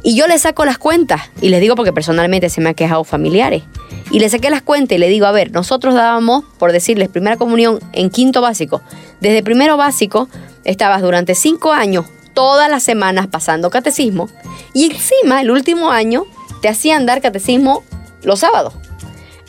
Y 0.03 0.17
yo 0.17 0.27
le 0.27 0.39
saco 0.39 0.64
las 0.64 0.79
cuentas, 0.79 1.23
y 1.41 1.49
les 1.49 1.61
digo 1.61 1.75
porque 1.75 1.93
personalmente 1.93 2.49
se 2.49 2.61
me 2.61 2.71
han 2.71 2.75
quejado 2.75 3.05
familiares. 3.05 3.64
Y 4.11 4.21
le 4.21 4.29
saqué 4.29 4.51
las 4.51 4.62
cuentas 4.62 4.97
y 4.97 4.99
le 4.99 5.09
digo, 5.09 5.27
a 5.27 5.33
ver, 5.33 5.51
nosotros 5.51 5.95
dábamos, 5.95 6.45
por 6.59 6.71
decirles, 6.71 7.09
primera 7.09 7.37
comunión 7.37 7.81
en 7.93 8.09
quinto 8.09 8.41
básico. 8.41 8.81
Desde 9.21 9.43
primero 9.43 9.77
básico 9.77 10.29
estabas 10.67 11.01
durante 11.01 11.35
cinco 11.35 11.73
años, 11.73 12.05
todas 12.35 12.69
las 12.69 12.83
semanas 12.83 13.29
pasando 13.29 13.71
catecismo. 13.71 14.29
Y 14.75 14.93
encima, 14.93 15.41
el 15.41 15.51
último 15.51 15.91
año, 15.91 16.25
te 16.61 16.69
hacían 16.69 17.07
dar 17.07 17.23
catecismo 17.23 17.83
los 18.23 18.41
sábados. 18.41 18.75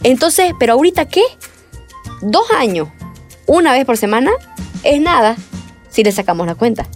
Entonces, 0.04 0.54
¿pero 0.60 0.74
ahorita 0.74 1.06
qué? 1.06 1.24
Dos 2.22 2.50
años, 2.52 2.88
una 3.48 3.74
vez 3.74 3.86
por 3.86 3.98
semana, 3.98 4.32
es 4.84 5.02
nada 5.02 5.36
si 5.90 6.04
le 6.04 6.12
sacamos 6.12 6.46
la 6.48 6.56
cuenta. 6.56 6.88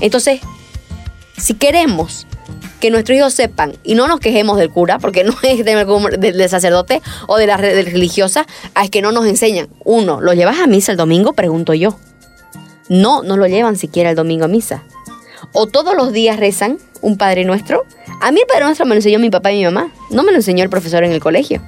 Entonces, 0.00 0.40
si 1.38 1.54
queremos 1.54 2.26
que 2.80 2.90
nuestros 2.90 3.16
hijos 3.16 3.32
sepan 3.32 3.76
y 3.82 3.94
no 3.94 4.08
nos 4.08 4.20
quejemos 4.20 4.58
del 4.58 4.70
cura, 4.70 4.98
porque 4.98 5.24
no 5.24 5.34
es 5.42 5.64
del, 5.64 6.48
sacerdote 6.48 7.00
o 7.28 7.36
de 7.36 7.46
la 7.46 7.56
religiosa, 7.56 8.46
es 8.82 8.90
que 8.90 9.00
no 9.00 9.12
nos 9.12 9.26
enseñan. 9.26 9.68
Uno, 9.84 10.20
¿lo 10.20 10.34
llevas 10.34 10.58
a 10.58 10.66
misa 10.66 10.92
el 10.92 10.98
domingo? 10.98 11.32
Pregunto 11.32 11.72
yo. 11.72 11.96
No, 12.88 13.22
no 13.22 13.36
lo 13.36 13.46
llevan 13.46 13.76
siquiera 13.76 14.10
el 14.10 14.16
domingo 14.16 14.44
a 14.44 14.48
misa. 14.48 14.82
O 15.52 15.66
todos 15.66 15.94
los 15.94 16.12
días 16.12 16.38
rezan 16.38 16.78
un 17.00 17.16
Padre 17.16 17.44
Nuestro. 17.44 17.84
A 18.20 18.30
mí 18.32 18.40
el 18.40 18.46
Padre 18.46 18.64
Nuestro 18.64 18.86
me 18.86 18.90
lo 18.90 18.96
enseñó 18.96 19.18
mi 19.18 19.30
papá 19.30 19.52
y 19.52 19.58
mi 19.58 19.64
mamá. 19.64 19.92
No 20.10 20.22
me 20.22 20.32
lo 20.32 20.38
enseñó 20.38 20.64
el 20.64 20.70
profesor 20.70 21.04
en 21.04 21.12
el 21.12 21.20
colegio. 21.20 21.62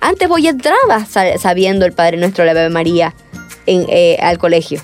Antes 0.00 0.28
voy 0.28 0.46
entraba 0.48 1.06
sabiendo 1.06 1.86
el 1.86 1.92
Padre 1.92 2.18
Nuestro, 2.18 2.44
la 2.44 2.50
Ave 2.50 2.68
María, 2.68 3.14
eh, 3.66 4.18
al 4.20 4.36
colegio 4.36 4.82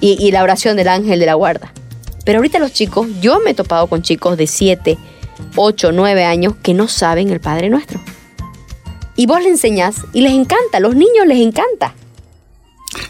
y, 0.00 0.30
la 0.32 0.42
oración 0.42 0.76
del 0.76 0.88
ángel 0.88 1.20
de 1.20 1.26
la 1.26 1.34
guarda. 1.34 1.72
Pero 2.24 2.38
ahorita 2.38 2.58
los 2.58 2.72
chicos, 2.72 3.06
yo 3.20 3.40
me 3.40 3.50
he 3.50 3.54
topado 3.54 3.86
con 3.86 4.02
chicos 4.02 4.36
de 4.36 4.46
7, 4.46 4.98
8, 5.56 5.92
9 5.92 6.24
años 6.24 6.54
que 6.62 6.74
no 6.74 6.88
saben 6.88 7.30
el 7.30 7.40
Padre 7.40 7.70
Nuestro. 7.70 8.00
Y 9.16 9.26
vos 9.26 9.42
le 9.42 9.50
enseñás 9.50 9.96
y 10.12 10.22
les 10.22 10.32
encanta, 10.32 10.80
los 10.80 10.94
niños 10.94 11.26
les 11.26 11.38
encanta. 11.38 11.94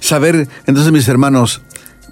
Saber, 0.01 0.49
entonces 0.67 0.93
mis 0.93 1.09
hermanos, 1.09 1.63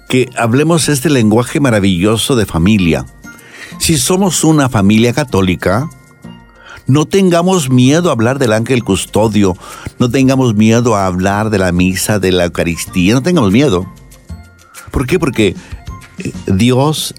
que 0.09 0.27
hablemos 0.35 0.89
este 0.89 1.09
lenguaje 1.09 1.59
maravilloso 1.59 2.35
de 2.35 2.47
familia. 2.47 3.05
Si 3.77 3.95
somos 3.97 4.43
una 4.43 4.67
familia 4.67 5.13
católica, 5.13 5.87
no 6.87 7.05
tengamos 7.05 7.69
miedo 7.69 8.09
a 8.09 8.13
hablar 8.13 8.39
del 8.39 8.53
ángel 8.53 8.83
custodio, 8.83 9.55
no 9.99 10.09
tengamos 10.09 10.55
miedo 10.55 10.95
a 10.95 11.05
hablar 11.05 11.51
de 11.51 11.59
la 11.59 11.71
misa, 11.71 12.17
de 12.17 12.31
la 12.31 12.45
Eucaristía, 12.45 13.13
no 13.13 13.21
tengamos 13.21 13.51
miedo. 13.51 13.85
¿Por 14.89 15.05
qué? 15.05 15.19
Porque 15.19 15.55
eh, 16.17 16.33
Dios, 16.47 17.13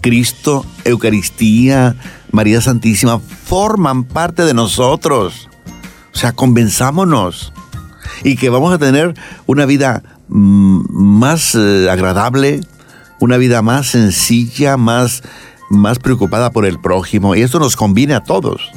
Cristo, 0.00 0.64
Eucaristía, 0.86 1.96
María 2.30 2.62
Santísima 2.62 3.20
forman 3.44 4.04
parte 4.04 4.46
de 4.46 4.54
nosotros. 4.54 5.50
O 6.14 6.16
sea, 6.16 6.32
convenzámonos 6.32 7.52
y 8.24 8.36
que 8.36 8.48
vamos 8.48 8.72
a 8.72 8.78
tener 8.78 9.12
una 9.46 9.66
vida 9.66 10.02
más 10.28 11.54
eh, 11.54 11.88
agradable, 11.90 12.60
una 13.20 13.36
vida 13.36 13.62
más 13.62 13.88
sencilla, 13.88 14.76
más, 14.76 15.22
más 15.70 15.98
preocupada 15.98 16.50
por 16.50 16.66
el 16.66 16.80
prójimo. 16.80 17.34
Y 17.34 17.42
esto 17.42 17.58
nos 17.58 17.76
conviene 17.76 18.14
a 18.14 18.24
todos. 18.24 18.70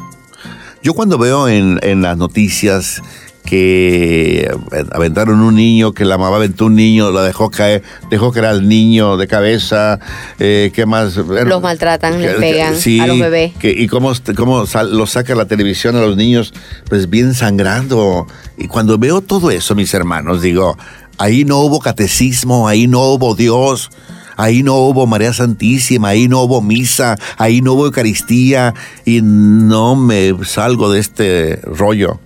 Yo 0.84 0.94
cuando 0.94 1.18
veo 1.18 1.48
en, 1.48 1.80
en 1.82 2.02
las 2.02 2.18
noticias 2.18 3.02
que 3.46 4.52
aventaron 4.92 5.40
un 5.42 5.56
niño, 5.56 5.94
que 5.94 6.04
la 6.04 6.18
mamá 6.18 6.36
aventó 6.36 6.66
un 6.66 6.76
niño, 6.76 7.12
la 7.12 7.24
dejó 7.24 7.52
caer, 7.52 7.84
dejó 8.10 8.32
que 8.32 8.40
era 8.40 8.52
el 8.52 8.68
niño 8.68 9.18
de 9.18 9.28
cabeza, 9.28 10.00
eh, 10.40 10.72
¿qué 10.74 10.86
más? 10.86 11.16
los 11.16 11.62
maltratan, 11.62 12.22
les 12.22 12.36
pegan 12.36 12.74
a 12.74 13.08
los 13.08 13.20
bebés. 13.20 13.54
y 13.62 13.88
cómo, 13.88 14.12
cómo 14.36 14.66
lo 14.92 15.06
saca 15.06 15.36
la 15.36 15.46
televisión 15.46 15.96
a 15.96 16.02
los 16.02 16.18
niños, 16.18 16.54
pues 16.90 17.10
bien 17.10 17.34
sangrando. 17.34 18.28
Y 18.58 18.68
cuando 18.68 18.98
veo 18.98 19.22
todo 19.22 19.52
eso, 19.52 19.76
mis 19.76 19.94
hermanos, 19.94 20.42
digo, 20.42 20.78
ahí 21.18 21.46
no 21.46 21.60
hubo 21.60 21.80
catecismo, 21.80 22.68
ahí 22.68 22.88
no 22.88 23.02
hubo 23.02 23.36
Dios, 23.36 23.90
ahí 24.38 24.64
no 24.64 24.76
hubo 24.76 25.08
María 25.08 25.34
Santísima, 25.34 26.10
ahí 26.10 26.28
no 26.28 26.42
hubo 26.42 26.62
misa, 26.62 27.18
ahí 27.38 27.62
no 27.62 27.74
hubo 27.74 27.86
Eucaristía 27.86 28.74
y 29.06 29.22
no 29.22 29.96
me 29.96 30.34
salgo 30.46 30.92
de 30.92 31.00
este 31.00 31.60
rollo. 31.64 32.20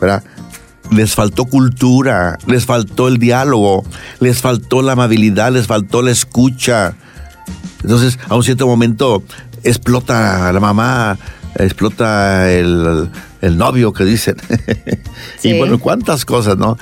¿verdad? 0.00 0.22
Les 0.90 1.14
faltó 1.14 1.44
cultura, 1.44 2.38
les 2.46 2.64
faltó 2.64 3.08
el 3.08 3.18
diálogo, 3.18 3.84
les 4.20 4.40
faltó 4.40 4.80
la 4.80 4.92
amabilidad, 4.92 5.52
les 5.52 5.66
faltó 5.66 6.02
la 6.02 6.10
escucha. 6.10 6.94
Entonces, 7.82 8.18
a 8.28 8.34
un 8.34 8.42
cierto 8.42 8.66
momento, 8.66 9.22
explota 9.64 10.50
la 10.52 10.60
mamá, 10.60 11.18
explota 11.56 12.50
el, 12.50 13.10
novio 13.42 13.92
que 13.92 14.04
dicen. 14.04 14.36
y 15.42 15.58
bueno, 15.58 15.78
cuántas 15.78 16.24
cosas, 16.24 16.56
¿no? 16.56 16.78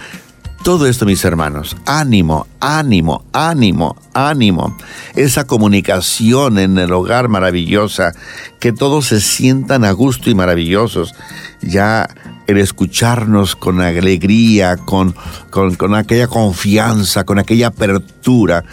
Todo 0.67 0.89
esto, 0.89 1.07
mis 1.07 1.25
hermanos, 1.25 1.77
ánimo, 1.87 2.49
ánimo, 2.59 3.25
ánimo, 3.33 3.95
ánimo. 4.13 4.77
Esa 5.15 5.47
comunicación 5.47 6.59
en 6.59 6.77
el 6.77 6.93
hogar 6.93 7.29
maravillosa, 7.29 8.15
que 8.59 8.73
todos 8.73 9.07
se 9.07 9.21
sientan 9.21 9.85
a 9.85 9.93
gusto 9.93 10.29
y 10.29 10.35
maravillosos. 10.35 11.15
Ya 11.63 12.09
el 12.49 12.59
escucharnos 12.59 13.55
con 13.55 13.81
alegría, 13.81 14.77
con, 14.77 15.15
con, 15.51 15.95
aquella 15.95 16.27
confianza, 16.27 17.23
con 17.23 17.39
aquella 17.39 17.69
apertura, 17.69 18.65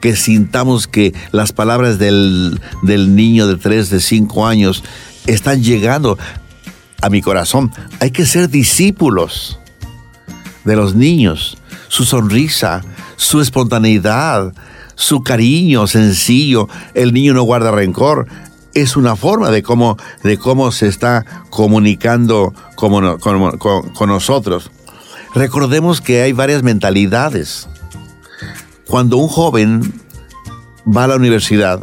que 0.00 0.14
sintamos 0.14 0.86
que 0.86 1.12
las 1.32 1.50
palabras 1.50 1.98
del, 1.98 2.60
del 2.84 3.16
niño 3.16 3.48
de 3.48 3.56
tres, 3.56 3.90
de 3.90 3.98
cinco 3.98 4.46
años 4.46 4.84
están 5.26 5.64
llegando 5.64 6.16
a 7.02 7.10
mi 7.10 7.20
corazón. 7.22 7.72
Hay 7.98 8.12
que 8.12 8.24
ser 8.24 8.48
discípulos 8.50 9.59
de 10.64 10.76
los 10.76 10.94
niños, 10.94 11.56
su 11.88 12.04
sonrisa, 12.04 12.82
su 13.16 13.40
espontaneidad, 13.40 14.52
su 14.94 15.22
cariño 15.22 15.86
sencillo. 15.86 16.68
El 16.94 17.12
niño 17.12 17.34
no 17.34 17.42
guarda 17.42 17.70
rencor. 17.70 18.26
Es 18.74 18.96
una 18.96 19.16
forma 19.16 19.50
de 19.50 19.62
cómo, 19.62 19.96
de 20.22 20.38
cómo 20.38 20.70
se 20.72 20.86
está 20.86 21.24
comunicando 21.50 22.54
con, 22.76 23.18
con 23.18 24.08
nosotros. 24.08 24.70
Recordemos 25.34 26.00
que 26.00 26.22
hay 26.22 26.32
varias 26.32 26.62
mentalidades. 26.62 27.68
Cuando 28.86 29.16
un 29.16 29.28
joven 29.28 29.92
va 30.86 31.04
a 31.04 31.08
la 31.08 31.16
universidad, 31.16 31.80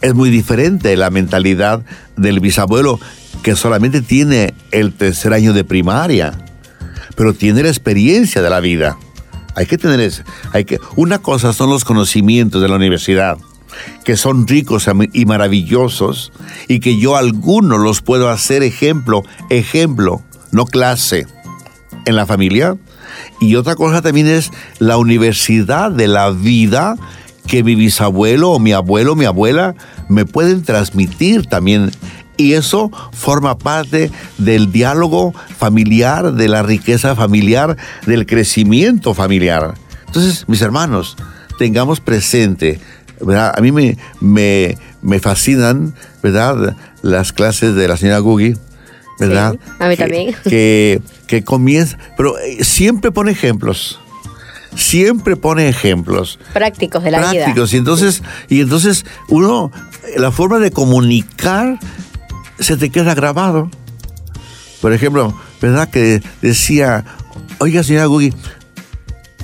es 0.00 0.14
muy 0.14 0.30
diferente 0.30 0.96
la 0.96 1.10
mentalidad 1.10 1.84
del 2.16 2.40
bisabuelo 2.40 2.98
que 3.42 3.56
solamente 3.56 4.02
tiene 4.02 4.54
el 4.70 4.92
tercer 4.94 5.32
año 5.32 5.52
de 5.52 5.64
primaria 5.64 6.43
pero 7.16 7.34
tiene 7.34 7.62
la 7.62 7.68
experiencia 7.68 8.42
de 8.42 8.50
la 8.50 8.60
vida. 8.60 8.98
Hay 9.54 9.66
que 9.66 9.78
tener 9.78 10.00
eso. 10.00 10.22
Hay 10.52 10.64
que, 10.64 10.80
una 10.96 11.20
cosa 11.20 11.52
son 11.52 11.70
los 11.70 11.84
conocimientos 11.84 12.60
de 12.60 12.68
la 12.68 12.76
universidad, 12.76 13.38
que 14.04 14.16
son 14.16 14.46
ricos 14.46 14.88
y 15.12 15.26
maravillosos, 15.26 16.32
y 16.68 16.80
que 16.80 16.98
yo 16.98 17.16
algunos 17.16 17.80
los 17.80 18.02
puedo 18.02 18.28
hacer 18.28 18.62
ejemplo, 18.62 19.22
ejemplo, 19.50 20.22
no 20.50 20.66
clase, 20.66 21.26
en 22.04 22.16
la 22.16 22.26
familia. 22.26 22.76
Y 23.40 23.56
otra 23.56 23.76
cosa 23.76 24.02
también 24.02 24.26
es 24.26 24.50
la 24.78 24.96
universidad 24.96 25.90
de 25.90 26.08
la 26.08 26.30
vida 26.30 26.96
que 27.46 27.62
mi 27.62 27.74
bisabuelo 27.74 28.52
o 28.52 28.58
mi 28.58 28.72
abuelo 28.72 29.14
mi 29.14 29.26
abuela 29.26 29.74
me 30.08 30.24
pueden 30.24 30.62
transmitir 30.62 31.46
también 31.46 31.90
y 32.36 32.54
eso 32.54 32.90
forma 33.12 33.58
parte 33.58 34.10
del 34.38 34.72
diálogo 34.72 35.34
familiar, 35.56 36.32
de 36.32 36.48
la 36.48 36.62
riqueza 36.62 37.14
familiar, 37.14 37.76
del 38.06 38.26
crecimiento 38.26 39.14
familiar. 39.14 39.74
Entonces, 40.06 40.44
mis 40.48 40.62
hermanos, 40.62 41.16
tengamos 41.58 42.00
presente, 42.00 42.80
¿verdad? 43.20 43.54
A 43.56 43.60
mí 43.60 43.72
me, 43.72 43.98
me, 44.20 44.76
me 45.02 45.18
fascinan, 45.20 45.94
¿verdad? 46.22 46.76
Las 47.02 47.32
clases 47.32 47.74
de 47.74 47.88
la 47.88 47.96
señora 47.96 48.18
Gugi, 48.18 48.54
¿verdad? 49.18 49.56
a 49.78 49.88
mí 49.88 49.96
también. 49.96 50.34
Que, 50.44 51.00
que 51.26 51.44
comienza, 51.44 51.98
pero 52.16 52.38
eh, 52.38 52.64
siempre 52.64 53.10
pone 53.10 53.32
ejemplos 53.32 54.00
siempre 54.76 55.36
pone 55.36 55.68
ejemplos 55.68 56.38
prácticos 56.52 57.04
de 57.04 57.12
la 57.12 57.18
vida. 57.18 57.44
Prácticos. 57.44 57.72
Y 57.72 57.76
entonces, 57.76 58.22
y 58.48 58.60
entonces 58.60 59.06
uno, 59.28 59.70
la 60.16 60.32
forma 60.32 60.58
de 60.58 60.70
comunicar 60.70 61.78
se 62.58 62.76
te 62.76 62.90
queda 62.90 63.14
grabado. 63.14 63.70
Por 64.80 64.92
ejemplo, 64.92 65.34
¿verdad? 65.60 65.88
Que 65.88 66.22
decía, 66.42 67.04
oiga, 67.58 67.82
señora 67.82 68.06
Gugi, 68.06 68.34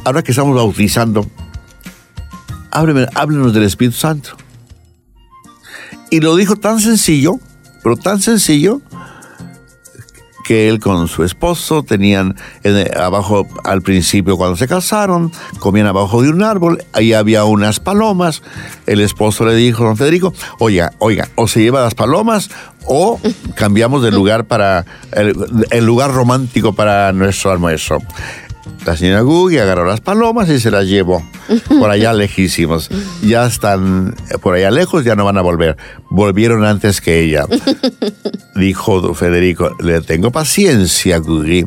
ahora 0.05 0.23
que 0.23 0.33
estamos 0.33 0.55
bautizando, 0.55 1.27
háblenos 2.71 3.53
del 3.53 3.65
Espíritu 3.65 3.97
Santo. 3.97 4.37
Y 6.11 6.21
lo 6.21 6.37
dijo 6.37 6.57
tan 6.57 6.81
sencillo, 6.81 7.39
pero 7.83 7.97
tan 7.97 8.21
sencillo, 8.21 8.83
que 10.51 10.69
él 10.69 10.81
con 10.81 11.07
su 11.07 11.23
esposo 11.23 11.85
tenían 11.85 12.35
abajo 12.97 13.47
al 13.63 13.83
principio 13.83 14.37
cuando 14.37 14.57
se 14.57 14.67
casaron, 14.67 15.31
comían 15.61 15.87
abajo 15.87 16.23
de 16.23 16.29
un 16.29 16.43
árbol, 16.43 16.83
ahí 16.93 17.13
había 17.13 17.45
unas 17.45 17.79
palomas, 17.79 18.43
el 18.89 19.01
esposo 19.01 19.45
le 19.45 19.55
dijo, 19.55 19.85
don 19.85 19.97
Federico, 19.97 20.35
oiga, 20.59 20.93
oiga, 20.99 21.29
o 21.37 21.47
se 21.47 21.63
lleva 21.63 21.83
las 21.83 21.95
palomas 21.95 22.51
o 22.85 23.21
cambiamos 23.55 24.03
de 24.03 24.11
lugar 24.11 24.47
para 24.47 24.87
el, 25.13 25.87
lugar 25.87 26.11
romántico 26.11 26.73
para 26.73 27.13
nuestro 27.13 27.53
almuerzo. 27.53 27.99
La 28.85 28.97
señora 28.97 29.21
Gugi 29.21 29.59
agarró 29.59 29.87
las 29.87 30.01
palomas 30.01 30.49
y 30.49 30.61
se 30.61 30.71
las 30.71 30.87
llevó 30.87 31.23
por 31.69 31.91
allá 31.91 32.13
lejísimos. 32.15 32.91
Ya 33.23 33.47
están 33.47 34.15
por 34.43 34.55
allá 34.55 34.71
lejos, 34.71 35.05
ya 35.05 35.17
no 35.17 35.25
van 35.25 35.39
a 35.39 35.43
volver. 35.43 35.77
Volvieron 36.11 36.65
antes 36.65 37.01
que 37.01 37.21
ella. 37.21 37.47
Dijo 38.57 39.15
Federico, 39.15 39.77
le 39.81 40.01
tengo 40.01 40.31
paciencia, 40.31 41.19
Gugi. 41.19 41.67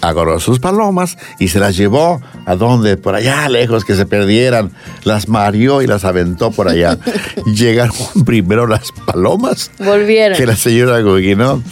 Agarró 0.00 0.38
sus 0.38 0.60
palomas 0.60 1.18
y 1.40 1.48
se 1.48 1.58
las 1.58 1.76
llevó 1.76 2.20
a 2.46 2.54
donde, 2.54 2.96
por 2.96 3.16
allá 3.16 3.48
lejos, 3.48 3.84
que 3.84 3.96
se 3.96 4.06
perdieran. 4.06 4.70
Las 5.02 5.28
marió 5.28 5.82
y 5.82 5.88
las 5.88 6.04
aventó 6.04 6.52
por 6.52 6.68
allá. 6.68 6.98
Llegaron 7.46 7.96
primero 8.24 8.68
las 8.68 8.92
palomas. 8.92 9.72
Volvieron. 9.78 10.38
Que 10.38 10.46
la 10.46 10.54
señora 10.54 11.00
Gugi, 11.00 11.34
¿no? 11.34 11.62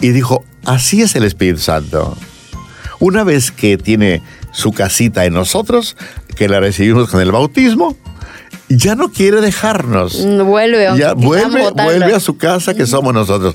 Y 0.00 0.08
dijo, 0.10 0.44
así 0.64 1.02
es 1.02 1.14
el 1.14 1.24
Espíritu 1.24 1.60
Santo 1.60 2.16
una 3.00 3.24
vez 3.24 3.50
que 3.50 3.78
tiene 3.78 4.22
su 4.52 4.72
casita 4.72 5.24
en 5.24 5.34
nosotros, 5.34 5.96
que 6.36 6.48
la 6.48 6.60
recibimos 6.60 7.10
con 7.10 7.20
el 7.20 7.32
bautismo, 7.32 7.96
ya 8.68 8.94
no 8.94 9.10
quiere 9.10 9.40
dejarnos. 9.40 10.24
Mm, 10.24 10.44
vuelve, 10.44 10.88
ya 10.96 11.14
vuelve, 11.14 11.70
vuelve 11.70 12.14
a 12.14 12.20
su 12.20 12.36
casa 12.36 12.74
que 12.74 12.86
somos 12.86 13.14
nosotros. 13.14 13.54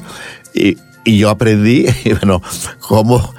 Y, 0.53 0.77
yo 1.05 1.29
aprendí, 1.29 1.85
bueno, 2.05 2.41
cómo 2.79 3.33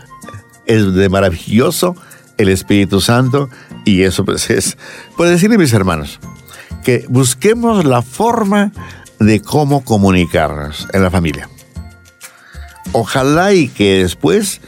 es 0.66 0.94
de 0.94 1.08
maravilloso 1.08 1.96
el 2.36 2.48
Espíritu 2.48 3.00
Santo 3.00 3.48
y 3.84 4.02
eso 4.02 4.24
pues 4.24 4.50
es, 4.50 4.76
puedo 5.16 5.30
decirle 5.30 5.58
mis 5.58 5.72
hermanos, 5.72 6.20
que 6.82 7.06
busquemos 7.08 7.84
la 7.84 8.02
forma 8.02 8.72
de 9.20 9.40
cómo 9.40 9.84
comunicarnos 9.84 10.88
en 10.92 11.02
la 11.02 11.10
familia. 11.10 11.48
Ojalá 12.92 13.52
y 13.52 13.68
que 13.68 14.02
después 14.02 14.60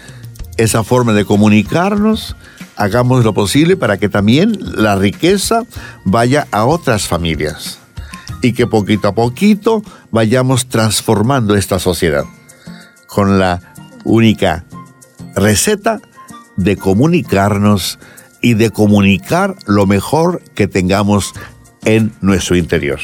esa 0.56 0.84
forma 0.84 1.12
de 1.12 1.24
comunicarnos, 1.24 2.36
hagamos 2.76 3.24
lo 3.24 3.34
posible 3.34 3.76
para 3.76 3.98
que 3.98 4.08
también 4.08 4.58
la 4.60 4.96
riqueza 4.96 5.64
vaya 6.04 6.46
a 6.50 6.64
otras 6.64 7.06
familias 7.06 7.78
y 8.42 8.52
que 8.52 8.66
poquito 8.66 9.08
a 9.08 9.14
poquito 9.14 9.82
vayamos 10.10 10.68
transformando 10.68 11.56
esta 11.56 11.78
sociedad 11.78 12.24
con 13.06 13.38
la 13.38 13.60
única 14.04 14.64
receta 15.34 16.00
de 16.56 16.76
comunicarnos 16.76 17.98
y 18.40 18.54
de 18.54 18.70
comunicar 18.70 19.56
lo 19.66 19.86
mejor 19.86 20.42
que 20.54 20.68
tengamos 20.68 21.32
en 21.84 22.12
nuestro 22.20 22.56
interior. 22.56 23.00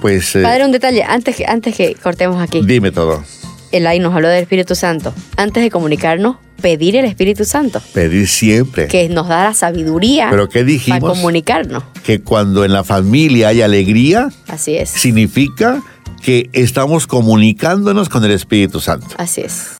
Pues, 0.00 0.36
eh, 0.36 0.42
Padre, 0.42 0.64
un 0.64 0.72
detalle, 0.72 1.02
antes 1.02 1.36
que, 1.36 1.46
antes 1.46 1.74
que 1.74 1.94
cortemos 1.94 2.40
aquí. 2.42 2.60
Dime 2.64 2.90
todo. 2.90 3.24
Elay 3.76 3.98
nos 3.98 4.14
habló 4.14 4.28
del 4.28 4.42
Espíritu 4.42 4.74
Santo. 4.74 5.12
Antes 5.36 5.62
de 5.62 5.70
comunicarnos, 5.70 6.36
pedir 6.60 6.96
el 6.96 7.04
Espíritu 7.04 7.44
Santo. 7.44 7.80
Pedir 7.92 8.28
siempre. 8.28 8.86
Que 8.88 9.08
nos 9.08 9.28
da 9.28 9.44
la 9.44 9.54
sabiduría 9.54 10.28
¿Pero 10.30 10.48
qué 10.48 10.62
dijimos? 10.64 11.00
para 11.00 11.14
comunicarnos. 11.14 11.82
Que 12.04 12.20
cuando 12.20 12.64
en 12.64 12.72
la 12.72 12.84
familia 12.84 13.48
hay 13.48 13.62
alegría, 13.62 14.28
Así 14.48 14.76
es. 14.76 14.90
significa 14.90 15.82
que 16.22 16.48
estamos 16.52 17.06
comunicándonos 17.06 18.08
con 18.08 18.24
el 18.24 18.30
Espíritu 18.30 18.80
Santo. 18.80 19.08
Así 19.18 19.40
es. 19.42 19.76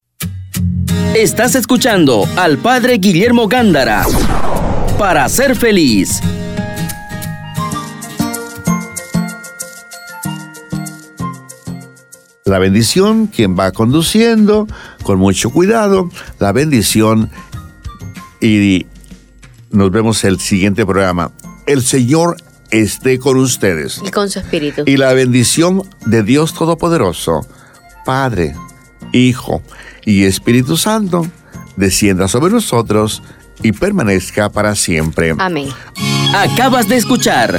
Estás 1.14 1.54
escuchando 1.54 2.28
al 2.36 2.58
Padre 2.58 2.98
Guillermo 2.98 3.46
Gándara 3.46 4.04
para 4.98 5.28
ser 5.28 5.54
feliz. 5.54 6.20
La 12.46 12.58
bendición, 12.58 13.26
quien 13.28 13.58
va 13.58 13.72
conduciendo 13.72 14.66
con 15.02 15.18
mucho 15.18 15.48
cuidado, 15.48 16.10
la 16.38 16.52
bendición 16.52 17.30
y 18.38 18.84
nos 19.70 19.90
vemos 19.90 20.22
el 20.24 20.38
siguiente 20.38 20.84
programa. 20.84 21.32
El 21.64 21.80
Señor 21.80 22.36
esté 22.70 23.18
con 23.18 23.38
ustedes. 23.38 24.02
Y 24.04 24.10
con 24.10 24.28
su 24.28 24.40
espíritu. 24.40 24.82
Y 24.84 24.98
la 24.98 25.14
bendición 25.14 25.88
de 26.04 26.22
Dios 26.22 26.52
Todopoderoso, 26.52 27.46
Padre, 28.04 28.54
Hijo 29.14 29.62
y 30.04 30.24
Espíritu 30.24 30.76
Santo, 30.76 31.26
descienda 31.76 32.28
sobre 32.28 32.52
nosotros 32.52 33.22
y 33.62 33.72
permanezca 33.72 34.50
para 34.50 34.74
siempre. 34.74 35.34
Amén. 35.38 35.70
Acabas 36.34 36.88
de 36.90 36.98
escuchar 36.98 37.58